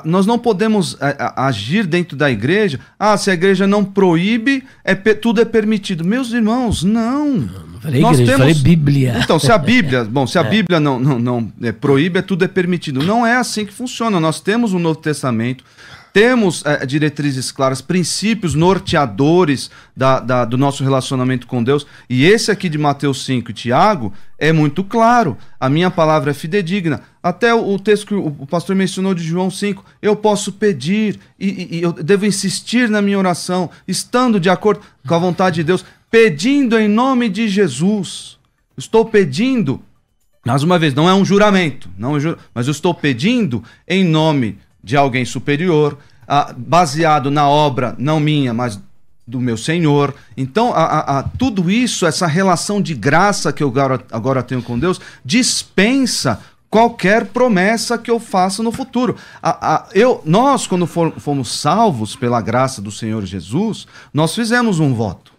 nós 0.05 0.27
não 0.27 0.39
podemos 0.39 0.97
agir 1.37 1.87
dentro 1.87 2.17
da 2.17 2.31
igreja. 2.31 2.81
Ah, 2.99 3.17
se 3.17 3.31
a 3.31 3.35
igreja 3.35 3.67
não 3.67 3.85
proíbe, 3.85 4.65
é, 4.83 4.95
tudo 4.95 5.41
é 5.41 5.45
permitido. 5.45 6.05
Meus 6.05 6.33
irmãos, 6.33 6.83
não. 6.83 7.66
Falei 7.87 8.01
Nós 8.01 8.19
igreja, 8.19 8.33
temos... 8.33 8.53
falei 8.53 8.55
Bíblia. 8.55 9.21
Então, 9.23 9.39
se 9.39 9.53
a 9.53 9.57
Bíblia, 9.57 10.03
bom, 10.11 10.27
se 10.27 10.37
a 10.37 10.43
é. 10.43 10.51
Bíblia 10.51 10.81
não, 10.81 10.99
não, 10.99 11.19
não 11.21 11.53
é, 11.63 11.71
proíbe, 11.71 12.19
é 12.19 12.23
tudo 12.23 12.45
é 12.45 12.49
permitido. 12.49 13.01
Não 13.01 13.25
é 13.25 13.37
assim 13.37 13.65
que 13.65 13.73
funciona. 13.73 14.19
Nós 14.19 14.41
temos 14.41 14.73
o 14.73 14.79
Novo 14.81 14.99
Testamento, 14.99 15.63
temos 16.13 16.65
é, 16.67 16.85
diretrizes 16.85 17.53
claras, 17.53 17.81
princípios 17.81 18.55
norteadores 18.55 19.71
da, 19.97 20.19
da, 20.19 20.45
do 20.45 20.59
nosso 20.59 20.83
relacionamento 20.83 21.47
com 21.47 21.63
Deus. 21.63 21.87
E 22.11 22.25
esse 22.25 22.51
aqui 22.51 22.69
de 22.69 22.77
Mateus 22.77 23.25
5 23.25 23.53
e 23.53 23.55
Tiago 23.55 24.13
é 24.37 24.53
muito 24.53 24.83
claro. 24.83 25.37
A 25.61 25.69
minha 25.69 25.91
palavra 25.91 26.33
é 26.33 26.35
fidedigna. 26.35 27.03
Até 27.23 27.55
o, 27.55 27.75
o 27.75 27.79
texto 27.79 28.07
que 28.07 28.15
o, 28.15 28.27
o, 28.27 28.47
pastor 28.47 28.75
mencionou 28.75 29.15
de 29.15 29.23
João 29.23 29.49
5, 29.51 29.85
eu 30.03 30.17
posso 30.17 30.53
pedir 30.53 31.21
e, 31.39 31.49
e, 31.49 31.79
e 31.79 31.83
eu 31.83 31.93
devo 31.93 32.27
insistir 32.27 32.89
na 32.89 33.01
minha 33.01 33.19
oração, 33.19 33.71
estando 33.87 34.41
de 34.41 34.51
acordo 34.51 34.81
com 35.07 35.15
a 35.15 35.19
vontade 35.19 35.57
de 35.57 35.65
Deus 35.65 35.85
pedindo 36.17 36.79
em 36.79 36.89
nome 36.89 37.29
de 37.29 37.47
Jesus. 37.47 38.39
Estou 38.75 39.05
pedindo, 39.05 39.83
mais 40.47 40.63
uma 40.63 40.79
vez, 40.79 40.95
não 40.95 41.07
é 41.07 41.13
um 41.13 41.27
juramento, 41.27 41.91
não 41.99 42.17
é 42.17 42.31
um 42.31 42.37
mas 42.55 42.67
eu 42.67 42.71
estou 42.71 42.95
pedindo 42.95 43.63
em 43.87 44.03
nome 44.03 44.59
de 44.83 44.97
alguém 44.97 45.27
superior, 45.27 45.99
ah, 46.27 46.55
baseado 46.57 47.31
na 47.31 47.47
obra, 47.47 47.95
não 47.99 48.19
minha, 48.19 48.55
mas 48.55 48.81
do 49.27 49.39
meu 49.39 49.59
Senhor. 49.59 50.15
Então, 50.39 50.73
a, 50.73 50.85
a, 50.85 51.19
a, 51.19 51.23
tudo 51.23 51.71
isso, 51.71 52.07
essa 52.07 52.27
relação 52.27 52.81
de 52.81 52.95
graça 52.95 53.53
que 53.53 53.63
eu 53.63 53.69
agora, 53.69 54.03
agora 54.11 54.43
tenho 54.43 54.63
com 54.63 54.79
Deus, 54.79 54.99
dispensa 55.23 56.41
qualquer 56.71 57.27
promessa 57.27 57.99
que 57.99 58.11
eu 58.11 58.19
faça 58.19 58.63
no 58.63 58.73
futuro. 58.73 59.17
eu, 59.93 60.23
nós, 60.25 60.67
quando 60.67 60.87
for, 60.87 61.13
fomos 61.19 61.61
salvos 61.61 62.17
pela 62.17 62.41
graça 62.41 62.81
do 62.81 62.91
Senhor 62.91 63.27
Jesus, 63.27 63.87
nós 64.15 64.35
fizemos 64.35 64.81
um 64.81 64.95
voto. 64.95 65.36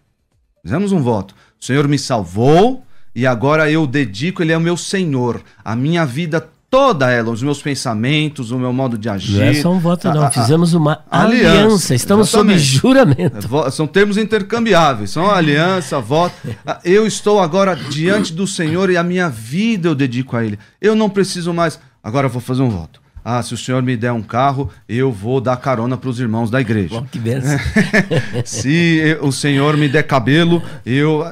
Fizemos 0.63 0.91
um 0.91 1.01
voto. 1.01 1.35
O 1.59 1.65
Senhor 1.65 1.87
me 1.87 1.97
salvou 1.97 2.83
e 3.15 3.25
agora 3.25 3.69
eu 3.71 3.87
dedico, 3.87 4.41
Ele 4.41 4.51
é 4.51 4.57
o 4.57 4.61
meu 4.61 4.77
Senhor. 4.77 5.41
A 5.63 5.75
minha 5.75 6.05
vida 6.05 6.47
toda 6.69 7.09
ela, 7.09 7.31
os 7.31 7.41
meus 7.41 7.61
pensamentos, 7.61 8.51
o 8.51 8.59
meu 8.59 8.73
modo 8.73 8.97
de 8.97 9.09
agir. 9.09 9.39
Não 9.39 9.43
é 9.45 9.53
só 9.53 9.71
um 9.71 9.79
voto, 9.79 10.07
não. 10.09 10.29
Fizemos 10.31 10.73
uma 10.73 11.03
aliança. 11.09 11.59
aliança. 11.59 11.95
Estamos 11.95 12.27
exatamente. 12.27 12.59
sob 12.59 12.79
juramento. 12.79 13.65
É, 13.65 13.71
são 13.71 13.87
termos 13.87 14.17
intercambiáveis. 14.17 15.09
São 15.11 15.29
aliança, 15.31 15.99
voto. 15.99 16.35
Ah, 16.65 16.79
eu 16.83 17.07
estou 17.07 17.39
agora 17.39 17.75
diante 17.75 18.33
do 18.33 18.45
Senhor 18.45 18.89
e 18.89 18.97
a 18.97 19.03
minha 19.03 19.29
vida 19.29 19.87
eu 19.87 19.95
dedico 19.95 20.35
a 20.35 20.43
Ele. 20.43 20.59
Eu 20.81 20.95
não 20.95 21.09
preciso 21.09 21.53
mais. 21.53 21.79
Agora 22.03 22.27
eu 22.27 22.31
vou 22.31 22.41
fazer 22.41 22.61
um 22.61 22.69
voto. 22.69 23.01
Ah, 23.29 23.43
se 23.43 23.53
o 23.53 23.57
senhor 23.57 23.83
me 23.83 23.97
der 23.97 24.13
um 24.13 24.23
carro, 24.23 24.71
eu 24.87 25.11
vou 25.11 25.41
dar 25.41 25.57
carona 25.57 25.97
para 25.97 26.09
os 26.09 26.17
irmãos 26.17 26.49
da 26.49 26.61
igreja. 26.61 27.01
Bom, 27.01 27.05
que 27.05 27.19
benção. 27.19 27.59
se 28.45 29.17
o 29.19 29.33
senhor 29.33 29.75
me 29.75 29.89
der 29.89 30.03
cabelo, 30.03 30.63
eu. 30.85 31.29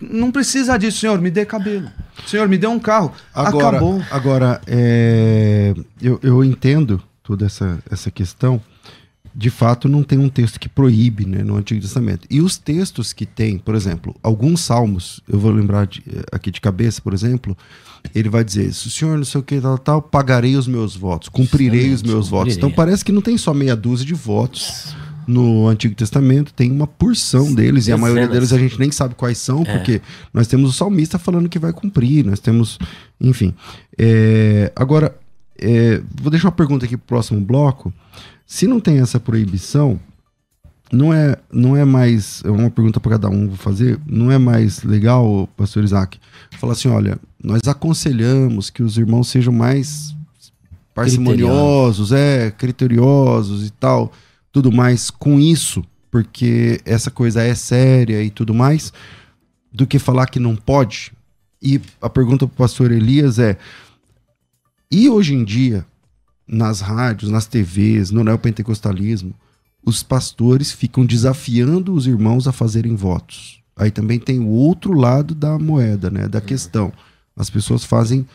Não 0.00 0.30
precisa 0.30 0.78
disso, 0.78 1.00
senhor, 1.00 1.20
me 1.20 1.32
dê 1.32 1.44
cabelo. 1.44 1.90
Senhor, 2.24 2.46
me 2.46 2.56
dê 2.56 2.68
um 2.68 2.78
carro. 2.78 3.12
Agora, 3.34 3.78
Acabou. 3.78 4.02
Agora, 4.12 4.60
é... 4.64 5.74
eu, 6.00 6.20
eu 6.22 6.44
entendo 6.44 7.02
toda 7.24 7.46
essa, 7.46 7.80
essa 7.90 8.12
questão. 8.12 8.62
De 9.34 9.50
fato, 9.50 9.88
não 9.88 10.04
tem 10.04 10.20
um 10.20 10.28
texto 10.28 10.60
que 10.60 10.68
proíbe 10.68 11.26
né, 11.26 11.42
no 11.42 11.56
Antigo 11.56 11.80
Testamento. 11.80 12.28
E 12.30 12.40
os 12.40 12.56
textos 12.56 13.12
que 13.12 13.26
tem, 13.26 13.58
por 13.58 13.74
exemplo, 13.74 14.14
alguns 14.22 14.60
salmos, 14.60 15.20
eu 15.28 15.40
vou 15.40 15.50
lembrar 15.50 15.88
de, 15.88 16.00
aqui 16.30 16.52
de 16.52 16.60
cabeça, 16.60 17.02
por 17.02 17.12
exemplo, 17.12 17.58
ele 18.14 18.28
vai 18.28 18.42
dizer: 18.44 18.72
se 18.72 18.88
o 18.88 18.90
senhor 18.90 19.16
não 19.16 19.24
sei 19.24 19.40
o 19.40 19.44
que, 19.44 19.60
tal, 19.60 19.78
tal, 19.78 20.02
pagarei 20.02 20.56
os 20.56 20.66
meus 20.66 20.96
votos, 20.96 21.28
cumprirei 21.28 21.92
os 21.92 22.02
meus 22.02 22.28
votos. 22.28 22.56
Então 22.56 22.70
parece 22.70 23.04
que 23.04 23.12
não 23.12 23.20
tem 23.22 23.36
só 23.38 23.54
meia 23.54 23.76
dúzia 23.76 24.04
de 24.06 24.14
votos 24.14 24.94
no 25.26 25.66
Antigo 25.68 25.94
Testamento, 25.94 26.52
tem 26.52 26.70
uma 26.70 26.86
porção 26.86 27.54
deles, 27.54 27.86
e 27.86 27.92
a 27.92 27.96
maioria 27.96 28.28
deles 28.28 28.52
a 28.52 28.58
gente 28.58 28.78
nem 28.78 28.90
sabe 28.90 29.14
quais 29.14 29.38
são, 29.38 29.62
É. 29.62 29.76
porque 29.76 30.02
nós 30.34 30.46
temos 30.46 30.68
o 30.68 30.72
salmista 30.72 31.18
falando 31.18 31.48
que 31.48 31.58
vai 31.58 31.72
cumprir, 31.72 32.24
nós 32.24 32.40
temos. 32.40 32.78
Enfim. 33.20 33.54
É, 33.96 34.70
agora, 34.76 35.16
é, 35.58 36.02
vou 36.20 36.30
deixar 36.30 36.48
uma 36.48 36.52
pergunta 36.52 36.84
aqui 36.84 36.96
pro 36.96 37.06
próximo 37.06 37.40
bloco. 37.40 37.92
Se 38.46 38.66
não 38.66 38.78
tem 38.80 38.98
essa 38.98 39.18
proibição, 39.18 39.98
não 40.92 41.12
é, 41.12 41.36
não 41.52 41.76
é 41.76 41.84
mais. 41.84 42.42
É 42.44 42.50
uma 42.50 42.70
pergunta 42.70 43.00
para 43.00 43.12
cada 43.12 43.28
um 43.28 43.48
vou 43.48 43.56
fazer. 43.56 43.98
Não 44.06 44.30
é 44.30 44.38
mais 44.38 44.82
legal, 44.82 45.48
pastor 45.56 45.84
Isaac, 45.84 46.18
falar 46.58 46.74
assim: 46.74 46.88
olha, 46.88 47.18
nós 47.42 47.62
aconselhamos 47.66 48.70
que 48.70 48.82
os 48.82 48.96
irmãos 48.96 49.28
sejam 49.28 49.52
mais 49.52 50.14
parcimoniosos, 50.94 52.12
é, 52.12 52.50
criteriosos 52.50 53.66
e 53.66 53.70
tal, 53.70 54.12
tudo 54.52 54.70
mais 54.70 55.10
com 55.10 55.40
isso, 55.40 55.84
porque 56.10 56.80
essa 56.84 57.10
coisa 57.10 57.42
é 57.42 57.54
séria 57.54 58.22
e 58.22 58.30
tudo 58.30 58.54
mais, 58.54 58.92
do 59.72 59.86
que 59.86 59.98
falar 59.98 60.26
que 60.26 60.38
não 60.38 60.54
pode. 60.54 61.12
E 61.60 61.80
a 62.00 62.08
pergunta 62.08 62.46
pro 62.46 62.56
pastor 62.56 62.92
Elias 62.92 63.38
é: 63.38 63.56
e 64.90 65.08
hoje 65.08 65.34
em 65.34 65.42
dia, 65.42 65.84
nas 66.46 66.80
rádios, 66.80 67.30
nas 67.30 67.46
TVs, 67.46 68.10
no 68.10 68.22
neopentecostalismo, 68.22 69.34
os 69.84 70.02
pastores 70.02 70.72
ficam 70.72 71.04
desafiando 71.04 71.92
os 71.92 72.06
irmãos 72.06 72.48
a 72.48 72.52
fazerem 72.52 72.96
votos. 72.96 73.60
Aí 73.76 73.90
também 73.90 74.18
tem 74.18 74.38
o 74.38 74.48
outro 74.48 74.92
lado 74.92 75.34
da 75.34 75.58
moeda, 75.58 76.10
né, 76.10 76.28
da 76.28 76.40
questão. 76.40 76.92
As 77.36 77.50
pessoas 77.50 77.84
fazem 77.84 78.26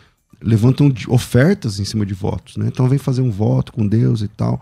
levantam 0.42 0.92
ofertas 1.08 1.80
em 1.80 1.86
cima 1.86 2.06
de 2.06 2.14
votos, 2.14 2.56
né? 2.56 2.68
Então 2.68 2.88
vem 2.88 2.98
fazer 2.98 3.22
um 3.22 3.32
voto 3.32 3.74
com 3.74 3.86
Deus 3.86 4.22
e 4.22 4.28
tal. 4.28 4.62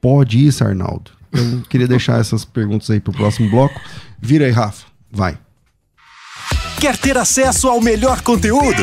Pode 0.00 0.46
isso, 0.46 0.64
Arnaldo? 0.64 1.10
Eu 1.32 1.60
queria 1.68 1.86
deixar 1.86 2.20
essas 2.20 2.44
perguntas 2.44 2.90
aí 2.90 3.00
pro 3.00 3.12
próximo 3.12 3.50
bloco. 3.50 3.78
Vira 4.20 4.46
aí, 4.46 4.50
Rafa. 4.50 4.86
Vai. 5.10 5.38
Quer 6.80 6.96
ter 6.96 7.18
acesso 7.18 7.68
ao 7.68 7.80
melhor 7.80 8.22
conteúdo? 8.22 8.82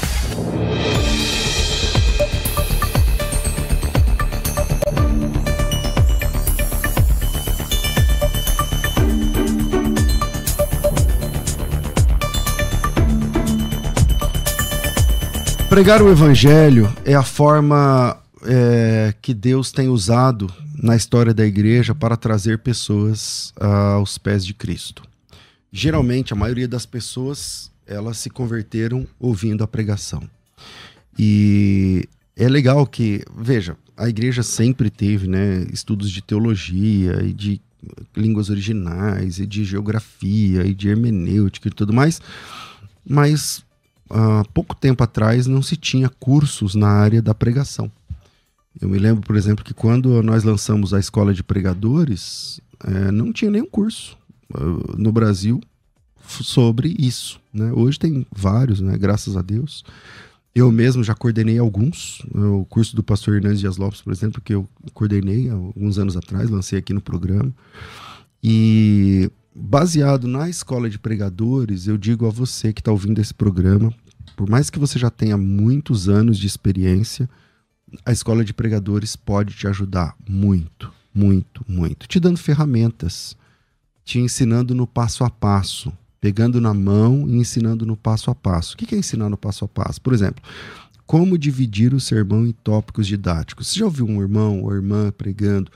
Pregar 15.71 16.01
o 16.01 16.11
evangelho 16.11 16.93
é 17.05 17.13
a 17.13 17.23
forma 17.23 18.21
é, 18.43 19.15
que 19.21 19.33
Deus 19.33 19.71
tem 19.71 19.87
usado 19.87 20.53
na 20.75 20.97
história 20.97 21.33
da 21.33 21.45
igreja 21.45 21.95
para 21.95 22.17
trazer 22.17 22.59
pessoas 22.59 23.53
ah, 23.57 23.93
aos 23.93 24.17
pés 24.17 24.45
de 24.45 24.53
Cristo. 24.53 25.01
Geralmente, 25.71 26.33
a 26.33 26.35
maioria 26.35 26.67
das 26.67 26.85
pessoas 26.85 27.71
elas 27.87 28.17
se 28.17 28.29
converteram 28.29 29.07
ouvindo 29.17 29.63
a 29.63 29.67
pregação. 29.67 30.21
E 31.17 32.05
é 32.35 32.49
legal 32.49 32.85
que, 32.85 33.23
veja, 33.33 33.77
a 33.95 34.09
igreja 34.09 34.43
sempre 34.43 34.89
teve 34.89 35.25
né, 35.25 35.65
estudos 35.71 36.11
de 36.11 36.21
teologia 36.21 37.23
e 37.23 37.31
de 37.31 37.61
línguas 38.13 38.49
originais 38.49 39.39
e 39.39 39.47
de 39.47 39.63
geografia 39.63 40.67
e 40.67 40.73
de 40.73 40.89
hermenêutica 40.89 41.69
e 41.69 41.71
tudo 41.71 41.93
mais, 41.93 42.19
mas 43.07 43.63
há 44.11 44.43
pouco 44.53 44.75
tempo 44.75 45.03
atrás 45.03 45.47
não 45.47 45.61
se 45.61 45.75
tinha 45.75 46.09
cursos 46.09 46.75
na 46.75 46.89
área 46.89 47.21
da 47.21 47.33
pregação. 47.33 47.91
Eu 48.79 48.87
me 48.87 48.97
lembro, 48.97 49.21
por 49.25 49.35
exemplo, 49.35 49.65
que 49.65 49.73
quando 49.73 50.21
nós 50.23 50.43
lançamos 50.43 50.93
a 50.93 50.99
escola 50.99 51.33
de 51.33 51.43
pregadores, 51.43 52.61
eh, 52.85 53.11
não 53.11 53.33
tinha 53.33 53.51
nenhum 53.51 53.65
curso 53.65 54.17
eh, 54.53 54.97
no 54.97 55.11
Brasil 55.11 55.61
sobre 56.25 56.95
isso. 56.97 57.39
Né? 57.53 57.71
Hoje 57.73 57.99
tem 57.99 58.25
vários, 58.31 58.79
né? 58.79 58.97
graças 58.97 59.35
a 59.35 59.41
Deus. 59.41 59.83
Eu 60.53 60.71
mesmo 60.71 61.03
já 61.03 61.13
coordenei 61.13 61.57
alguns. 61.57 62.21
né? 62.33 62.45
O 62.45 62.65
curso 62.65 62.95
do 62.95 63.03
pastor 63.03 63.35
Hernandes 63.35 63.59
Dias 63.59 63.77
Lopes, 63.77 64.01
por 64.01 64.13
exemplo, 64.13 64.41
que 64.41 64.53
eu 64.53 64.67
coordenei 64.93 65.49
alguns 65.49 65.97
anos 65.97 66.15
atrás, 66.15 66.49
lancei 66.49 66.79
aqui 66.79 66.93
no 66.93 67.01
programa. 67.01 67.53
E 68.43 69.29
baseado 69.53 70.27
na 70.27 70.49
escola 70.49 70.89
de 70.89 70.97
pregadores, 70.97 71.87
eu 71.87 71.97
digo 71.97 72.25
a 72.25 72.29
você 72.29 72.71
que 72.73 72.81
está 72.81 72.91
ouvindo 72.91 73.19
esse 73.19 73.33
programa, 73.33 73.93
por 74.41 74.49
mais 74.49 74.71
que 74.71 74.79
você 74.79 74.97
já 74.97 75.11
tenha 75.11 75.37
muitos 75.37 76.09
anos 76.09 76.35
de 76.35 76.47
experiência, 76.47 77.29
a 78.03 78.11
escola 78.11 78.43
de 78.43 78.55
pregadores 78.55 79.15
pode 79.15 79.53
te 79.53 79.67
ajudar 79.67 80.15
muito, 80.27 80.91
muito, 81.13 81.63
muito, 81.67 82.07
te 82.07 82.19
dando 82.19 82.39
ferramentas, 82.39 83.37
te 84.03 84.17
ensinando 84.17 84.73
no 84.73 84.87
passo 84.87 85.23
a 85.23 85.29
passo, 85.29 85.93
pegando 86.19 86.59
na 86.59 86.73
mão 86.73 87.29
e 87.29 87.35
ensinando 87.35 87.85
no 87.85 87.95
passo 87.95 88.31
a 88.31 88.35
passo. 88.35 88.73
O 88.73 88.77
que 88.77 88.95
é 88.95 88.97
ensinar 88.97 89.29
no 89.29 89.37
passo 89.37 89.63
a 89.63 89.67
passo? 89.67 90.01
Por 90.01 90.11
exemplo, 90.11 90.43
como 91.05 91.37
dividir 91.37 91.93
o 91.93 91.99
sermão 91.99 92.43
em 92.43 92.51
tópicos 92.51 93.05
didáticos. 93.05 93.67
Você 93.67 93.77
já 93.77 93.85
ouviu 93.85 94.07
um 94.07 94.23
irmão 94.23 94.63
ou 94.63 94.73
irmã 94.73 95.11
pregando 95.15 95.71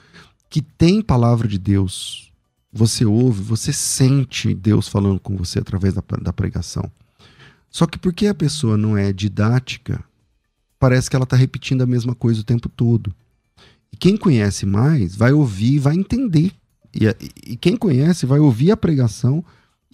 que 0.49 0.63
tem 0.63 1.03
palavra 1.03 1.47
de 1.47 1.59
Deus? 1.59 2.31
Você 2.73 3.05
ouve, 3.05 3.43
você 3.43 3.71
sente 3.71 4.55
Deus 4.55 4.87
falando 4.87 5.19
com 5.19 5.37
você 5.37 5.59
através 5.59 5.93
da, 5.93 6.01
da 6.19 6.33
pregação. 6.33 6.91
Só 7.75 7.85
que 7.85 7.99
porque 7.99 8.25
a 8.27 8.33
pessoa 8.33 8.77
não 8.77 8.97
é 8.97 9.11
didática, 9.11 10.01
parece 10.79 11.09
que 11.09 11.15
ela 11.17 11.25
está 11.25 11.35
repetindo 11.35 11.81
a 11.81 11.85
mesma 11.85 12.15
coisa 12.15 12.39
o 12.39 12.43
tempo 12.45 12.69
todo. 12.69 13.13
E 13.91 13.97
quem 13.97 14.15
conhece 14.15 14.65
mais 14.65 15.13
vai 15.13 15.33
ouvir 15.33 15.73
e 15.73 15.79
vai 15.79 15.93
entender. 15.93 16.53
E, 16.93 17.05
a- 17.05 17.15
e 17.45 17.57
quem 17.57 17.75
conhece 17.75 18.25
vai 18.25 18.39
ouvir 18.39 18.71
a 18.71 18.77
pregação 18.77 19.43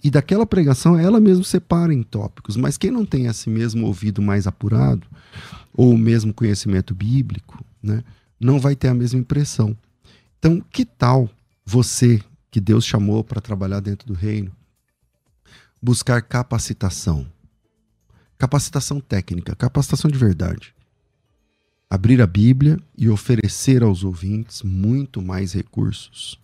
e 0.00 0.12
daquela 0.12 0.46
pregação 0.46 0.96
ela 0.96 1.18
mesma 1.18 1.42
separa 1.42 1.92
em 1.92 2.04
tópicos. 2.04 2.56
Mas 2.56 2.78
quem 2.78 2.92
não 2.92 3.04
tem 3.04 3.26
esse 3.26 3.50
mesmo 3.50 3.84
ouvido 3.84 4.22
mais 4.22 4.46
apurado, 4.46 5.04
ou 5.74 5.92
o 5.92 5.98
mesmo 5.98 6.32
conhecimento 6.32 6.94
bíblico, 6.94 7.64
né, 7.82 8.04
não 8.38 8.60
vai 8.60 8.76
ter 8.76 8.86
a 8.86 8.94
mesma 8.94 9.18
impressão. 9.18 9.76
Então, 10.38 10.60
que 10.70 10.84
tal 10.84 11.28
você, 11.66 12.22
que 12.48 12.60
Deus 12.60 12.84
chamou 12.84 13.24
para 13.24 13.40
trabalhar 13.40 13.80
dentro 13.80 14.06
do 14.06 14.14
reino, 14.14 14.52
buscar 15.82 16.22
capacitação? 16.22 17.26
Capacitação 18.42 18.98
técnica, 18.98 19.54
capacitação 19.54 20.10
de 20.10 20.18
verdade. 20.18 20.74
Abrir 21.88 22.20
a 22.20 22.26
Bíblia 22.26 22.76
e 22.98 23.08
oferecer 23.08 23.84
aos 23.84 24.02
ouvintes 24.02 24.62
muito 24.64 25.22
mais 25.22 25.52
recursos. 25.52 26.40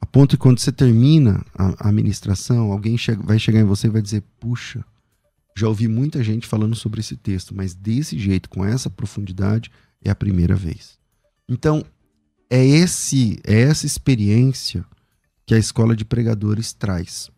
A 0.00 0.06
ponto 0.06 0.30
que 0.30 0.36
quando 0.38 0.58
você 0.58 0.72
termina 0.72 1.44
a, 1.54 1.90
a 1.90 1.92
ministração, 1.92 2.72
alguém 2.72 2.96
vai 3.18 3.38
chegar 3.38 3.60
em 3.60 3.64
você 3.64 3.88
e 3.88 3.90
vai 3.90 4.00
dizer: 4.00 4.24
Puxa, 4.40 4.82
Já 5.54 5.68
ouvi 5.68 5.86
muita 5.86 6.24
gente 6.24 6.46
falando 6.46 6.74
sobre 6.74 7.00
esse 7.00 7.14
texto, 7.14 7.54
mas 7.54 7.74
desse 7.74 8.18
jeito, 8.18 8.48
com 8.48 8.64
essa 8.64 8.88
profundidade, 8.88 9.70
é 10.02 10.08
a 10.08 10.14
primeira 10.14 10.54
vez. 10.54 10.98
Então, 11.46 11.84
é 12.48 12.64
esse 12.64 13.38
é 13.44 13.60
essa 13.60 13.84
experiência 13.84 14.82
que 15.44 15.54
a 15.54 15.58
escola 15.58 15.94
de 15.94 16.06
pregadores 16.06 16.72
traz. 16.72 17.30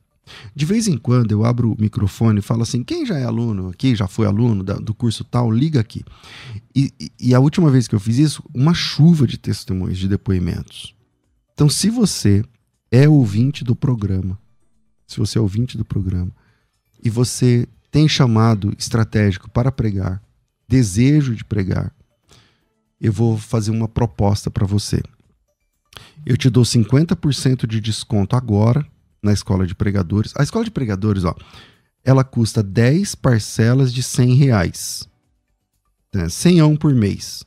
De 0.54 0.64
vez 0.64 0.88
em 0.88 0.96
quando 0.96 1.32
eu 1.32 1.44
abro 1.44 1.72
o 1.72 1.80
microfone 1.80 2.38
e 2.38 2.42
falo 2.42 2.62
assim: 2.62 2.82
quem 2.82 3.04
já 3.04 3.18
é 3.18 3.24
aluno 3.24 3.68
aqui, 3.68 3.94
já 3.94 4.06
foi 4.06 4.26
aluno 4.26 4.62
da, 4.62 4.74
do 4.74 4.94
curso 4.94 5.24
tal, 5.24 5.50
liga 5.50 5.80
aqui. 5.80 6.04
E, 6.74 6.92
e, 7.20 7.34
a 7.34 7.40
última 7.40 7.70
vez 7.70 7.86
que 7.86 7.94
eu 7.94 8.00
fiz 8.00 8.18
isso, 8.18 8.42
uma 8.54 8.74
chuva 8.74 9.26
de 9.26 9.38
testemunhos, 9.38 9.98
de 9.98 10.08
depoimentos. 10.08 10.94
Então, 11.52 11.68
se 11.68 11.90
você 11.90 12.42
é 12.90 13.08
ouvinte 13.08 13.62
do 13.64 13.76
programa, 13.76 14.38
se 15.06 15.18
você 15.18 15.38
é 15.38 15.40
ouvinte 15.40 15.76
do 15.76 15.84
programa, 15.84 16.32
e 17.02 17.10
você 17.10 17.68
tem 17.90 18.08
chamado 18.08 18.74
estratégico 18.78 19.50
para 19.50 19.70
pregar, 19.70 20.22
desejo 20.66 21.34
de 21.34 21.44
pregar, 21.44 21.94
eu 23.00 23.12
vou 23.12 23.36
fazer 23.36 23.70
uma 23.70 23.86
proposta 23.86 24.50
para 24.50 24.66
você. 24.66 25.02
Eu 26.24 26.36
te 26.36 26.48
dou 26.48 26.64
50% 26.64 27.66
de 27.66 27.80
desconto 27.80 28.34
agora 28.34 28.84
na 29.24 29.32
escola 29.32 29.66
de 29.66 29.74
pregadores. 29.74 30.32
A 30.36 30.42
escola 30.42 30.64
de 30.64 30.70
pregadores, 30.70 31.24
ó, 31.24 31.34
ela 32.04 32.22
custa 32.22 32.62
10 32.62 33.14
parcelas 33.14 33.92
de 33.92 34.02
100 34.02 34.34
reais. 34.34 35.08
É, 36.12 36.28
100 36.28 36.60
a 36.60 36.66
um 36.66 36.76
por 36.76 36.94
mês. 36.94 37.42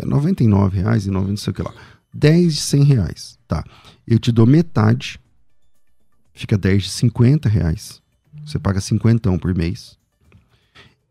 É 0.00 0.06
99 0.06 0.80
reais 0.80 1.06
e 1.06 1.10
90, 1.10 1.30
não 1.30 1.36
sei 1.36 1.50
o 1.50 1.54
que 1.54 1.62
lá. 1.62 1.74
10 2.14 2.54
de 2.54 2.60
100 2.60 2.84
reais, 2.84 3.38
tá? 3.46 3.64
Eu 4.06 4.18
te 4.18 4.32
dou 4.32 4.46
metade, 4.46 5.20
fica 6.32 6.56
10 6.56 6.84
de 6.84 6.90
50 6.90 7.48
reais. 7.48 8.00
Você 8.44 8.58
paga 8.58 8.80
50 8.80 9.36
por 9.38 9.54
mês. 9.54 9.98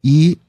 E 0.01 0.39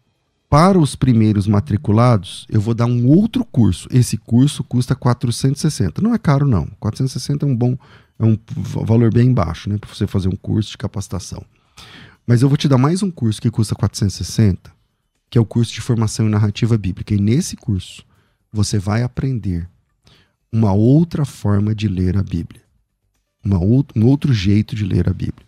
para 0.48 0.78
os 0.78 0.94
primeiros 0.94 1.48
matriculados, 1.48 2.46
eu 2.48 2.60
vou 2.60 2.72
dar 2.72 2.86
um 2.86 3.08
outro 3.08 3.44
curso. 3.44 3.88
Esse 3.90 4.16
curso 4.16 4.62
custa 4.62 4.94
460. 4.94 6.00
Não 6.00 6.14
é 6.14 6.18
caro, 6.18 6.46
não. 6.46 6.66
460 6.78 7.44
é 7.44 7.48
um 7.48 7.56
bom 7.56 7.76
é 8.18 8.24
um 8.24 8.38
valor 8.84 9.12
bem 9.12 9.32
baixo, 9.32 9.68
né, 9.68 9.78
para 9.78 9.92
você 9.92 10.06
fazer 10.06 10.28
um 10.28 10.36
curso 10.36 10.70
de 10.70 10.78
capacitação. 10.78 11.44
Mas 12.26 12.42
eu 12.42 12.48
vou 12.48 12.56
te 12.56 12.68
dar 12.68 12.78
mais 12.78 13.02
um 13.02 13.10
curso 13.10 13.40
que 13.40 13.50
custa 13.50 13.74
460, 13.74 14.72
que 15.30 15.38
é 15.38 15.40
o 15.40 15.46
curso 15.46 15.72
de 15.72 15.80
formação 15.80 16.26
em 16.26 16.30
narrativa 16.30 16.76
bíblica. 16.76 17.14
E 17.14 17.20
nesse 17.20 17.56
curso 17.56 18.04
você 18.52 18.78
vai 18.78 19.02
aprender 19.02 19.68
uma 20.50 20.72
outra 20.72 21.24
forma 21.24 21.74
de 21.74 21.86
ler 21.88 22.16
a 22.16 22.22
Bíblia, 22.22 22.62
uma 23.44 23.56
out 23.56 23.92
um 23.94 24.06
outro 24.06 24.32
jeito 24.32 24.74
de 24.74 24.84
ler 24.84 25.08
a 25.08 25.12
Bíblia. 25.12 25.46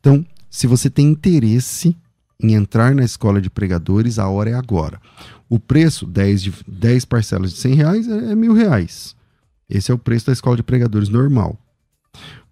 Então, 0.00 0.26
se 0.50 0.66
você 0.66 0.90
tem 0.90 1.06
interesse 1.06 1.96
em 2.40 2.54
entrar 2.54 2.94
na 2.94 3.04
escola 3.04 3.40
de 3.40 3.48
pregadores, 3.48 4.18
a 4.18 4.28
hora 4.28 4.50
é 4.50 4.54
agora. 4.54 5.00
O 5.48 5.58
preço, 5.58 6.06
10, 6.06 6.42
de, 6.42 6.54
10 6.66 7.04
parcelas 7.04 7.52
de 7.52 7.58
100 7.58 7.74
reais, 7.74 8.08
é, 8.08 8.32
é 8.32 8.34
mil 8.34 8.52
reais. 8.52 9.14
Esse 9.68 9.90
é 9.90 9.94
o 9.94 9.98
preço 9.98 10.26
da 10.26 10.32
escola 10.32 10.56
de 10.56 10.62
pregadores 10.62 11.08
normal. 11.08 11.58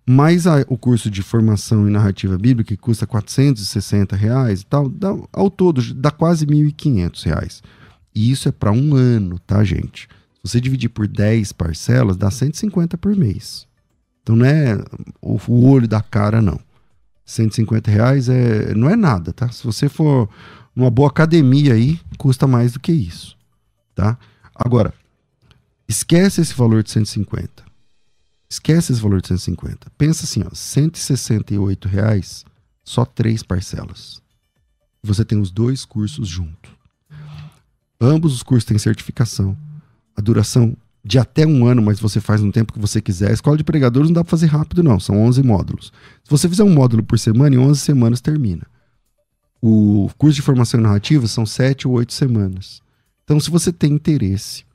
Mais 0.07 0.47
a, 0.47 0.65
o 0.69 0.77
curso 0.77 1.09
de 1.09 1.23
formação 1.23 1.89
em 1.89 1.93
narrativa 1.93 2.37
bíblica, 2.37 2.75
que 2.75 2.77
custa 2.77 3.07
460 3.07 4.17
reais 4.17 4.63
e 4.63 4.67
tal, 4.67 4.89
dá, 4.89 5.15
ao 5.33 5.51
todo 5.51 5.95
dá 5.95 6.11
quase 6.11 6.47
1.500 6.47 7.25
reais. 7.25 7.63
E 8.15 8.31
isso 8.31 8.49
é 8.49 8.53
para 8.53 8.73
um 8.73 8.95
ano, 8.95 9.39
tá, 9.39 9.63
gente? 9.63 10.09
Se 10.35 10.51
você 10.51 10.61
dividir 10.61 10.89
por 10.89 11.07
10 11.07 11.53
parcelas, 11.53 12.17
dá 12.17 12.31
150 12.31 12.99
por 12.99 13.15
mês. 13.15 13.67
Então 14.23 14.37
não 14.37 14.47
é 14.47 14.77
o, 15.21 15.39
o 15.49 15.69
olho 15.69 15.87
da 15.87 16.01
cara, 16.01 16.43
não. 16.43 16.59
150 17.25 17.91
reais 17.91 18.29
é, 18.29 18.75
não 18.75 18.91
é 18.91 18.97
nada, 18.97 19.33
tá? 19.33 19.49
Se 19.51 19.65
você 19.65 19.89
for 19.89 20.29
numa 20.75 20.91
boa 20.91 21.09
academia 21.09 21.75
aí, 21.75 22.01
custa 22.19 22.47
mais 22.47 22.73
do 22.73 22.81
que 22.81 22.93
isso, 22.93 23.37
tá? 23.95 24.19
Agora, 24.55 24.93
esquece 25.89 26.41
esse 26.41 26.55
valor 26.55 26.83
de 26.83 26.91
150. 26.91 27.72
Esquece 28.53 28.93
esse 28.93 29.01
valor 29.01 29.23
de 29.23 29.29
150. 29.29 29.91
Pensa 29.97 30.27
assim, 30.27 30.43
ó, 30.45 30.55
168 30.55 31.89
reais, 31.89 32.45
só 32.85 33.03
três 33.03 33.43
parcelas. 33.43 34.21
Você 35.03 35.25
tem 35.25 35.41
os 35.41 35.51
dois 35.51 35.87
cursos 35.87 36.29
junto. 36.29 36.69
Ambos 37.99 38.35
os 38.35 38.43
cursos 38.43 38.67
têm 38.67 38.77
certificação. 38.77 39.57
A 40.15 40.21
duração 40.21 40.77
de 41.03 41.19
até 41.19 41.47
um 41.47 41.65
ano, 41.65 41.81
mas 41.81 41.99
você 41.99 42.21
faz 42.21 42.43
no 42.43 42.53
tempo 42.53 42.75
que 42.75 42.79
você 42.79 43.01
quiser. 43.01 43.31
A 43.31 43.33
escola 43.33 43.57
de 43.57 43.65
pregadores 43.65 44.11
não 44.11 44.15
dá 44.17 44.23
para 44.23 44.33
fazer 44.33 44.49
rápido, 44.49 44.83
não. 44.83 45.01
São 45.01 45.19
11 45.23 45.43
módulos. 45.43 45.91
Se 46.23 46.31
você 46.31 46.47
fizer 46.47 46.63
um 46.63 46.75
módulo 46.75 47.03
por 47.03 47.19
semana, 47.19 47.57
em 47.57 47.59
11 47.59 47.81
semanas 47.81 48.21
termina. 48.21 48.67
O 49.63 50.11
curso 50.19 50.37
de 50.37 50.43
formação 50.43 50.79
narrativa 50.79 51.27
são 51.27 51.47
7 51.47 51.89
ou 51.89 51.95
8 51.95 52.13
semanas. 52.13 52.83
Então, 53.25 53.41
se 53.41 53.51
você 53.51 53.73
tem 53.73 53.95
interesse 53.95 54.67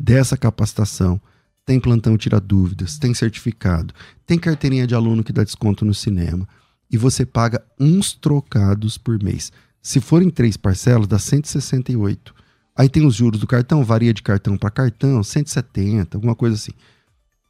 dessa 0.00 0.38
capacitação, 0.38 1.20
tem 1.64 1.80
plantão 1.80 2.16
tira 2.16 2.40
dúvidas, 2.40 2.98
tem 2.98 3.14
certificado, 3.14 3.94
tem 4.26 4.38
carteirinha 4.38 4.86
de 4.86 4.94
aluno 4.94 5.24
que 5.24 5.32
dá 5.32 5.42
desconto 5.42 5.84
no 5.84 5.94
cinema 5.94 6.46
e 6.90 6.96
você 6.96 7.24
paga 7.24 7.64
uns 7.80 8.12
trocados 8.12 8.98
por 8.98 9.22
mês. 9.22 9.50
Se 9.82 10.00
forem 10.00 10.30
três 10.30 10.56
parcelas, 10.56 11.06
dá 11.06 11.18
168. 11.18 12.34
Aí 12.76 12.88
tem 12.88 13.06
os 13.06 13.14
juros 13.14 13.40
do 13.40 13.46
cartão, 13.46 13.84
varia 13.84 14.12
de 14.12 14.22
cartão 14.22 14.56
para 14.56 14.70
cartão, 14.70 15.22
170, 15.22 16.16
alguma 16.16 16.34
coisa 16.34 16.56
assim. 16.56 16.72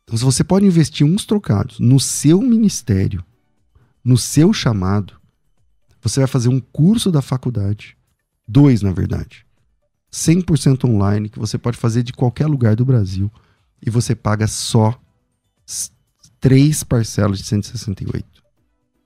Então, 0.05 0.17
se 0.17 0.25
você 0.25 0.45
pode 0.45 0.67
investir 0.67 1.07
uns 1.07 1.25
trocados 1.25 1.81
no 1.81 1.99
seu 1.99 2.41
ministério, 2.41 3.25
no 4.05 4.19
seu 4.19 4.53
chamado, 4.53 5.15
você 6.03 6.21
vai 6.21 6.27
fazer 6.27 6.49
um 6.49 6.61
curso 6.61 7.11
da 7.11 7.23
faculdade, 7.23 7.97
dois 8.47 8.83
na 8.83 8.93
verdade, 8.93 9.47
100% 10.13 10.85
online, 10.85 11.29
que 11.31 11.39
você 11.39 11.57
pode 11.57 11.79
fazer 11.79 12.03
de 12.03 12.13
qualquer 12.13 12.47
lugar 12.47 12.77
do 12.77 12.85
Brasil 12.85 13.33
e 13.85 13.91
você 13.91 14.15
paga 14.15 14.47
só 14.47 14.99
três 16.41 16.83
parcelas 16.83 17.39
de 17.39 17.45
168. 17.45 18.25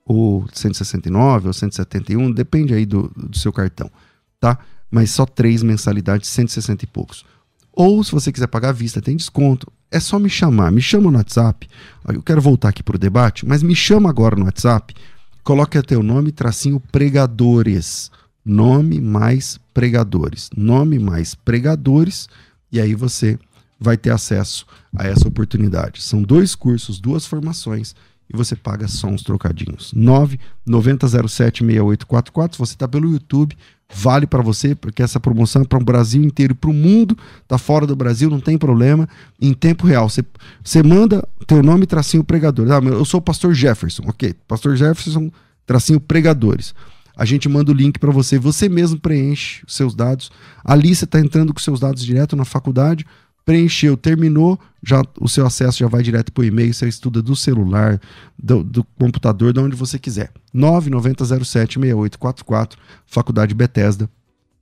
Ou 0.05 0.45
169 0.51 1.47
ou 1.47 1.53
171, 1.53 2.31
depende 2.31 2.73
aí 2.73 2.85
do, 2.85 3.11
do 3.15 3.37
seu 3.37 3.53
cartão, 3.53 3.91
tá? 4.39 4.57
Mas 4.89 5.11
só 5.11 5.25
três 5.25 5.61
mensalidades, 5.61 6.29
160 6.29 6.83
e 6.83 6.87
poucos. 6.87 7.23
Ou 7.71 8.03
se 8.03 8.11
você 8.11 8.31
quiser 8.31 8.47
pagar 8.47 8.69
à 8.69 8.73
vista, 8.73 9.01
tem 9.01 9.15
desconto. 9.15 9.71
É 9.91 9.99
só 9.99 10.17
me 10.17 10.29
chamar. 10.29 10.71
Me 10.71 10.81
chama 10.81 11.11
no 11.11 11.17
WhatsApp. 11.17 11.69
Eu 12.07 12.23
quero 12.23 12.41
voltar 12.41 12.69
aqui 12.69 12.81
para 12.81 12.95
o 12.95 12.99
debate, 12.99 13.45
mas 13.45 13.61
me 13.61 13.75
chama 13.75 14.09
agora 14.09 14.35
no 14.35 14.45
WhatsApp. 14.45 14.95
Coloque 15.43 15.77
o 15.95 16.03
nome, 16.03 16.31
tracinho 16.31 16.79
pregadores. 16.91 18.11
Nome 18.43 18.99
mais 18.99 19.59
pregadores. 19.73 20.49
Nome 20.55 20.99
mais 20.99 21.35
pregadores. 21.35 22.27
E 22.71 22.79
aí 22.79 22.93
você 22.93 23.39
vai 23.79 23.97
ter 23.97 24.11
acesso 24.11 24.65
a 24.95 25.07
essa 25.07 25.27
oportunidade. 25.27 26.01
São 26.01 26.21
dois 26.21 26.55
cursos, 26.55 26.99
duas 26.99 27.25
formações 27.25 27.95
e 28.31 28.37
você 28.37 28.55
paga 28.55 28.87
só 28.87 29.07
uns 29.07 29.23
trocadinhos. 29.23 29.91
990076844. 29.95 32.53
Se 32.53 32.59
você 32.59 32.73
está 32.73 32.87
pelo 32.87 33.11
YouTube, 33.11 33.57
vale 33.91 34.27
para 34.27 34.43
você, 34.43 34.75
porque 34.75 35.01
essa 35.01 35.19
promoção 35.19 35.63
é 35.63 35.65
para 35.65 35.79
o 35.79 35.83
Brasil 35.83 36.23
inteiro 36.23 36.53
para 36.53 36.69
o 36.69 36.73
mundo. 36.73 37.17
Tá 37.47 37.57
fora 37.57 37.87
do 37.87 37.95
Brasil, 37.95 38.29
não 38.29 38.39
tem 38.39 38.55
problema. 38.57 39.09
Em 39.41 39.51
tempo 39.53 39.87
real, 39.87 40.07
você, 40.07 40.23
você 40.63 40.83
manda 40.83 41.27
teu 41.47 41.63
nome 41.63 41.87
tracinho 41.87 42.23
pregador. 42.23 42.71
Ah, 42.71 42.77
eu 42.85 43.03
sou 43.03 43.19
o 43.19 43.23
pastor 43.23 43.55
Jefferson, 43.55 44.03
ok? 44.05 44.35
Pastor 44.47 44.75
Jefferson, 44.75 45.31
tracinho 45.65 45.99
pregadores. 45.99 46.75
A 47.17 47.25
gente 47.25 47.49
manda 47.49 47.71
o 47.71 47.75
link 47.75 47.97
para 47.99 48.11
você, 48.11 48.37
você 48.37 48.69
mesmo 48.69 48.99
preenche 48.99 49.63
os 49.67 49.75
seus 49.75 49.95
dados. 49.95 50.31
Ali 50.63 50.95
você 50.95 51.05
está 51.05 51.19
entrando 51.19 51.51
com 51.53 51.59
seus 51.59 51.79
dados 51.79 52.05
direto 52.05 52.35
na 52.35 52.45
faculdade 52.45 53.03
preencheu, 53.45 53.97
terminou, 53.97 54.57
já 54.83 55.03
o 55.19 55.27
seu 55.27 55.45
acesso 55.45 55.79
já 55.79 55.87
vai 55.87 56.01
direto 56.01 56.31
para 56.31 56.41
o 56.41 56.45
e-mail, 56.45 56.73
você 56.73 56.87
estuda 56.87 57.21
do 57.21 57.35
celular, 57.35 57.99
do, 58.37 58.63
do 58.63 58.83
computador, 58.97 59.51
de 59.53 59.59
onde 59.59 59.75
você 59.75 59.99
quiser. 59.99 60.31
990076844, 60.55 62.73
Faculdade 63.05 63.53
Bethesda, 63.53 64.09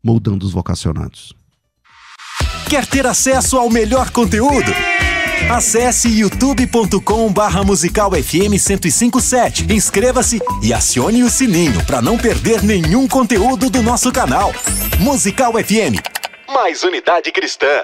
moldando 0.04 0.46
os 0.46 0.52
vocacionados. 0.52 1.34
Quer 2.70 2.86
ter 2.86 3.06
acesso 3.06 3.58
ao 3.58 3.70
melhor 3.70 4.10
conteúdo? 4.12 4.72
Acesse 5.50 6.10
youtube.com 6.10 7.32
barra 7.32 7.64
musical 7.64 8.12
FM 8.12 8.52
1057. 8.52 9.72
Inscreva-se 9.72 10.42
e 10.62 10.74
acione 10.74 11.24
o 11.24 11.30
sininho 11.30 11.86
para 11.86 12.02
não 12.02 12.18
perder 12.18 12.62
nenhum 12.64 13.08
conteúdo 13.08 13.70
do 13.70 13.82
nosso 13.82 14.12
canal. 14.12 14.52
Musical 15.00 15.54
FM. 15.54 16.02
Mais 16.54 16.84
unidade 16.84 17.32
cristã. 17.32 17.84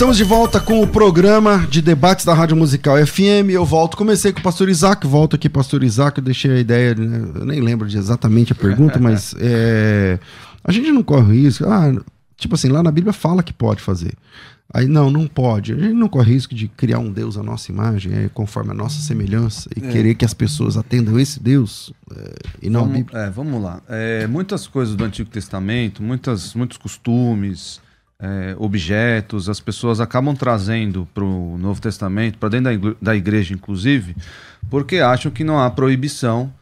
Estamos 0.00 0.16
de 0.16 0.24
volta 0.24 0.58
com 0.58 0.80
o 0.80 0.86
programa 0.86 1.66
de 1.66 1.82
debates 1.82 2.24
da 2.24 2.32
Rádio 2.32 2.56
Musical 2.56 2.96
FM. 3.06 3.50
Eu 3.50 3.66
volto, 3.66 3.98
comecei 3.98 4.32
com 4.32 4.40
o 4.40 4.42
pastor 4.42 4.70
Isaac, 4.70 5.06
volto 5.06 5.36
aqui, 5.36 5.46
pastor 5.46 5.84
Isaac. 5.84 6.16
Eu 6.16 6.24
deixei 6.24 6.52
a 6.52 6.58
ideia, 6.58 6.94
né? 6.94 7.30
eu 7.34 7.44
nem 7.44 7.60
lembro 7.60 7.86
de 7.86 7.98
exatamente 7.98 8.50
a 8.50 8.54
pergunta, 8.54 8.96
mas 8.98 9.34
é, 9.38 10.18
a 10.64 10.72
gente 10.72 10.90
não 10.90 11.02
corre 11.02 11.42
risco. 11.42 11.66
Ah, 11.68 11.92
tipo 12.34 12.54
assim, 12.54 12.70
lá 12.70 12.82
na 12.82 12.90
Bíblia 12.90 13.12
fala 13.12 13.42
que 13.42 13.52
pode 13.52 13.82
fazer. 13.82 14.14
Aí 14.72 14.88
não, 14.88 15.10
não 15.10 15.26
pode. 15.26 15.74
A 15.74 15.78
gente 15.78 15.92
não 15.92 16.08
corre 16.08 16.32
risco 16.32 16.54
de 16.54 16.66
criar 16.66 16.98
um 16.98 17.12
Deus 17.12 17.36
à 17.36 17.42
nossa 17.42 17.70
imagem, 17.70 18.14
é, 18.14 18.30
conforme 18.32 18.70
a 18.70 18.74
nossa 18.74 19.02
semelhança, 19.02 19.68
e 19.76 19.84
É. 19.84 19.92
querer 19.92 20.14
que 20.14 20.24
as 20.24 20.32
pessoas 20.32 20.78
atendam 20.78 21.20
esse 21.20 21.38
Deus 21.42 21.92
é, 22.16 22.34
e 22.62 22.70
não 22.70 22.80
a 22.80 22.82
vamos, 22.84 22.96
Bíblia. 22.96 23.18
é, 23.18 23.28
vamos 23.28 23.62
lá. 23.62 23.82
É, 23.86 24.26
muitas 24.26 24.66
coisas 24.66 24.96
do 24.96 25.04
Antigo 25.04 25.28
Testamento, 25.28 26.02
muitas, 26.02 26.54
muitos 26.54 26.78
costumes, 26.78 27.82
é, 28.20 28.54
objetos, 28.58 29.48
as 29.48 29.60
pessoas 29.60 30.00
acabam 30.00 30.34
trazendo 30.34 31.08
para 31.14 31.24
o 31.24 31.56
Novo 31.58 31.80
Testamento, 31.80 32.38
para 32.38 32.48
dentro 32.50 32.64
da, 32.64 32.72
igre- 32.74 32.96
da 33.00 33.16
igreja, 33.16 33.54
inclusive, 33.54 34.14
porque 34.68 34.98
acham 34.98 35.30
que 35.32 35.42
não 35.44 35.58
há 35.58 35.70
proibição. 35.70 36.52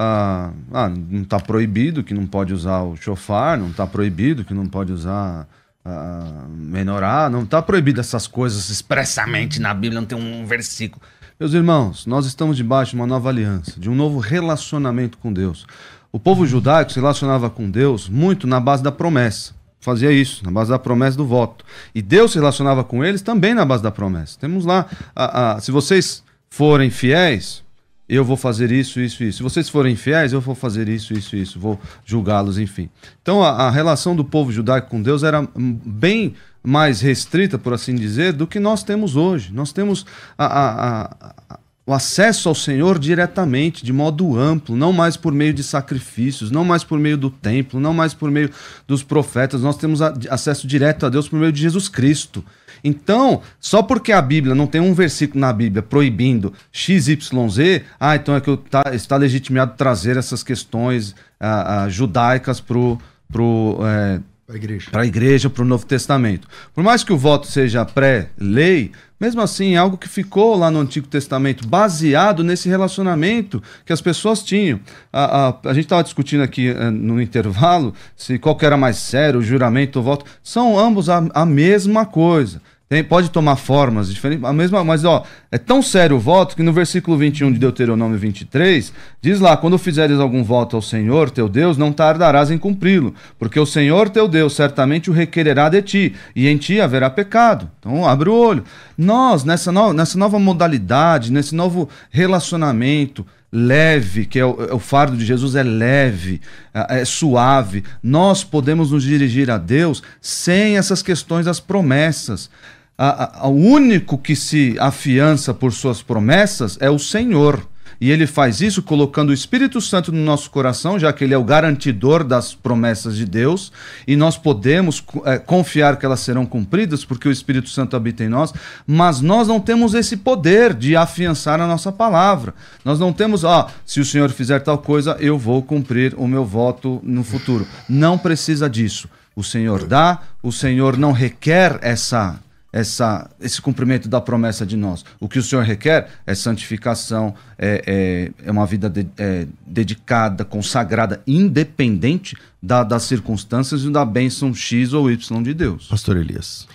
Ah, 0.00 0.52
ah, 0.72 0.88
não 0.88 1.22
está 1.22 1.40
proibido 1.40 2.04
que 2.04 2.14
não 2.14 2.24
pode 2.26 2.52
usar 2.54 2.82
o 2.82 2.94
chofar, 2.94 3.58
não 3.58 3.70
está 3.70 3.84
proibido 3.86 4.44
que 4.44 4.54
não 4.54 4.66
pode 4.66 4.92
usar 4.92 5.48
ah, 5.84 6.44
menorá, 6.54 7.28
não 7.28 7.42
está 7.42 7.60
proibido 7.60 7.98
essas 8.00 8.26
coisas 8.28 8.70
expressamente 8.70 9.60
na 9.60 9.74
Bíblia, 9.74 10.00
não 10.00 10.06
tem 10.06 10.16
um 10.16 10.46
versículo. 10.46 11.02
Meus 11.40 11.52
irmãos, 11.52 12.06
nós 12.06 12.26
estamos 12.26 12.56
debaixo 12.56 12.90
de 12.92 12.96
uma 12.96 13.06
nova 13.08 13.28
aliança, 13.28 13.80
de 13.80 13.90
um 13.90 13.94
novo 13.94 14.18
relacionamento 14.20 15.18
com 15.18 15.32
Deus. 15.32 15.66
O 16.12 16.18
povo 16.20 16.46
judaico 16.46 16.92
se 16.92 17.00
relacionava 17.00 17.50
com 17.50 17.68
Deus 17.68 18.08
muito 18.08 18.46
na 18.46 18.60
base 18.60 18.82
da 18.82 18.92
promessa. 18.92 19.52
Fazia 19.80 20.10
isso, 20.12 20.44
na 20.44 20.50
base 20.50 20.70
da 20.70 20.78
promessa 20.78 21.16
do 21.16 21.24
voto. 21.26 21.64
E 21.94 22.02
Deus 22.02 22.32
se 22.32 22.38
relacionava 22.38 22.82
com 22.82 23.04
eles 23.04 23.22
também 23.22 23.54
na 23.54 23.64
base 23.64 23.82
da 23.82 23.90
promessa. 23.90 24.38
Temos 24.38 24.64
lá, 24.64 24.86
a- 25.14 25.52
a- 25.56 25.60
se 25.60 25.70
vocês 25.70 26.22
forem 26.50 26.90
fiéis, 26.90 27.62
eu 28.08 28.24
vou 28.24 28.36
fazer 28.36 28.72
isso, 28.72 28.98
isso, 29.00 29.22
isso. 29.22 29.36
Se 29.38 29.42
vocês 29.42 29.68
forem 29.68 29.94
fiéis, 29.94 30.32
eu 30.32 30.40
vou 30.40 30.54
fazer 30.54 30.88
isso, 30.88 31.12
isso, 31.12 31.36
isso. 31.36 31.60
Vou 31.60 31.78
julgá-los, 32.04 32.58
enfim. 32.58 32.88
Então 33.22 33.42
a, 33.42 33.50
a 33.50 33.70
relação 33.70 34.16
do 34.16 34.24
povo 34.24 34.50
judaico 34.50 34.88
com 34.90 35.00
Deus 35.02 35.22
era 35.22 35.42
hum, 35.42 35.78
bem 35.84 36.34
mais 36.62 37.00
restrita, 37.00 37.56
por 37.58 37.72
assim 37.72 37.94
dizer, 37.94 38.32
do 38.32 38.46
que 38.46 38.58
nós 38.58 38.82
temos 38.82 39.14
hoje. 39.14 39.52
Nós 39.52 39.72
temos 39.72 40.04
a- 40.36 41.10
a- 41.50 41.58
o 41.88 41.94
acesso 41.94 42.50
ao 42.50 42.54
Senhor 42.54 42.98
diretamente, 42.98 43.82
de 43.82 43.94
modo 43.94 44.38
amplo, 44.38 44.76
não 44.76 44.92
mais 44.92 45.16
por 45.16 45.32
meio 45.32 45.54
de 45.54 45.64
sacrifícios, 45.64 46.50
não 46.50 46.62
mais 46.62 46.84
por 46.84 46.98
meio 46.98 47.16
do 47.16 47.30
templo, 47.30 47.80
não 47.80 47.94
mais 47.94 48.12
por 48.12 48.30
meio 48.30 48.50
dos 48.86 49.02
profetas. 49.02 49.62
Nós 49.62 49.78
temos 49.78 50.02
acesso 50.02 50.66
direto 50.66 51.06
a 51.06 51.08
Deus 51.08 51.30
por 51.30 51.38
meio 51.38 51.50
de 51.50 51.62
Jesus 51.62 51.88
Cristo. 51.88 52.44
Então, 52.84 53.40
só 53.58 53.82
porque 53.82 54.12
a 54.12 54.20
Bíblia 54.20 54.54
não 54.54 54.66
tem 54.66 54.82
um 54.82 54.92
versículo 54.92 55.40
na 55.40 55.50
Bíblia 55.50 55.82
proibindo 55.82 56.52
XYZ, 56.70 57.80
ah, 57.98 58.14
então 58.14 58.36
é 58.36 58.40
que 58.42 58.54
tá, 58.68 58.82
está 58.92 59.16
legitimado 59.16 59.72
trazer 59.74 60.18
essas 60.18 60.42
questões 60.42 61.14
ah, 61.40 61.84
ah, 61.84 61.88
judaicas 61.88 62.60
para 62.60 62.98
pro, 63.32 63.78
é, 63.82 64.20
A 64.48 64.56
igreja. 64.56 64.90
para 64.90 65.02
a 65.02 65.06
igreja, 65.06 65.50
para 65.50 65.62
o 65.62 65.66
Novo 65.66 65.84
Testamento. 65.84 66.48
Por 66.74 66.82
mais 66.82 67.04
que 67.04 67.12
o 67.12 67.18
voto 67.18 67.46
seja 67.46 67.84
pré-lei, 67.84 68.92
mesmo 69.20 69.42
assim 69.42 69.74
é 69.74 69.76
algo 69.76 69.98
que 69.98 70.08
ficou 70.08 70.56
lá 70.56 70.70
no 70.70 70.80
Antigo 70.80 71.06
Testamento, 71.06 71.68
baseado 71.68 72.42
nesse 72.42 72.66
relacionamento 72.66 73.62
que 73.84 73.92
as 73.92 74.00
pessoas 74.00 74.42
tinham. 74.42 74.80
A, 75.12 75.48
a, 75.48 75.58
a 75.64 75.74
gente 75.74 75.84
estava 75.84 76.02
discutindo 76.02 76.42
aqui 76.42 76.68
eh, 76.68 76.90
no 76.90 77.20
intervalo 77.20 77.92
se 78.16 78.38
qual 78.38 78.56
que 78.56 78.64
era 78.64 78.78
mais 78.78 78.96
sério, 78.96 79.40
o 79.40 79.42
juramento 79.42 79.96
ou 79.96 80.02
o 80.02 80.04
voto. 80.04 80.24
São 80.42 80.78
ambos 80.78 81.10
a, 81.10 81.18
a 81.34 81.44
mesma 81.44 82.06
coisa. 82.06 82.62
Tem- 82.88 83.04
pode 83.04 83.30
tomar 83.30 83.56
formas 83.56 84.08
diferentes, 84.08 84.42
a 84.44 84.52
mesma, 84.52 84.82
mas 84.82 85.04
ó, 85.04 85.22
é 85.52 85.58
tão 85.58 85.82
sério 85.82 86.16
o 86.16 86.18
voto 86.18 86.56
que 86.56 86.62
no 86.62 86.72
versículo 86.72 87.18
21 87.18 87.52
de 87.52 87.58
Deuteronômio 87.58 88.16
23, 88.16 88.92
diz 89.20 89.40
lá: 89.40 89.56
quando 89.58 89.76
fizeres 89.76 90.18
algum 90.18 90.42
voto 90.42 90.74
ao 90.74 90.80
Senhor 90.80 91.28
teu 91.28 91.48
Deus, 91.48 91.76
não 91.76 91.92
tardarás 91.92 92.50
em 92.50 92.56
cumpri-lo, 92.56 93.14
porque 93.38 93.60
o 93.60 93.66
Senhor 93.66 94.08
teu 94.08 94.26
Deus 94.26 94.54
certamente 94.56 95.10
o 95.10 95.12
requererá 95.12 95.68
de 95.68 95.82
ti, 95.82 96.14
e 96.34 96.48
em 96.48 96.56
ti 96.56 96.80
haverá 96.80 97.10
pecado. 97.10 97.70
Então 97.78 98.06
abre 98.06 98.30
o 98.30 98.34
olho. 98.34 98.64
Nós, 98.96 99.44
nessa, 99.44 99.70
no, 99.70 99.92
nessa 99.92 100.18
nova 100.18 100.38
modalidade, 100.38 101.30
nesse 101.30 101.54
novo 101.54 101.90
relacionamento, 102.10 103.26
leve, 103.52 104.26
que 104.26 104.38
é 104.38 104.44
o, 104.44 104.62
é 104.70 104.74
o 104.74 104.78
fardo 104.78 105.16
de 105.16 105.24
Jesus 105.24 105.54
é 105.54 105.62
leve, 105.62 106.40
é, 106.72 107.00
é 107.00 107.04
suave. 107.04 107.84
Nós 108.02 108.44
podemos 108.44 108.90
nos 108.92 109.02
dirigir 109.02 109.50
a 109.50 109.58
Deus 109.58 110.02
sem 110.20 110.76
essas 110.76 111.02
questões 111.02 111.46
das 111.46 111.60
promessas. 111.60 112.50
A, 112.98 113.44
a- 113.44 113.48
o 113.48 113.54
único 113.54 114.18
que 114.18 114.34
se 114.34 114.76
afiança 114.80 115.54
por 115.54 115.72
suas 115.72 116.02
promessas 116.02 116.76
é 116.80 116.90
o 116.90 116.98
Senhor. 116.98 117.64
E 118.00 118.10
ele 118.12 118.28
faz 118.28 118.60
isso 118.60 118.80
colocando 118.80 119.30
o 119.30 119.32
Espírito 119.32 119.80
Santo 119.80 120.12
no 120.12 120.22
nosso 120.22 120.50
coração, 120.50 120.98
já 121.00 121.12
que 121.12 121.24
ele 121.24 121.34
é 121.34 121.38
o 121.38 121.42
garantidor 121.42 122.22
das 122.22 122.54
promessas 122.54 123.16
de 123.16 123.24
Deus, 123.24 123.72
e 124.06 124.14
nós 124.14 124.36
podemos 124.36 125.02
eh, 125.24 125.38
confiar 125.38 125.96
que 125.96 126.06
elas 126.06 126.20
serão 126.20 126.46
cumpridas, 126.46 127.04
porque 127.04 127.28
o 127.28 127.32
Espírito 127.32 127.68
Santo 127.68 127.96
habita 127.96 128.22
em 128.22 128.28
nós, 128.28 128.52
mas 128.86 129.20
nós 129.20 129.48
não 129.48 129.58
temos 129.58 129.94
esse 129.94 130.16
poder 130.16 130.74
de 130.74 130.94
afiançar 130.94 131.60
a 131.60 131.66
nossa 131.66 131.90
palavra. 131.90 132.54
Nós 132.84 133.00
não 133.00 133.12
temos, 133.12 133.42
ó, 133.42 133.68
se 133.84 133.98
o 134.00 134.04
Senhor 134.04 134.30
fizer 134.30 134.60
tal 134.60 134.78
coisa, 134.78 135.16
eu 135.18 135.36
vou 135.36 135.60
cumprir 135.60 136.14
o 136.16 136.28
meu 136.28 136.44
voto 136.44 137.00
no 137.02 137.24
futuro. 137.24 137.66
Não 137.88 138.16
precisa 138.16 138.70
disso. 138.70 139.08
O 139.34 139.42
Senhor 139.42 139.84
dá, 139.86 140.20
o 140.40 140.52
Senhor 140.52 140.96
não 140.96 141.10
requer 141.10 141.78
essa 141.82 142.38
essa, 142.72 143.30
esse 143.40 143.60
cumprimento 143.62 144.08
da 144.08 144.20
promessa 144.20 144.66
de 144.66 144.76
nós. 144.76 145.04
O 145.18 145.28
que 145.28 145.38
o 145.38 145.42
Senhor 145.42 145.62
requer 145.64 146.08
é 146.26 146.34
santificação, 146.34 147.34
é, 147.58 147.82
é, 147.86 148.46
é 148.46 148.50
uma 148.50 148.66
vida 148.66 148.90
de- 148.90 149.06
é, 149.16 149.46
dedicada, 149.66 150.44
consagrada, 150.44 151.22
independente 151.26 152.36
da- 152.62 152.84
das 152.84 153.04
circunstâncias 153.04 153.82
e 153.84 153.90
da 153.90 154.04
bênção 154.04 154.54
X 154.54 154.92
ou 154.92 155.10
Y 155.10 155.42
de 155.42 155.54
Deus. 155.54 155.86
Pastor 155.88 156.16
Elias. 156.16 156.66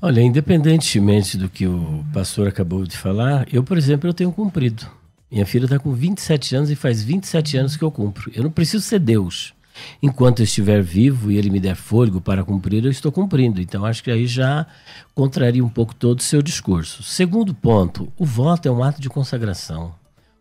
Olha, 0.00 0.20
independentemente 0.20 1.36
do 1.36 1.48
que 1.48 1.66
o 1.66 2.04
pastor 2.12 2.48
acabou 2.48 2.84
de 2.86 2.96
falar, 2.96 3.46
eu, 3.52 3.62
por 3.62 3.76
exemplo, 3.76 4.08
eu 4.08 4.14
tenho 4.14 4.32
cumprido. 4.32 4.86
Minha 5.30 5.46
filha 5.46 5.64
está 5.64 5.78
com 5.78 5.92
27 5.92 6.54
anos 6.56 6.70
e 6.70 6.74
faz 6.76 7.02
27 7.02 7.56
anos 7.56 7.76
que 7.76 7.82
eu 7.82 7.90
cumpro. 7.90 8.30
Eu 8.34 8.42
não 8.42 8.50
preciso 8.50 8.84
ser 8.84 8.98
Deus. 8.98 9.54
Enquanto 10.02 10.40
eu 10.40 10.44
estiver 10.44 10.82
vivo 10.82 11.30
e 11.30 11.38
ele 11.38 11.50
me 11.50 11.60
der 11.60 11.76
fôlego 11.76 12.20
para 12.20 12.44
cumprir, 12.44 12.84
eu 12.84 12.90
estou 12.90 13.10
cumprindo. 13.10 13.60
Então, 13.60 13.84
acho 13.84 14.02
que 14.02 14.10
aí 14.10 14.26
já 14.26 14.66
contraria 15.14 15.64
um 15.64 15.68
pouco 15.68 15.94
todo 15.94 16.18
o 16.18 16.22
seu 16.22 16.42
discurso. 16.42 17.02
Segundo 17.02 17.54
ponto, 17.54 18.12
o 18.16 18.24
voto 18.24 18.68
é 18.68 18.70
um 18.70 18.82
ato 18.82 19.00
de 19.00 19.08
consagração. 19.08 19.94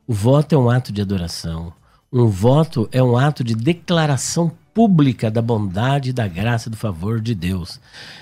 O 0.07 0.13
voto 0.13 0.53
é 0.53 0.57
um 0.57 0.69
ato 0.69 0.91
de 0.91 1.01
adoração. 1.01 1.73
Um 2.14 2.28
voto 2.28 2.89
é 2.91 3.01
um 3.01 3.16
ato 3.18 3.41
de 3.41 3.55
declaração 3.55 4.51
pública 4.74 5.32
da 5.32 5.41
bondade, 5.41 6.12
da 6.12 6.28
graça, 6.28 6.70
do 6.70 6.76
favor 6.76 7.22
de 7.22 7.34
Deus. 7.34 7.80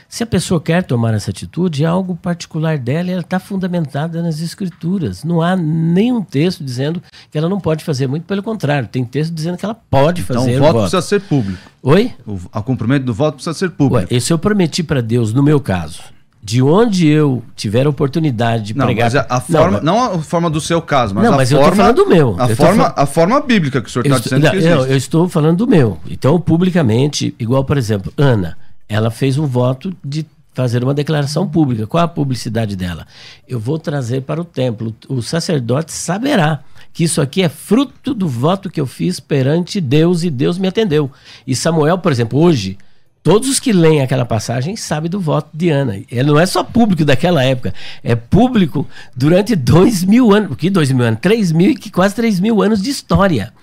Se 0.07 0.21
a 0.21 0.27
pessoa 0.27 0.61
quer 0.61 0.83
tomar 0.83 1.15
essa 1.15 1.31
atitude, 1.31 1.83
é 1.83 1.87
algo 1.87 2.15
particular 2.15 2.77
dela 2.77 3.09
e 3.09 3.11
ela 3.13 3.21
está 3.21 3.39
fundamentada 3.39 4.21
nas 4.21 4.41
Escrituras. 4.41 5.23
Não 5.23 5.41
há 5.41 5.55
nenhum 5.55 6.21
texto 6.23 6.63
dizendo 6.63 7.01
que 7.31 7.37
ela 7.37 7.49
não 7.49 7.59
pode 7.59 7.83
fazer, 7.83 8.05
muito 8.05 8.25
pelo 8.27 8.43
contrário, 8.43 8.87
tem 8.87 9.03
texto 9.03 9.33
dizendo 9.33 9.57
que 9.57 9.65
ela 9.65 9.73
pode 9.75 10.21
Então 10.21 10.35
fazer 10.35 10.53
o 10.53 10.57
o 10.57 10.59
voto 10.59 10.73
voto. 10.73 10.81
precisa 10.91 11.01
ser 11.01 11.21
público. 11.21 11.59
Oi? 11.81 12.13
O, 12.27 12.33
o 12.53 12.63
cumprimento 12.63 13.05
do 13.05 13.13
voto 13.13 13.35
precisa 13.35 13.55
ser 13.55 13.65
Ué, 13.69 13.71
público. 13.71 14.13
esse 14.13 14.31
eu 14.31 14.37
prometi 14.37 14.83
para 14.83 15.01
Deus, 15.01 15.33
no 15.33 15.41
meu 15.41 15.59
caso, 15.59 16.03
de 16.49 16.63
onde 16.63 17.05
eu 17.07 17.43
tiver 17.55 17.85
a 17.85 17.89
oportunidade 17.89 18.63
de 18.63 18.73
não, 18.75 18.87
pregar. 18.87 19.05
mas 19.05 19.15
a, 19.15 19.25
a 19.29 19.39
forma, 19.39 19.71
mas- 19.73 19.83
não, 19.83 20.15
a 20.15 20.19
forma 20.19 20.49
do 20.49 20.59
seu 20.59 20.81
caso, 20.81 21.13
mas 21.13 21.23
Não, 21.23 21.33
a 21.33 21.37
mas 21.37 21.51
eu 21.51 21.59
tô 21.59 21.63
forma, 21.65 21.77
falando 21.77 21.95
do 21.97 22.07
meu. 22.07 22.35
A 22.39 22.49
Eu 22.49 22.55
forma, 22.55 22.83
fal- 22.85 22.93
a 22.97 23.05
forma 23.05 23.39
bíblica 23.41 23.79
que 23.81 23.87
o 23.87 23.91
senhor 23.91 24.03
Eu 24.07 24.15
está 24.15 24.23
dizendo 24.23 24.43
não, 24.45 24.49
que 24.51 24.57
existe. 24.57 24.73
eu, 24.75 24.85
eu 24.87 24.97
estou 24.97 25.29
falando 25.29 25.57
do 25.57 25.67
meu. 25.67 25.99
Então, 26.09 26.39
publicamente, 26.41 27.35
igual, 27.39 27.63
por 27.63 27.77
exemplo, 27.77 28.11
Ana, 28.17 28.57
ela 28.87 29.11
fez 29.11 29.37
um 29.37 29.45
voto 29.45 29.93
de 30.03 30.25
fazer 30.55 30.83
uma 30.83 30.93
declaração 30.95 31.47
pública. 31.47 31.85
Qual 31.85 32.03
a 32.03 32.07
publicidade 32.07 32.75
dela? 32.75 33.05
Eu 33.47 33.59
vou 33.59 33.77
trazer 33.77 34.23
para 34.23 34.41
o 34.41 34.43
templo. 34.43 34.91
O 35.07 35.21
sacerdote 35.21 35.91
saberá 35.93 36.61
que 36.91 37.03
isso 37.03 37.21
aqui 37.21 37.43
é 37.43 37.47
fruto 37.49 38.13
do 38.15 38.27
voto 38.27 38.71
que 38.71 38.81
eu 38.81 38.87
fiz 38.87 39.19
perante 39.19 39.79
Deus 39.79 40.23
e 40.23 40.31
Deus 40.31 40.57
me 40.57 40.67
atendeu. 40.67 41.11
E 41.45 41.55
Samuel, 41.55 41.99
por 41.99 42.11
exemplo, 42.11 42.39
hoje, 42.41 42.75
todos 43.23 43.49
os 43.49 43.59
que 43.59 43.71
leem 43.71 44.01
aquela 44.01 44.25
passagem 44.25 44.75
sabem 44.75 45.09
do 45.09 45.19
voto 45.19 45.49
de 45.53 45.69
Ana. 45.69 45.99
Ele 46.09 46.23
não 46.23 46.39
é 46.39 46.45
só 46.45 46.63
público 46.63 47.05
daquela 47.05 47.43
época, 47.43 47.73
é 48.03 48.15
público 48.15 48.87
durante 49.15 49.55
dois 49.55 50.03
mil 50.03 50.33
anos. 50.33 50.55
Que 50.57 50.69
dois 50.69 50.91
mil 50.91 51.05
anos? 51.05 51.19
Três 51.21 51.51
mil 51.51 51.71
e 51.71 51.75
quase 51.91 52.15
três 52.15 52.39
mil 52.39 52.61
anos 52.61 52.81
de 52.81 52.89
história. 52.89 53.53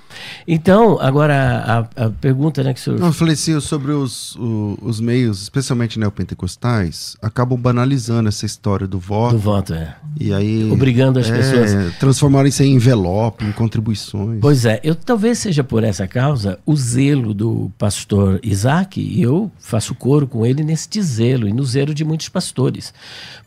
Então, 0.46 0.98
agora 1.00 1.88
a, 1.96 2.04
a 2.06 2.10
pergunta 2.10 2.62
né, 2.62 2.72
que 2.72 2.80
o 2.80 2.82
senhor. 2.82 2.98
Não, 3.00 3.08
eu 3.08 3.12
falei 3.12 3.34
assim, 3.34 3.58
sobre 3.60 3.92
os, 3.92 4.34
o- 4.36 4.78
os 4.82 5.00
meios, 5.00 5.42
especialmente 5.42 5.98
neopentecostais, 5.98 7.16
acabam 7.20 7.58
banalizando 7.58 8.28
essa 8.28 8.46
história 8.46 8.86
do 8.86 8.98
voto. 8.98 9.32
do 9.34 9.38
voto, 9.38 9.74
é. 9.74 9.96
E 10.18 10.32
aí. 10.32 10.70
Obrigando 10.70 11.18
as 11.18 11.28
é, 11.28 11.36
pessoas. 11.36 11.94
Transformarem 11.98 12.48
isso 12.48 12.62
em 12.62 12.74
envelope, 12.74 13.44
em 13.44 13.52
contribuições. 13.52 14.38
Pois 14.40 14.64
é, 14.64 14.80
eu 14.82 14.94
talvez 14.94 15.38
seja 15.38 15.62
por 15.64 15.84
essa 15.84 16.06
causa 16.06 16.58
o 16.64 16.76
zelo 16.76 17.34
do 17.34 17.70
pastor 17.78 18.40
Isaac, 18.42 19.00
e 19.00 19.22
eu 19.22 19.50
faço 19.58 19.94
coro 19.94 20.26
com 20.26 20.44
ele 20.46 20.62
neste 20.62 21.02
zelo 21.02 21.48
e 21.48 21.52
no 21.52 21.64
zelo 21.64 21.94
de 21.94 22.04
muitos 22.04 22.28
pastores. 22.28 22.92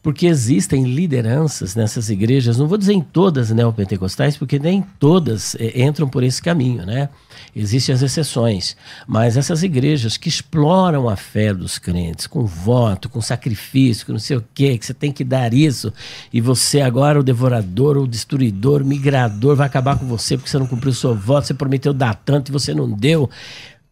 Porque 0.01 0.27
existem 0.27 0.83
lideranças 0.83 1.75
nessas 1.75 2.09
igrejas, 2.09 2.57
não 2.57 2.67
vou 2.67 2.77
dizer 2.77 2.93
em 2.93 3.01
todas 3.01 3.51
neopentecostais, 3.51 4.37
porque 4.37 4.57
nem 4.57 4.81
todas 4.97 5.55
eh, 5.55 5.83
entram 5.83 6.07
por 6.07 6.23
esse 6.23 6.41
caminho, 6.41 6.85
né? 6.85 7.09
Existem 7.55 7.93
as 7.93 8.01
exceções, 8.01 8.77
mas 9.07 9.35
essas 9.35 9.63
igrejas 9.63 10.15
que 10.15 10.29
exploram 10.29 11.09
a 11.09 11.15
fé 11.15 11.53
dos 11.53 11.77
crentes 11.77 12.27
com 12.27 12.45
voto, 12.45 13.09
com 13.09 13.21
sacrifício, 13.21 14.05
com 14.05 14.13
não 14.13 14.19
sei 14.19 14.37
o 14.37 14.45
quê, 14.53 14.77
que 14.77 14.85
você 14.85 14.93
tem 14.93 15.11
que 15.11 15.23
dar 15.23 15.53
isso, 15.53 15.91
e 16.31 16.39
você 16.39 16.79
agora, 16.79 17.19
o 17.19 17.23
devorador, 17.23 17.97
o 17.97 18.07
destruidor, 18.07 18.81
o 18.81 18.85
migrador, 18.85 19.55
vai 19.55 19.67
acabar 19.67 19.97
com 19.97 20.05
você 20.05 20.37
porque 20.37 20.49
você 20.49 20.59
não 20.59 20.67
cumpriu 20.67 20.91
o 20.91 20.95
seu 20.95 21.13
voto, 21.13 21.47
você 21.47 21.53
prometeu 21.53 21.93
dar 21.93 22.13
tanto 22.13 22.49
e 22.49 22.53
você 22.53 22.73
não 22.73 22.89
deu. 22.89 23.29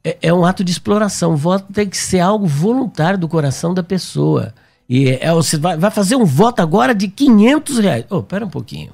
É, 0.04 0.18
é 0.22 0.34
um 0.34 0.46
ato 0.46 0.64
de 0.64 0.72
exploração. 0.72 1.34
O 1.34 1.38
voto 1.38 1.74
tem 1.74 1.90
que 1.90 1.98
ser 1.98 2.20
algo 2.20 2.48
voluntário 2.48 3.20
do 3.20 3.28
coração 3.28 3.74
da 3.74 3.84
pessoa. 3.84 4.54
E 4.90 5.10
é, 5.10 5.32
você 5.34 5.58
vai, 5.58 5.78
vai 5.78 5.92
fazer 5.92 6.16
um 6.16 6.26
voto 6.26 6.62
agora 6.62 6.96
de 6.96 7.08
500 7.08 7.80
reais. 7.80 8.06
Oh, 8.10 8.24
pera 8.24 8.46
um 8.46 8.50
pouquinho. 8.50 8.94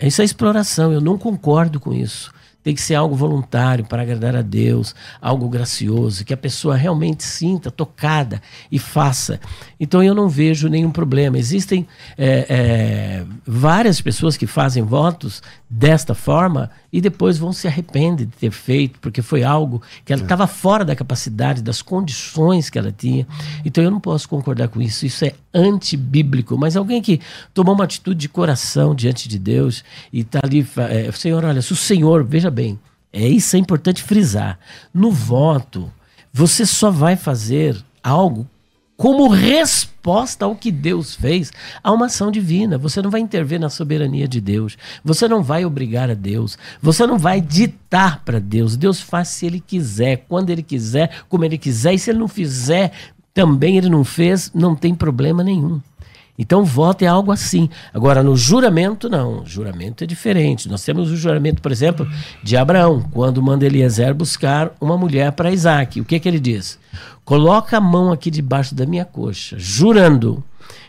Isso 0.00 0.22
é 0.22 0.24
exploração, 0.24 0.92
eu 0.92 1.00
não 1.00 1.16
concordo 1.16 1.78
com 1.78 1.92
isso. 1.92 2.32
Tem 2.64 2.74
que 2.74 2.80
ser 2.80 2.94
algo 2.94 3.14
voluntário 3.14 3.84
para 3.84 4.02
agradar 4.02 4.34
a 4.34 4.42
Deus, 4.42 4.94
algo 5.20 5.48
gracioso, 5.50 6.24
que 6.24 6.32
a 6.32 6.36
pessoa 6.36 6.74
realmente 6.74 7.22
sinta 7.22 7.70
tocada 7.70 8.40
e 8.72 8.78
faça. 8.78 9.38
Então 9.78 10.02
eu 10.02 10.14
não 10.14 10.30
vejo 10.30 10.66
nenhum 10.68 10.90
problema. 10.90 11.38
Existem 11.38 11.86
é, 12.16 12.46
é, 12.48 13.24
várias 13.46 14.00
pessoas 14.00 14.36
que 14.36 14.46
fazem 14.46 14.82
votos 14.82 15.42
desta 15.68 16.14
forma 16.14 16.70
e 16.90 17.00
depois 17.00 17.36
vão 17.36 17.52
se 17.52 17.66
arrepender 17.66 18.26
de 18.26 18.32
ter 18.36 18.50
feito, 18.50 18.98
porque 19.00 19.20
foi 19.20 19.42
algo 19.42 19.82
que 20.04 20.12
ela 20.12 20.22
estava 20.22 20.46
fora 20.46 20.84
da 20.84 20.94
capacidade, 20.94 21.60
das 21.60 21.82
condições 21.82 22.70
que 22.70 22.78
ela 22.78 22.92
tinha. 22.92 23.26
Então 23.64 23.84
eu 23.84 23.90
não 23.90 24.00
posso 24.00 24.28
concordar 24.28 24.68
com 24.68 24.80
isso. 24.80 25.04
Isso 25.04 25.24
é 25.24 25.34
antibíblico. 25.52 26.56
Mas 26.56 26.76
alguém 26.76 27.02
que 27.02 27.20
tomou 27.52 27.74
uma 27.74 27.84
atitude 27.84 28.20
de 28.20 28.28
coração 28.28 28.94
diante 28.94 29.28
de 29.28 29.38
Deus 29.38 29.84
e 30.12 30.20
está 30.20 30.40
ali, 30.42 30.66
é, 30.88 31.10
Senhor, 31.12 31.44
olha, 31.44 31.60
se 31.60 31.72
o 31.72 31.76
Senhor, 31.76 32.24
veja 32.24 32.50
bem, 32.54 32.78
é 33.12 33.28
isso 33.28 33.54
é 33.56 33.58
importante 33.58 34.02
frisar. 34.02 34.58
No 34.92 35.10
voto, 35.10 35.92
você 36.32 36.64
só 36.64 36.90
vai 36.90 37.16
fazer 37.16 37.76
algo 38.02 38.48
como 38.96 39.28
resposta 39.28 40.44
ao 40.44 40.54
que 40.54 40.70
Deus 40.70 41.14
fez, 41.14 41.52
a 41.82 41.92
uma 41.92 42.06
ação 42.06 42.30
divina. 42.30 42.78
Você 42.78 43.02
não 43.02 43.10
vai 43.10 43.20
intervir 43.20 43.58
na 43.58 43.68
soberania 43.68 44.28
de 44.28 44.40
Deus. 44.40 44.76
Você 45.04 45.26
não 45.26 45.42
vai 45.42 45.64
obrigar 45.64 46.10
a 46.10 46.14
Deus. 46.14 46.56
Você 46.80 47.06
não 47.06 47.18
vai 47.18 47.40
ditar 47.40 48.22
para 48.24 48.40
Deus. 48.40 48.76
Deus 48.76 49.00
faz 49.00 49.28
se 49.28 49.46
ele 49.46 49.60
quiser, 49.60 50.24
quando 50.28 50.50
ele 50.50 50.62
quiser, 50.62 51.22
como 51.28 51.44
ele 51.44 51.58
quiser. 51.58 51.94
E 51.94 51.98
se 51.98 52.10
ele 52.10 52.20
não 52.20 52.28
fizer, 52.28 52.92
também 53.32 53.76
ele 53.76 53.88
não 53.88 54.04
fez, 54.04 54.50
não 54.54 54.76
tem 54.76 54.94
problema 54.94 55.42
nenhum. 55.42 55.80
Então, 56.38 56.64
voto 56.64 57.02
é 57.02 57.06
algo 57.06 57.30
assim. 57.30 57.68
Agora, 57.92 58.22
no 58.22 58.36
juramento, 58.36 59.08
não. 59.08 59.42
O 59.42 59.46
juramento 59.46 60.02
é 60.02 60.06
diferente. 60.06 60.68
Nós 60.68 60.84
temos 60.84 61.10
o 61.10 61.16
juramento, 61.16 61.62
por 61.62 61.70
exemplo, 61.70 62.08
de 62.42 62.56
Abraão, 62.56 63.02
quando 63.12 63.40
manda 63.42 63.64
Eliezer 63.64 64.12
buscar 64.12 64.72
uma 64.80 64.98
mulher 64.98 65.30
para 65.32 65.52
Isaac. 65.52 66.00
O 66.00 66.04
que, 66.04 66.18
que 66.18 66.28
ele 66.28 66.40
diz? 66.40 66.78
Coloca 67.24 67.76
a 67.76 67.80
mão 67.80 68.10
aqui 68.10 68.30
debaixo 68.30 68.74
da 68.74 68.84
minha 68.84 69.04
coxa, 69.04 69.56
jurando 69.58 70.42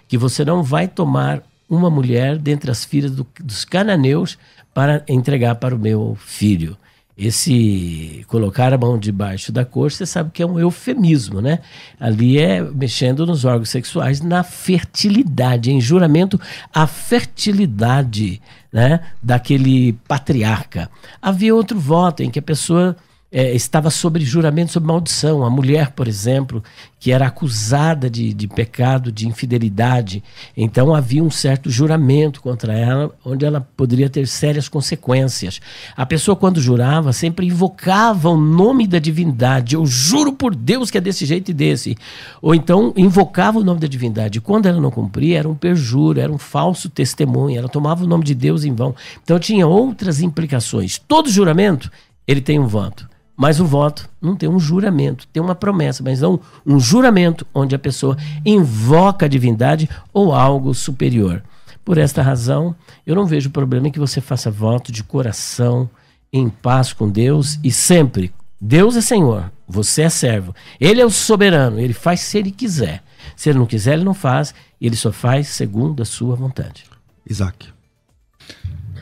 que 0.07 0.17
você 0.17 0.43
não 0.43 0.63
vai 0.63 0.87
tomar 0.87 1.41
uma 1.69 1.89
mulher 1.89 2.37
dentre 2.37 2.69
as 2.71 2.83
filhas 2.83 3.11
do- 3.11 3.25
dos 3.43 3.63
cananeus 3.65 4.37
para 4.73 5.03
entregar 5.07 5.55
para 5.55 5.75
o 5.75 5.79
meu 5.79 6.17
filho. 6.19 6.75
Esse 7.17 8.25
colocar 8.27 8.73
a 8.73 8.77
mão 8.77 8.99
debaixo 8.99 9.49
da 9.49 9.63
coxa, 9.63 9.97
você 9.97 10.05
sabe 10.05 10.31
que 10.31 10.43
é 10.43 10.45
um 10.45 10.59
eufemismo, 10.59 11.39
né? 11.41 11.59
Ali 11.97 12.37
é 12.37 12.61
mexendo 12.61 13.25
nos 13.25 13.45
órgãos 13.45 13.69
sexuais, 13.69 14.19
na 14.19 14.43
fertilidade, 14.43 15.71
em 15.71 15.79
juramento, 15.79 16.39
a 16.73 16.85
fertilidade 16.85 18.41
né, 18.71 18.99
daquele 19.23 19.93
patriarca. 20.05 20.89
Havia 21.21 21.55
outro 21.55 21.79
voto 21.79 22.21
em 22.21 22.29
que 22.29 22.39
a 22.39 22.41
pessoa 22.41 22.97
eh, 23.37 23.53
estava 23.53 23.89
sobre 23.89 24.23
juramento, 24.23 24.71
sobre 24.71 24.87
maldição. 24.87 25.43
A 25.43 25.49
mulher, 25.49 25.91
por 25.91 26.07
exemplo, 26.07 26.63
que 26.97 27.11
era 27.11 27.27
acusada 27.27 28.09
de, 28.09 28.33
de 28.33 28.47
pecado, 28.47 29.11
de 29.11 29.27
infidelidade. 29.27 30.23
Então 30.55 30.95
havia 30.95 31.21
um 31.21 31.29
certo 31.29 31.69
juramento 31.69 32.41
contra 32.41 32.71
ela, 32.71 33.11
onde 33.25 33.43
ela 33.43 33.59
poderia 33.75 34.09
ter 34.09 34.25
sérias 34.25 34.69
consequências. 34.69 35.59
A 35.97 36.05
pessoa, 36.05 36.33
quando 36.33 36.61
jurava, 36.61 37.11
sempre 37.11 37.45
invocava 37.45 38.29
o 38.29 38.37
nome 38.37 38.87
da 38.87 38.99
divindade. 38.99 39.75
Eu 39.75 39.85
juro 39.85 40.31
por 40.31 40.55
Deus 40.55 40.89
que 40.89 40.97
é 40.97 41.01
desse 41.01 41.25
jeito 41.25 41.51
e 41.51 41.53
desse. 41.53 41.97
Ou 42.41 42.55
então 42.55 42.93
invocava 42.95 43.59
o 43.59 43.65
nome 43.65 43.81
da 43.81 43.87
divindade. 43.87 44.39
Quando 44.39 44.67
ela 44.67 44.79
não 44.79 44.89
cumpria, 44.89 45.39
era 45.39 45.49
um 45.49 45.55
perjuro, 45.55 46.21
era 46.21 46.31
um 46.31 46.37
falso 46.37 46.89
testemunho. 46.89 47.57
Ela 47.57 47.67
tomava 47.67 48.05
o 48.05 48.07
nome 48.07 48.23
de 48.23 48.33
Deus 48.33 48.63
em 48.63 48.73
vão. 48.73 48.95
Então 49.21 49.37
tinha 49.37 49.67
outras 49.67 50.21
implicações. 50.21 50.97
Todo 51.05 51.29
juramento, 51.29 51.91
ele 52.25 52.39
tem 52.39 52.57
um 52.57 52.65
voto. 52.65 53.13
Mas 53.35 53.59
o 53.59 53.65
voto 53.65 54.09
não 54.21 54.35
tem 54.35 54.47
um 54.47 54.59
juramento, 54.59 55.27
tem 55.27 55.43
uma 55.43 55.55
promessa, 55.55 56.01
mas 56.01 56.21
não 56.21 56.39
um 56.65 56.79
juramento 56.79 57.45
onde 57.53 57.75
a 57.75 57.79
pessoa 57.79 58.17
invoca 58.45 59.25
a 59.25 59.29
divindade 59.29 59.89
ou 60.13 60.33
algo 60.33 60.73
superior. 60.73 61.43
Por 61.83 61.97
esta 61.97 62.21
razão, 62.21 62.75
eu 63.05 63.13
não 63.13 63.25
vejo 63.25 63.49
problema 63.49 63.87
em 63.87 63.91
que 63.91 63.99
você 63.99 64.21
faça 64.21 64.49
voto 64.49 64.91
de 64.91 65.03
coração, 65.03 65.89
em 66.31 66.49
paz 66.49 66.93
com 66.93 67.09
Deus 67.09 67.59
e 67.63 67.71
sempre. 67.71 68.33
Deus 68.59 68.95
é 68.95 69.01
Senhor, 69.01 69.51
você 69.67 70.03
é 70.03 70.09
servo. 70.09 70.55
Ele 70.79 71.01
é 71.01 71.05
o 71.05 71.09
soberano, 71.09 71.79
ele 71.79 71.93
faz 71.93 72.21
se 72.21 72.37
ele 72.37 72.51
quiser. 72.51 73.03
Se 73.35 73.49
ele 73.49 73.59
não 73.59 73.65
quiser, 73.65 73.93
ele 73.93 74.03
não 74.03 74.13
faz, 74.13 74.53
ele 74.79 74.95
só 74.95 75.11
faz 75.11 75.49
segundo 75.49 76.01
a 76.01 76.05
sua 76.05 76.35
vontade. 76.35 76.85
Isaac. 77.29 77.74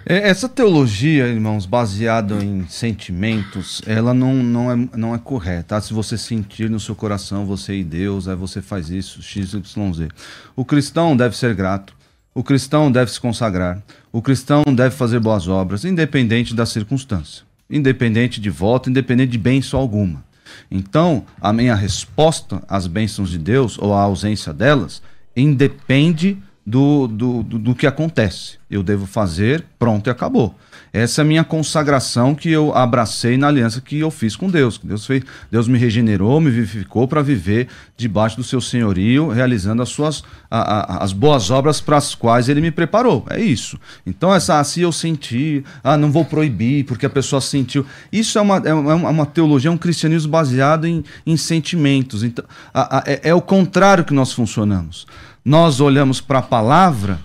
É, 0.05 0.29
Essa 0.29 0.49
teologia, 0.49 1.27
irmãos, 1.27 1.65
baseada 1.65 2.43
em 2.43 2.67
sentimentos, 2.67 3.81
ela 3.85 4.13
não, 4.13 4.35
não, 4.35 4.71
é, 4.71 4.89
não 4.97 5.15
é 5.15 5.17
correta. 5.17 5.77
Ah, 5.77 5.81
Se 5.81 5.93
você 5.93 6.17
sentir 6.17 6.69
no 6.69 6.79
seu 6.79 6.95
coração, 6.95 7.45
você 7.45 7.77
e 7.77 7.83
Deus, 7.83 8.27
aí 8.27 8.35
você 8.35 8.61
faz 8.61 8.89
isso, 8.89 9.21
x, 9.21 9.53
y, 9.53 9.93
z. 9.93 10.09
O 10.55 10.65
cristão 10.65 11.15
deve 11.15 11.37
ser 11.37 11.55
grato. 11.55 11.95
O 12.35 12.43
cristão 12.43 12.91
deve 12.91 13.11
se 13.11 13.19
consagrar. 13.19 13.81
O 14.11 14.21
cristão 14.21 14.63
deve 14.75 14.95
fazer 14.95 15.19
boas 15.19 15.47
obras, 15.47 15.85
independente 15.85 16.53
da 16.53 16.65
circunstância. 16.65 17.43
Independente 17.69 18.41
de 18.41 18.49
voto, 18.49 18.89
independente 18.89 19.31
de 19.31 19.37
bênção 19.37 19.79
alguma. 19.79 20.23
Então, 20.69 21.25
a 21.39 21.53
minha 21.53 21.75
resposta 21.75 22.61
às 22.67 22.87
bênçãos 22.87 23.29
de 23.29 23.37
Deus, 23.37 23.77
ou 23.79 23.93
à 23.93 24.01
ausência 24.01 24.51
delas, 24.51 25.01
independe 25.35 26.37
do, 26.65 27.07
do, 27.07 27.43
do, 27.43 27.59
do 27.59 27.75
que 27.75 27.85
acontece. 27.85 28.57
Eu 28.69 28.81
devo 28.81 29.05
fazer, 29.05 29.63
pronto 29.77 30.07
e 30.07 30.09
acabou. 30.09 30.55
Essa 30.91 31.21
é 31.21 31.23
a 31.23 31.25
minha 31.25 31.43
consagração 31.43 32.33
que 32.35 32.49
eu 32.49 32.73
abracei 32.75 33.35
na 33.37 33.47
aliança 33.47 33.81
que 33.81 33.99
eu 33.99 34.09
fiz 34.11 34.35
com 34.35 34.47
Deus. 34.49 34.79
Deus, 34.83 35.05
fez, 35.05 35.23
Deus 35.51 35.67
me 35.67 35.77
regenerou, 35.77 36.39
me 36.39 36.49
vivificou 36.51 37.07
para 37.07 37.21
viver 37.21 37.67
debaixo 37.97 38.37
do 38.37 38.43
seu 38.43 38.61
senhorio, 38.61 39.27
realizando 39.29 39.81
as 39.81 39.89
suas 39.89 40.23
a- 40.49 40.97
a- 40.99 41.03
as 41.03 41.11
boas 41.11 41.49
obras 41.49 41.81
para 41.81 41.97
as 41.97 42.13
quais 42.15 42.47
ele 42.47 42.61
me 42.61 42.69
preparou. 42.71 43.25
É 43.29 43.39
isso. 43.41 43.77
Então, 44.05 44.33
essa 44.33 44.59
ah, 44.59 44.63
se 44.63 44.81
eu 44.81 44.91
sentir, 44.91 45.63
ah, 45.83 45.97
não 45.97 46.11
vou 46.11 46.23
proibir 46.25 46.85
porque 46.85 47.05
a 47.07 47.09
pessoa 47.09 47.41
sentiu. 47.41 47.85
Isso 48.11 48.37
é 48.37 48.41
uma, 48.41 48.57
é 48.57 48.73
uma, 48.73 48.91
é 48.91 48.95
uma 49.11 49.25
teologia, 49.25 49.69
é 49.69 49.73
um 49.73 49.77
cristianismo 49.77 50.31
baseado 50.31 50.85
em, 50.85 51.03
em 51.25 51.35
sentimentos. 51.35 52.23
Então, 52.23 52.45
a- 52.73 53.03
é, 53.05 53.29
é 53.29 53.33
o 53.33 53.41
contrário 53.41 54.05
que 54.05 54.13
nós 54.13 54.31
funcionamos. 54.31 55.05
Nós 55.43 55.79
olhamos 55.79 56.21
para 56.21 56.39
a 56.39 56.43
palavra 56.43 57.19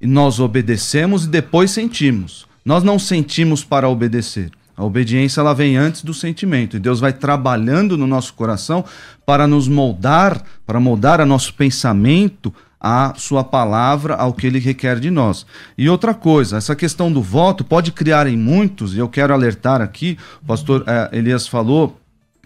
e 0.00 0.06
nós 0.06 0.40
obedecemos 0.40 1.24
e 1.24 1.28
depois 1.28 1.70
sentimos. 1.70 2.46
Nós 2.64 2.82
não 2.82 2.98
sentimos 2.98 3.62
para 3.62 3.88
obedecer. 3.88 4.50
A 4.76 4.84
obediência 4.84 5.40
ela 5.40 5.54
vem 5.54 5.76
antes 5.76 6.02
do 6.02 6.14
sentimento 6.14 6.76
e 6.76 6.80
Deus 6.80 7.00
vai 7.00 7.12
trabalhando 7.12 7.98
no 7.98 8.06
nosso 8.06 8.32
coração 8.34 8.84
para 9.26 9.46
nos 9.46 9.66
moldar, 9.66 10.40
para 10.64 10.78
moldar 10.78 11.20
a 11.20 11.26
nosso 11.26 11.52
pensamento 11.54 12.54
à 12.80 13.12
sua 13.16 13.42
palavra, 13.42 14.14
ao 14.14 14.32
que 14.32 14.46
ele 14.46 14.58
requer 14.58 15.00
de 15.00 15.10
nós. 15.10 15.44
E 15.76 15.88
outra 15.88 16.14
coisa, 16.14 16.56
essa 16.56 16.76
questão 16.76 17.12
do 17.12 17.20
voto 17.20 17.64
pode 17.64 17.90
criar 17.90 18.26
em 18.28 18.36
muitos, 18.36 18.94
e 18.94 18.98
eu 18.98 19.08
quero 19.08 19.34
alertar 19.34 19.82
aqui, 19.82 20.16
o 20.40 20.46
pastor 20.46 20.84
eh, 20.86 21.10
Elias 21.12 21.48
falou 21.48 21.98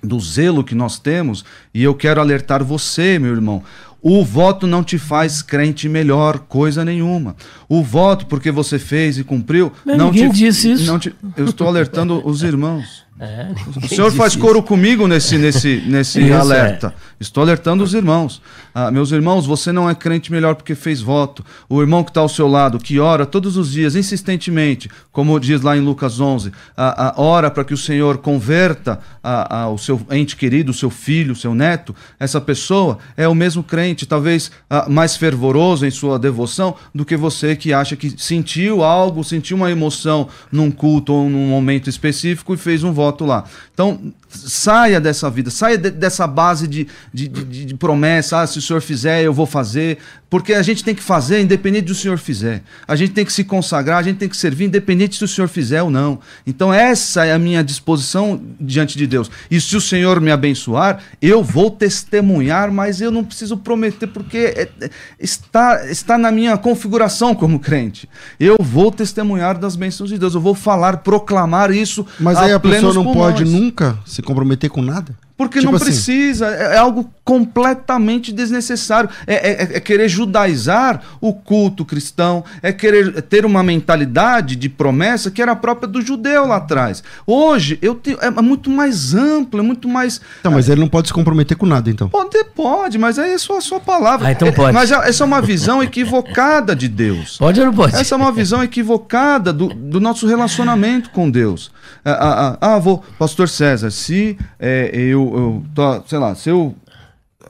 do 0.03 0.19
zelo 0.19 0.65
que 0.65 0.75
nós 0.75 0.99
temos, 0.99 1.45
e 1.73 1.83
eu 1.83 1.95
quero 1.95 2.21
alertar 2.21 2.65
você, 2.65 3.19
meu 3.19 3.33
irmão. 3.33 3.63
O 4.03 4.25
voto 4.25 4.67
não 4.67 4.83
te 4.83 4.99
faz 4.99 5.43
crente 5.43 5.89
melhor, 5.89 6.41
coisa 6.41 6.85
nenhuma. 6.85 7.37
O 7.69 7.83
voto, 7.85 8.27
porque 8.27 8.51
você 8.51 8.77
fez 8.79 9.17
e 9.17 9.23
cumpriu, 9.23 9.73
Mas 9.85 9.97
não 9.97 10.07
ninguém 10.11 10.29
te, 10.29 10.37
disse 10.39 10.73
isso. 10.73 10.99
te- 10.99 11.15
eu 11.37 11.45
estou 11.45 11.69
alertando 11.69 12.21
os 12.27 12.43
irmãos. 12.43 13.05
É, 13.21 13.47
O 13.77 13.89
senhor 13.89 14.11
faz 14.11 14.33
isso. 14.33 14.41
coro 14.41 14.61
comigo 14.61 15.07
nesse, 15.07 15.39
nesse, 15.39 15.81
nesse 15.87 16.21
Isso, 16.21 16.35
alerta. 16.35 16.93
Estou 17.21 17.41
alertando 17.45 17.85
os 17.85 17.95
irmãos. 17.95 18.43
Ah, 18.75 18.91
meus 18.91 19.13
irmãos, 19.13 19.47
você 19.47 19.71
não 19.71 19.89
é 19.89 19.95
crente 19.95 20.33
melhor 20.33 20.55
porque 20.55 20.75
fez 20.75 21.01
voto. 21.01 21.45
O 21.69 21.81
irmão 21.81 22.03
que 22.03 22.11
está 22.11 22.21
ao 22.21 22.29
seu 22.29 22.49
lado, 22.49 22.79
que 22.79 22.99
ora 22.99 23.27
todos 23.27 23.57
os 23.57 23.73
dias, 23.73 23.95
insistentemente, 23.95 24.91
como 25.11 25.39
diz 25.39 25.61
lá 25.61 25.77
em 25.77 25.81
Lucas 25.81 26.21
11, 26.21 26.53
ah, 26.77 27.09
ah, 27.09 27.15
ora 27.21 27.51
para 27.51 27.65
que 27.65 27.75
o 27.75 27.77
Senhor 27.77 28.19
converta 28.19 28.99
ah, 29.23 29.63
ah, 29.63 29.69
o 29.69 29.77
seu 29.77 30.01
ente 30.11 30.37
querido, 30.37 30.71
o 30.71 30.75
seu 30.75 30.91
filho, 30.91 31.33
o 31.33 31.37
seu 31.37 31.55
neto. 31.55 31.95
Essa 32.19 32.41
pessoa 32.41 32.99
é 33.17 33.29
o 33.29 33.35
mesmo 33.35 33.63
crente, 33.63 34.07
talvez 34.07 34.51
ah, 34.71 34.89
mais 34.89 35.17
fervoroso 35.17 35.85
em 35.85 35.91
sua 35.91 36.19
devoção 36.19 36.75
do 36.95 37.05
que 37.05 37.17
você 37.17 37.55
que 37.55 37.73
acha 37.73 37.97
que 37.97 38.15
sentiu 38.17 38.83
algo, 38.83 39.23
sentiu 39.23 39.57
uma 39.57 39.71
emoção 39.71 40.29
num 40.51 40.71
culto 40.71 41.13
ou 41.13 41.29
num 41.29 41.49
momento 41.49 41.91
específico 41.91 42.55
e 42.55 42.57
fez 42.57 42.83
um 42.83 42.93
voto 42.93 43.25
lá. 43.25 43.45
Então, 43.73 44.13
saia 44.33 45.01
dessa 45.01 45.29
vida, 45.31 45.51
saia 45.51 45.77
de- 45.79 45.91
dessa 45.91 46.27
base 46.27 46.67
de, 46.67 46.87
de, 47.13 47.29
de- 47.29 47.65
de 47.67 47.75
promessa, 47.75 48.41
ah, 48.41 48.47
se 48.47 48.59
o 48.59 48.63
senhor 48.63 48.81
fizer, 48.83 49.23
eu 49.23 49.33
vou 49.33 49.47
fazer, 49.47 49.99
porque 50.31 50.55
a 50.55 50.63
gente 50.63 50.83
tem 50.83 50.95
que 50.95 51.03
fazer 51.03 51.41
independente 51.43 51.85
do 51.87 51.95
senhor 51.95 52.17
fizer. 52.19 52.63
A 52.89 52.97
gente 52.97 53.13
tem 53.13 53.25
que 53.25 53.33
se 53.33 53.45
consagrar, 53.45 53.99
a 53.99 54.03
gente 54.03 54.17
tem 54.17 54.29
que 54.29 54.37
servir 54.37 54.65
independente 54.65 55.17
se 55.17 55.25
o 55.25 55.29
senhor 55.29 55.47
fizer 55.49 55.83
ou 55.83 55.91
não. 55.91 56.19
Então 56.47 56.73
essa 56.73 57.27
é 57.27 57.33
a 57.35 57.39
minha 57.39 57.63
disposição 57.63 58.41
diante 58.59 58.97
de 58.97 59.07
Deus. 59.07 59.31
E 59.51 59.61
se 59.61 59.77
o 59.77 59.81
senhor 59.81 60.21
me 60.23 60.31
abençoar, 60.31 61.01
eu 61.21 61.43
vou 61.45 61.71
testemunhar, 61.71 62.73
mas 62.73 63.01
eu 63.03 63.11
não 63.11 63.23
preciso 63.23 63.59
prometer 63.59 64.07
porque 64.07 64.39
é- 64.39 64.69
é- 64.81 64.91
está, 65.21 65.87
está 65.91 66.17
na 66.17 66.33
minha 66.33 66.57
configuração 66.57 67.35
como 67.35 67.59
crente. 67.61 68.09
Eu 68.41 68.57
vou 68.61 68.91
testemunhar 68.91 69.59
das 69.59 69.77
bênçãos 69.77 70.09
de 70.09 70.17
Deus, 70.19 70.35
eu 70.35 70.41
vou 70.41 70.55
falar, 70.55 70.99
proclamar 70.99 71.71
isso 71.73 72.07
Mas 72.19 72.39
aí 72.39 72.53
a 72.53 72.59
pessoa 72.61 72.95
não 72.95 73.13
pode 73.13 73.45
pulmões. 73.45 73.63
nunca 73.63 73.99
se 74.07 74.22
comprometer 74.23 74.71
com 74.71 74.83
nada? 74.83 75.15
Porque 75.37 75.59
Tipo 75.59 75.71
não 75.73 75.77
assim. 75.77 75.87
precisa, 75.87 76.47
é, 76.49 76.75
é 76.75 76.79
algo 76.79 77.11
completamente 77.25 78.33
desnecessário. 78.33 79.09
É, 79.27 79.35
é- 79.35 79.77
é 79.77 79.81
querer 79.81 80.09
judaizar 80.09 81.03
o 81.21 81.33
culto 81.33 81.85
cristão, 81.85 82.45
é 82.63 82.73
querer 82.73 83.23
ter 83.23 83.45
uma 83.45 83.63
mentalidade 83.63 84.57
de 84.57 84.69
promessa 84.69 85.31
que 85.31 85.41
era 85.41 85.55
própria 85.55 85.89
do 85.89 86.01
judeu 86.03 86.47
lá 86.47 86.57
atrás. 86.57 87.03
Hoje 87.27 87.79
eu 87.83 87.95
tenho, 87.95 88.19
é 88.21 88.31
muito 88.43 88.71
mais 88.71 89.15
amplo, 89.15 89.61
é 89.61 89.63
muito 89.63 89.89
mais. 89.89 90.21
Então, 90.41 90.53
mas 90.53 90.69
ele 90.69 90.81
não 90.81 90.89
pode 90.89 91.09
se 91.09 91.15
comprometer 91.15 91.57
com 91.57 91.67
nada, 91.67 91.91
então. 91.91 92.09
Pode, 92.09 92.43
pode, 92.55 92.99
mas 92.99 93.19
aí 93.19 93.33
é 93.33 93.39
só 93.39 93.59
a 93.59 93.61
sua 93.61 93.81
palavra. 93.81 94.29
Ah, 94.29 94.33
então 94.33 94.49
É- 94.49 94.53
pode. 94.53 94.73
Mas 94.73 94.91
essa 94.91 95.25
é 95.25 95.27
uma 95.27 95.41
visão 95.41 95.83
equivocada 95.83 96.75
de 96.75 96.89
Deus. 96.89 97.39
Pode 97.39 97.61
ou 97.61 97.67
não 97.67 97.75
pode? 97.75 97.95
Essa 97.95 98.15
é 98.15 98.19
uma 98.19 98.33
visão 98.33 98.63
equivocada 98.63 99.53
do, 99.53 99.69
do 99.69 100.01
nosso 100.01 100.27
relacionamento 100.27 101.11
com 101.11 101.31
Deus. 101.31 101.71
Ah, 102.05 102.11
ah, 102.11 102.59
ah, 102.61 102.75
ah, 102.75 102.79
vou, 102.79 103.03
Pastor 103.19 103.49
César, 103.49 103.91
se 103.91 104.37
é, 104.59 104.91
eu, 104.95 105.33
eu 105.35 105.63
tô, 105.75 106.03
sei 106.09 106.19
lá, 106.19 106.35
se 106.35 106.49
eu 106.49 106.75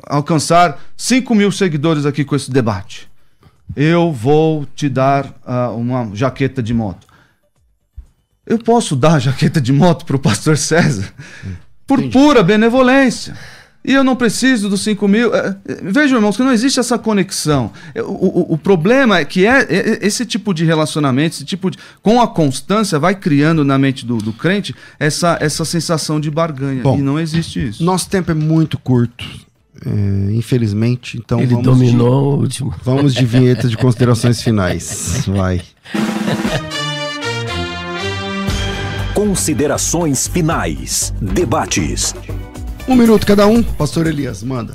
alcançar 0.06 0.78
5 0.96 1.34
mil 1.34 1.50
seguidores 1.52 2.04
aqui 2.06 2.24
com 2.24 2.34
esse 2.36 2.50
debate, 2.50 3.08
eu 3.76 4.12
vou 4.12 4.66
te 4.74 4.88
dar 4.88 5.32
ah, 5.46 5.70
uma 5.70 6.10
jaqueta 6.14 6.62
de 6.62 6.74
moto. 6.74 7.06
Eu 8.46 8.58
posso 8.58 8.96
dar 8.96 9.14
a 9.14 9.18
jaqueta 9.18 9.60
de 9.60 9.72
moto 9.72 10.04
para 10.04 10.16
o 10.16 10.18
Pastor 10.18 10.58
César 10.58 11.12
por 11.86 12.02
pura 12.10 12.42
benevolência. 12.42 13.36
E 13.84 13.92
eu 13.94 14.04
não 14.04 14.14
preciso 14.14 14.68
dos 14.68 14.80
5 14.82 15.08
mil. 15.08 15.34
Eh, 15.34 15.56
eh, 15.68 15.78
Vejam, 15.82 16.16
irmãos, 16.18 16.36
que 16.36 16.42
não 16.44 16.52
existe 16.52 16.78
essa 16.78 16.96
conexão. 16.96 17.72
Eh, 17.94 18.00
O, 18.02 18.12
o- 18.12 18.52
o 18.54 18.58
problema 18.58 19.18
é 19.18 19.24
que 19.24 19.44
é, 19.44 19.62
é- 19.62 19.90
é 19.94 20.06
esse 20.06 20.24
tipo 20.24 20.54
de 20.54 20.64
relacionamento, 20.64 21.34
esse 21.34 21.44
tipo 21.44 21.68
de. 21.68 21.78
Com 22.00 22.20
a 22.20 22.28
constância, 22.28 22.96
vai 23.00 23.16
criando 23.16 23.64
na 23.64 23.76
mente 23.78 24.06
do, 24.06 24.18
do 24.18 24.32
crente 24.32 24.72
essa, 25.00 25.36
essa 25.40 25.64
sensação 25.64 26.20
de 26.20 26.30
barganha. 26.30 26.80
Bom, 26.82 26.96
e 26.96 27.02
não 27.02 27.18
existe 27.18 27.68
isso. 27.70 27.82
Nosso 27.82 28.08
tempo 28.08 28.30
é 28.30 28.34
muito 28.34 28.78
curto, 28.78 29.24
é, 29.86 30.32
infelizmente. 30.32 31.18
Então 31.18 31.40
Ele 31.40 31.54
vamos 31.54 31.64
dominou 31.64 32.34
o 32.34 32.40
último. 32.40 32.70
De, 32.70 32.76
vamos 32.84 33.14
de 33.14 33.24
vinheta 33.24 33.68
de 33.68 33.76
considerações 33.76 34.42
finais. 34.42 35.24
Vai. 35.26 35.62
Considerações 39.14 40.26
finais. 40.26 41.12
Debates. 41.20 42.14
Um 42.88 42.96
minuto 42.96 43.24
cada 43.26 43.46
um. 43.46 43.62
Pastor 43.62 44.06
Elias, 44.06 44.42
manda. 44.42 44.74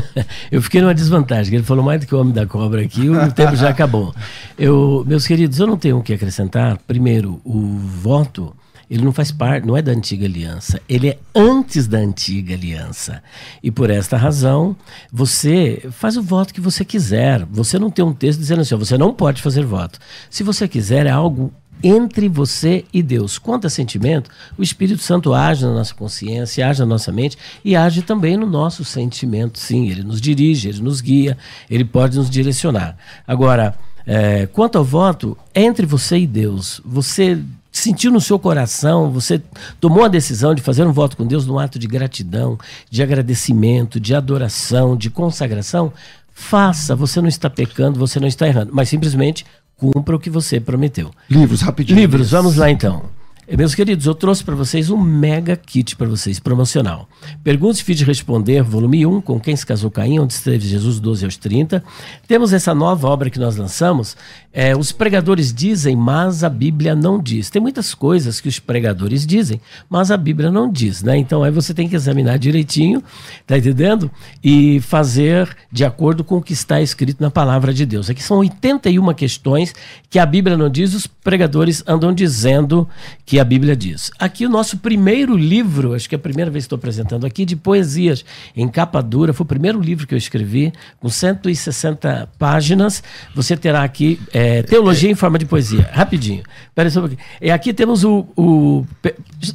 Eu 0.52 0.60
fiquei 0.60 0.80
numa 0.82 0.94
desvantagem, 0.94 1.54
ele 1.54 1.64
falou 1.64 1.82
mais 1.82 2.00
do 2.00 2.06
que 2.06 2.14
o 2.14 2.20
homem 2.20 2.32
da 2.32 2.46
cobra 2.46 2.82
aqui, 2.82 3.08
o 3.08 3.32
tempo 3.32 3.56
já 3.56 3.70
acabou. 3.70 4.14
Eu, 4.58 5.04
meus 5.06 5.26
queridos, 5.26 5.58
eu 5.58 5.66
não 5.66 5.76
tenho 5.76 5.98
o 5.98 6.02
que 6.02 6.12
acrescentar. 6.12 6.78
Primeiro, 6.86 7.40
o 7.44 7.78
voto, 7.78 8.54
ele 8.90 9.04
não 9.04 9.12
faz 9.12 9.32
parte, 9.32 9.66
não 9.66 9.76
é 9.76 9.82
da 9.82 9.92
antiga 9.92 10.26
aliança, 10.26 10.80
ele 10.88 11.08
é 11.08 11.18
antes 11.34 11.86
da 11.86 11.98
antiga 11.98 12.54
aliança. 12.54 13.22
E 13.62 13.70
por 13.70 13.90
esta 13.90 14.16
razão, 14.16 14.76
você 15.12 15.86
faz 15.90 16.16
o 16.16 16.22
voto 16.22 16.54
que 16.54 16.60
você 16.60 16.84
quiser. 16.84 17.44
Você 17.50 17.78
não 17.78 17.90
tem 17.90 18.04
um 18.04 18.12
texto 18.12 18.38
dizendo 18.38 18.60
assim, 18.60 18.76
você 18.76 18.96
não 18.96 19.12
pode 19.12 19.42
fazer 19.42 19.64
voto. 19.64 19.98
Se 20.30 20.42
você 20.42 20.68
quiser, 20.68 21.06
é 21.06 21.10
algo 21.10 21.52
entre 21.82 22.28
você 22.28 22.84
e 22.92 23.02
Deus. 23.02 23.38
Quanto 23.38 23.66
a 23.66 23.70
sentimento, 23.70 24.30
o 24.56 24.62
Espírito 24.62 25.02
Santo 25.02 25.34
age 25.34 25.64
na 25.64 25.74
nossa 25.74 25.94
consciência, 25.94 26.66
age 26.66 26.80
na 26.80 26.86
nossa 26.86 27.12
mente 27.12 27.36
e 27.64 27.76
age 27.76 28.02
também 28.02 28.36
no 28.36 28.46
nosso 28.46 28.84
sentimento. 28.84 29.58
Sim, 29.58 29.88
ele 29.88 30.02
nos 30.02 30.20
dirige, 30.20 30.68
ele 30.68 30.80
nos 30.80 31.00
guia, 31.00 31.36
ele 31.68 31.84
pode 31.84 32.16
nos 32.16 32.30
direcionar. 32.30 32.96
Agora, 33.26 33.74
é, 34.06 34.46
quanto 34.46 34.78
ao 34.78 34.84
voto, 34.84 35.36
é 35.52 35.62
entre 35.62 35.84
você 35.84 36.18
e 36.18 36.26
Deus. 36.26 36.80
Você 36.84 37.42
sentiu 37.78 38.10
no 38.10 38.20
seu 38.20 38.38
coração, 38.38 39.10
você 39.10 39.40
tomou 39.80 40.04
a 40.04 40.08
decisão 40.08 40.54
de 40.54 40.62
fazer 40.62 40.86
um 40.86 40.92
voto 40.92 41.16
com 41.16 41.26
Deus 41.26 41.46
num 41.46 41.58
ato 41.58 41.78
de 41.78 41.86
gratidão, 41.86 42.58
de 42.90 43.02
agradecimento, 43.02 44.00
de 44.00 44.14
adoração, 44.14 44.96
de 44.96 45.10
consagração, 45.10 45.92
faça. 46.32 46.96
Você 46.96 47.20
não 47.20 47.28
está 47.28 47.50
pecando, 47.50 47.98
você 47.98 48.18
não 48.18 48.28
está 48.28 48.46
errando, 48.46 48.70
mas 48.72 48.88
simplesmente 48.88 49.44
cumpra 49.76 50.16
o 50.16 50.18
que 50.18 50.30
você 50.30 50.58
prometeu. 50.58 51.10
Livros, 51.28 51.60
rapidinho. 51.60 51.98
Livros, 51.98 52.30
vamos 52.30 52.56
lá 52.56 52.70
então. 52.70 53.04
Meus 53.48 53.76
queridos, 53.76 54.06
eu 54.06 54.14
trouxe 54.14 54.42
para 54.42 54.56
vocês 54.56 54.90
um 54.90 54.96
mega 54.96 55.54
kit 55.54 55.94
para 55.94 56.08
vocês, 56.08 56.40
promocional. 56.40 57.08
Pergunte, 57.44 57.84
Fiz 57.84 57.96
de 57.96 58.04
Responder, 58.04 58.60
volume 58.60 59.06
1, 59.06 59.20
com 59.20 59.38
quem 59.38 59.54
se 59.54 59.64
casou 59.64 59.88
Caim, 59.88 60.18
onde 60.18 60.32
esteve 60.32 60.66
Jesus 60.66 60.98
12 60.98 61.24
aos 61.24 61.36
30. 61.36 61.82
Temos 62.26 62.52
essa 62.52 62.74
nova 62.74 63.06
obra 63.06 63.30
que 63.30 63.38
nós 63.38 63.56
lançamos, 63.56 64.16
é, 64.52 64.76
Os 64.76 64.90
Pregadores 64.90 65.54
Dizem, 65.54 65.94
mas 65.94 66.42
a 66.42 66.48
Bíblia 66.48 66.96
não 66.96 67.22
diz. 67.22 67.48
Tem 67.48 67.62
muitas 67.62 67.94
coisas 67.94 68.40
que 68.40 68.48
os 68.48 68.58
pregadores 68.58 69.24
dizem, 69.24 69.60
mas 69.88 70.10
a 70.10 70.16
Bíblia 70.16 70.50
não 70.50 70.68
diz, 70.68 71.04
né? 71.04 71.16
Então 71.16 71.44
aí 71.44 71.52
você 71.52 71.72
tem 71.72 71.88
que 71.88 71.94
examinar 71.94 72.40
direitinho, 72.40 73.00
tá 73.46 73.56
entendendo? 73.56 74.10
E 74.42 74.80
fazer 74.80 75.56
de 75.70 75.84
acordo 75.84 76.24
com 76.24 76.38
o 76.38 76.42
que 76.42 76.52
está 76.52 76.80
escrito 76.80 77.22
na 77.22 77.30
palavra 77.30 77.72
de 77.72 77.86
Deus. 77.86 78.10
Aqui 78.10 78.22
são 78.22 78.38
81 78.38 79.14
questões 79.14 79.72
que 80.10 80.18
a 80.18 80.26
Bíblia 80.26 80.56
não 80.56 80.68
diz, 80.68 80.94
os 80.94 81.06
pregadores 81.06 81.84
andam 81.86 82.12
dizendo 82.12 82.88
que 83.24 83.35
a 83.38 83.44
Bíblia 83.44 83.74
diz. 83.76 84.10
Aqui 84.18 84.46
o 84.46 84.48
nosso 84.48 84.78
primeiro 84.78 85.36
livro, 85.36 85.94
acho 85.94 86.08
que 86.08 86.14
é 86.14 86.18
a 86.18 86.20
primeira 86.20 86.50
vez 86.50 86.64
que 86.64 86.66
estou 86.66 86.76
apresentando 86.76 87.26
aqui, 87.26 87.44
de 87.44 87.56
poesias 87.56 88.24
em 88.56 88.68
capa 88.68 89.02
dura, 89.02 89.32
foi 89.32 89.44
o 89.44 89.46
primeiro 89.48 89.80
livro 89.80 90.06
que 90.06 90.14
eu 90.14 90.18
escrevi, 90.18 90.72
com 91.00 91.08
160 91.08 92.28
páginas. 92.38 93.02
Você 93.34 93.56
terá 93.56 93.82
aqui 93.82 94.20
é, 94.32 94.62
Teologia 94.62 95.10
em 95.10 95.14
forma 95.14 95.38
de 95.38 95.44
poesia. 95.46 95.88
Rapidinho. 95.92 96.42
Espera 96.68 96.90
só 96.90 97.00
um 97.00 97.02
pouquinho. 97.02 97.20
E 97.40 97.50
aqui 97.50 97.72
temos 97.72 98.04
o, 98.04 98.26
o- 98.36 98.84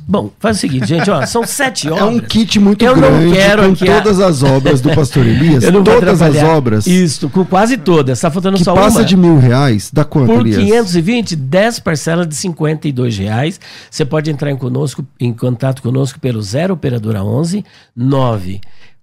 Bom, 0.08 0.32
faz 0.40 0.58
o 0.58 0.60
seguinte, 0.60 0.86
gente, 0.88 1.10
ó, 1.10 1.26
são 1.26 1.46
sete 1.46 1.88
É 1.90 1.92
obras. 1.92 2.10
um 2.10 2.20
kit 2.20 2.60
muito 2.60 2.84
Eu 2.86 2.96
não 2.96 3.02
grande 3.02 3.34
quero 3.36 3.64
com 3.68 3.72
aqui 3.74 3.90
a- 3.90 4.02
todas 4.02 4.20
as 4.20 4.44
obras 4.44 4.82
do 4.82 4.94
Pastor 4.94 5.26
Elias. 5.26 5.64
Eu 5.64 5.72
não 5.72 5.84
todas 5.84 6.22
as 6.22 6.36
obras 6.38 6.88
Isso, 6.88 7.30
com 7.30 7.46
quase 7.46 7.78
todas. 7.78 8.18
Está 8.18 8.30
faltando 8.32 8.58
que 8.58 8.64
só 8.64 8.74
passa 8.74 9.00
uma. 9.00 9.06
de 9.06 9.18
mil 9.18 9.38
reais. 9.38 9.90
Dá 9.92 10.04
quanto, 10.04 10.28
Por 10.28 10.42
Elias? 10.42 10.58
520, 10.64 11.36
10 11.36 11.80
parcelas 11.80 12.28
de 12.28 12.36
52 12.36 13.18
reais. 13.18 13.60
Você 13.90 14.06
pode 14.06 14.30
entrar 14.32 14.52
em, 14.52 14.58
conosco, 14.58 15.06
em 15.20 15.34
contato 15.34 15.82
conosco 15.82 16.20
pelo 16.20 16.42
0 16.42 16.74
Operadora 16.74 17.24
11 17.24 17.64
9 17.96 18.62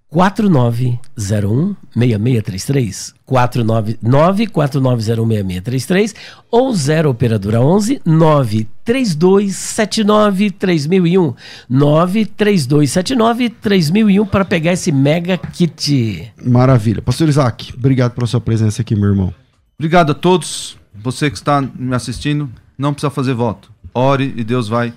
4901 0.09 1.75
6633 1.93 3.13
499 3.25 4.47
4901 4.47 5.27
6633 5.27 6.15
ou 6.49 6.73
0 6.73 7.09
Operadora 7.11 7.61
11 7.61 8.01
9 8.03 8.67
3279 8.83 10.51
3001 10.51 11.33
9 11.69 12.25
3279 12.25 13.49
3001 13.49 14.25
para 14.25 14.43
pegar 14.43 14.73
esse 14.73 14.91
mega 14.91 15.37
kit. 15.37 16.33
Maravilha. 16.43 17.01
Pastor 17.03 17.29
Isaac, 17.29 17.71
obrigado 17.77 18.13
pela 18.13 18.25
sua 18.25 18.41
presença 18.41 18.81
aqui, 18.81 18.95
meu 18.95 19.09
irmão. 19.09 19.33
Obrigado 19.77 20.11
a 20.11 20.15
todos. 20.15 20.77
Você 21.01 21.29
que 21.29 21.37
está 21.37 21.61
me 21.61 21.95
assistindo, 21.95 22.49
não 22.77 22.93
precisa 22.93 23.11
fazer 23.11 23.33
voto. 23.33 23.71
Ore 23.93 24.33
e 24.35 24.43
Deus 24.43 24.67
vai, 24.67 24.91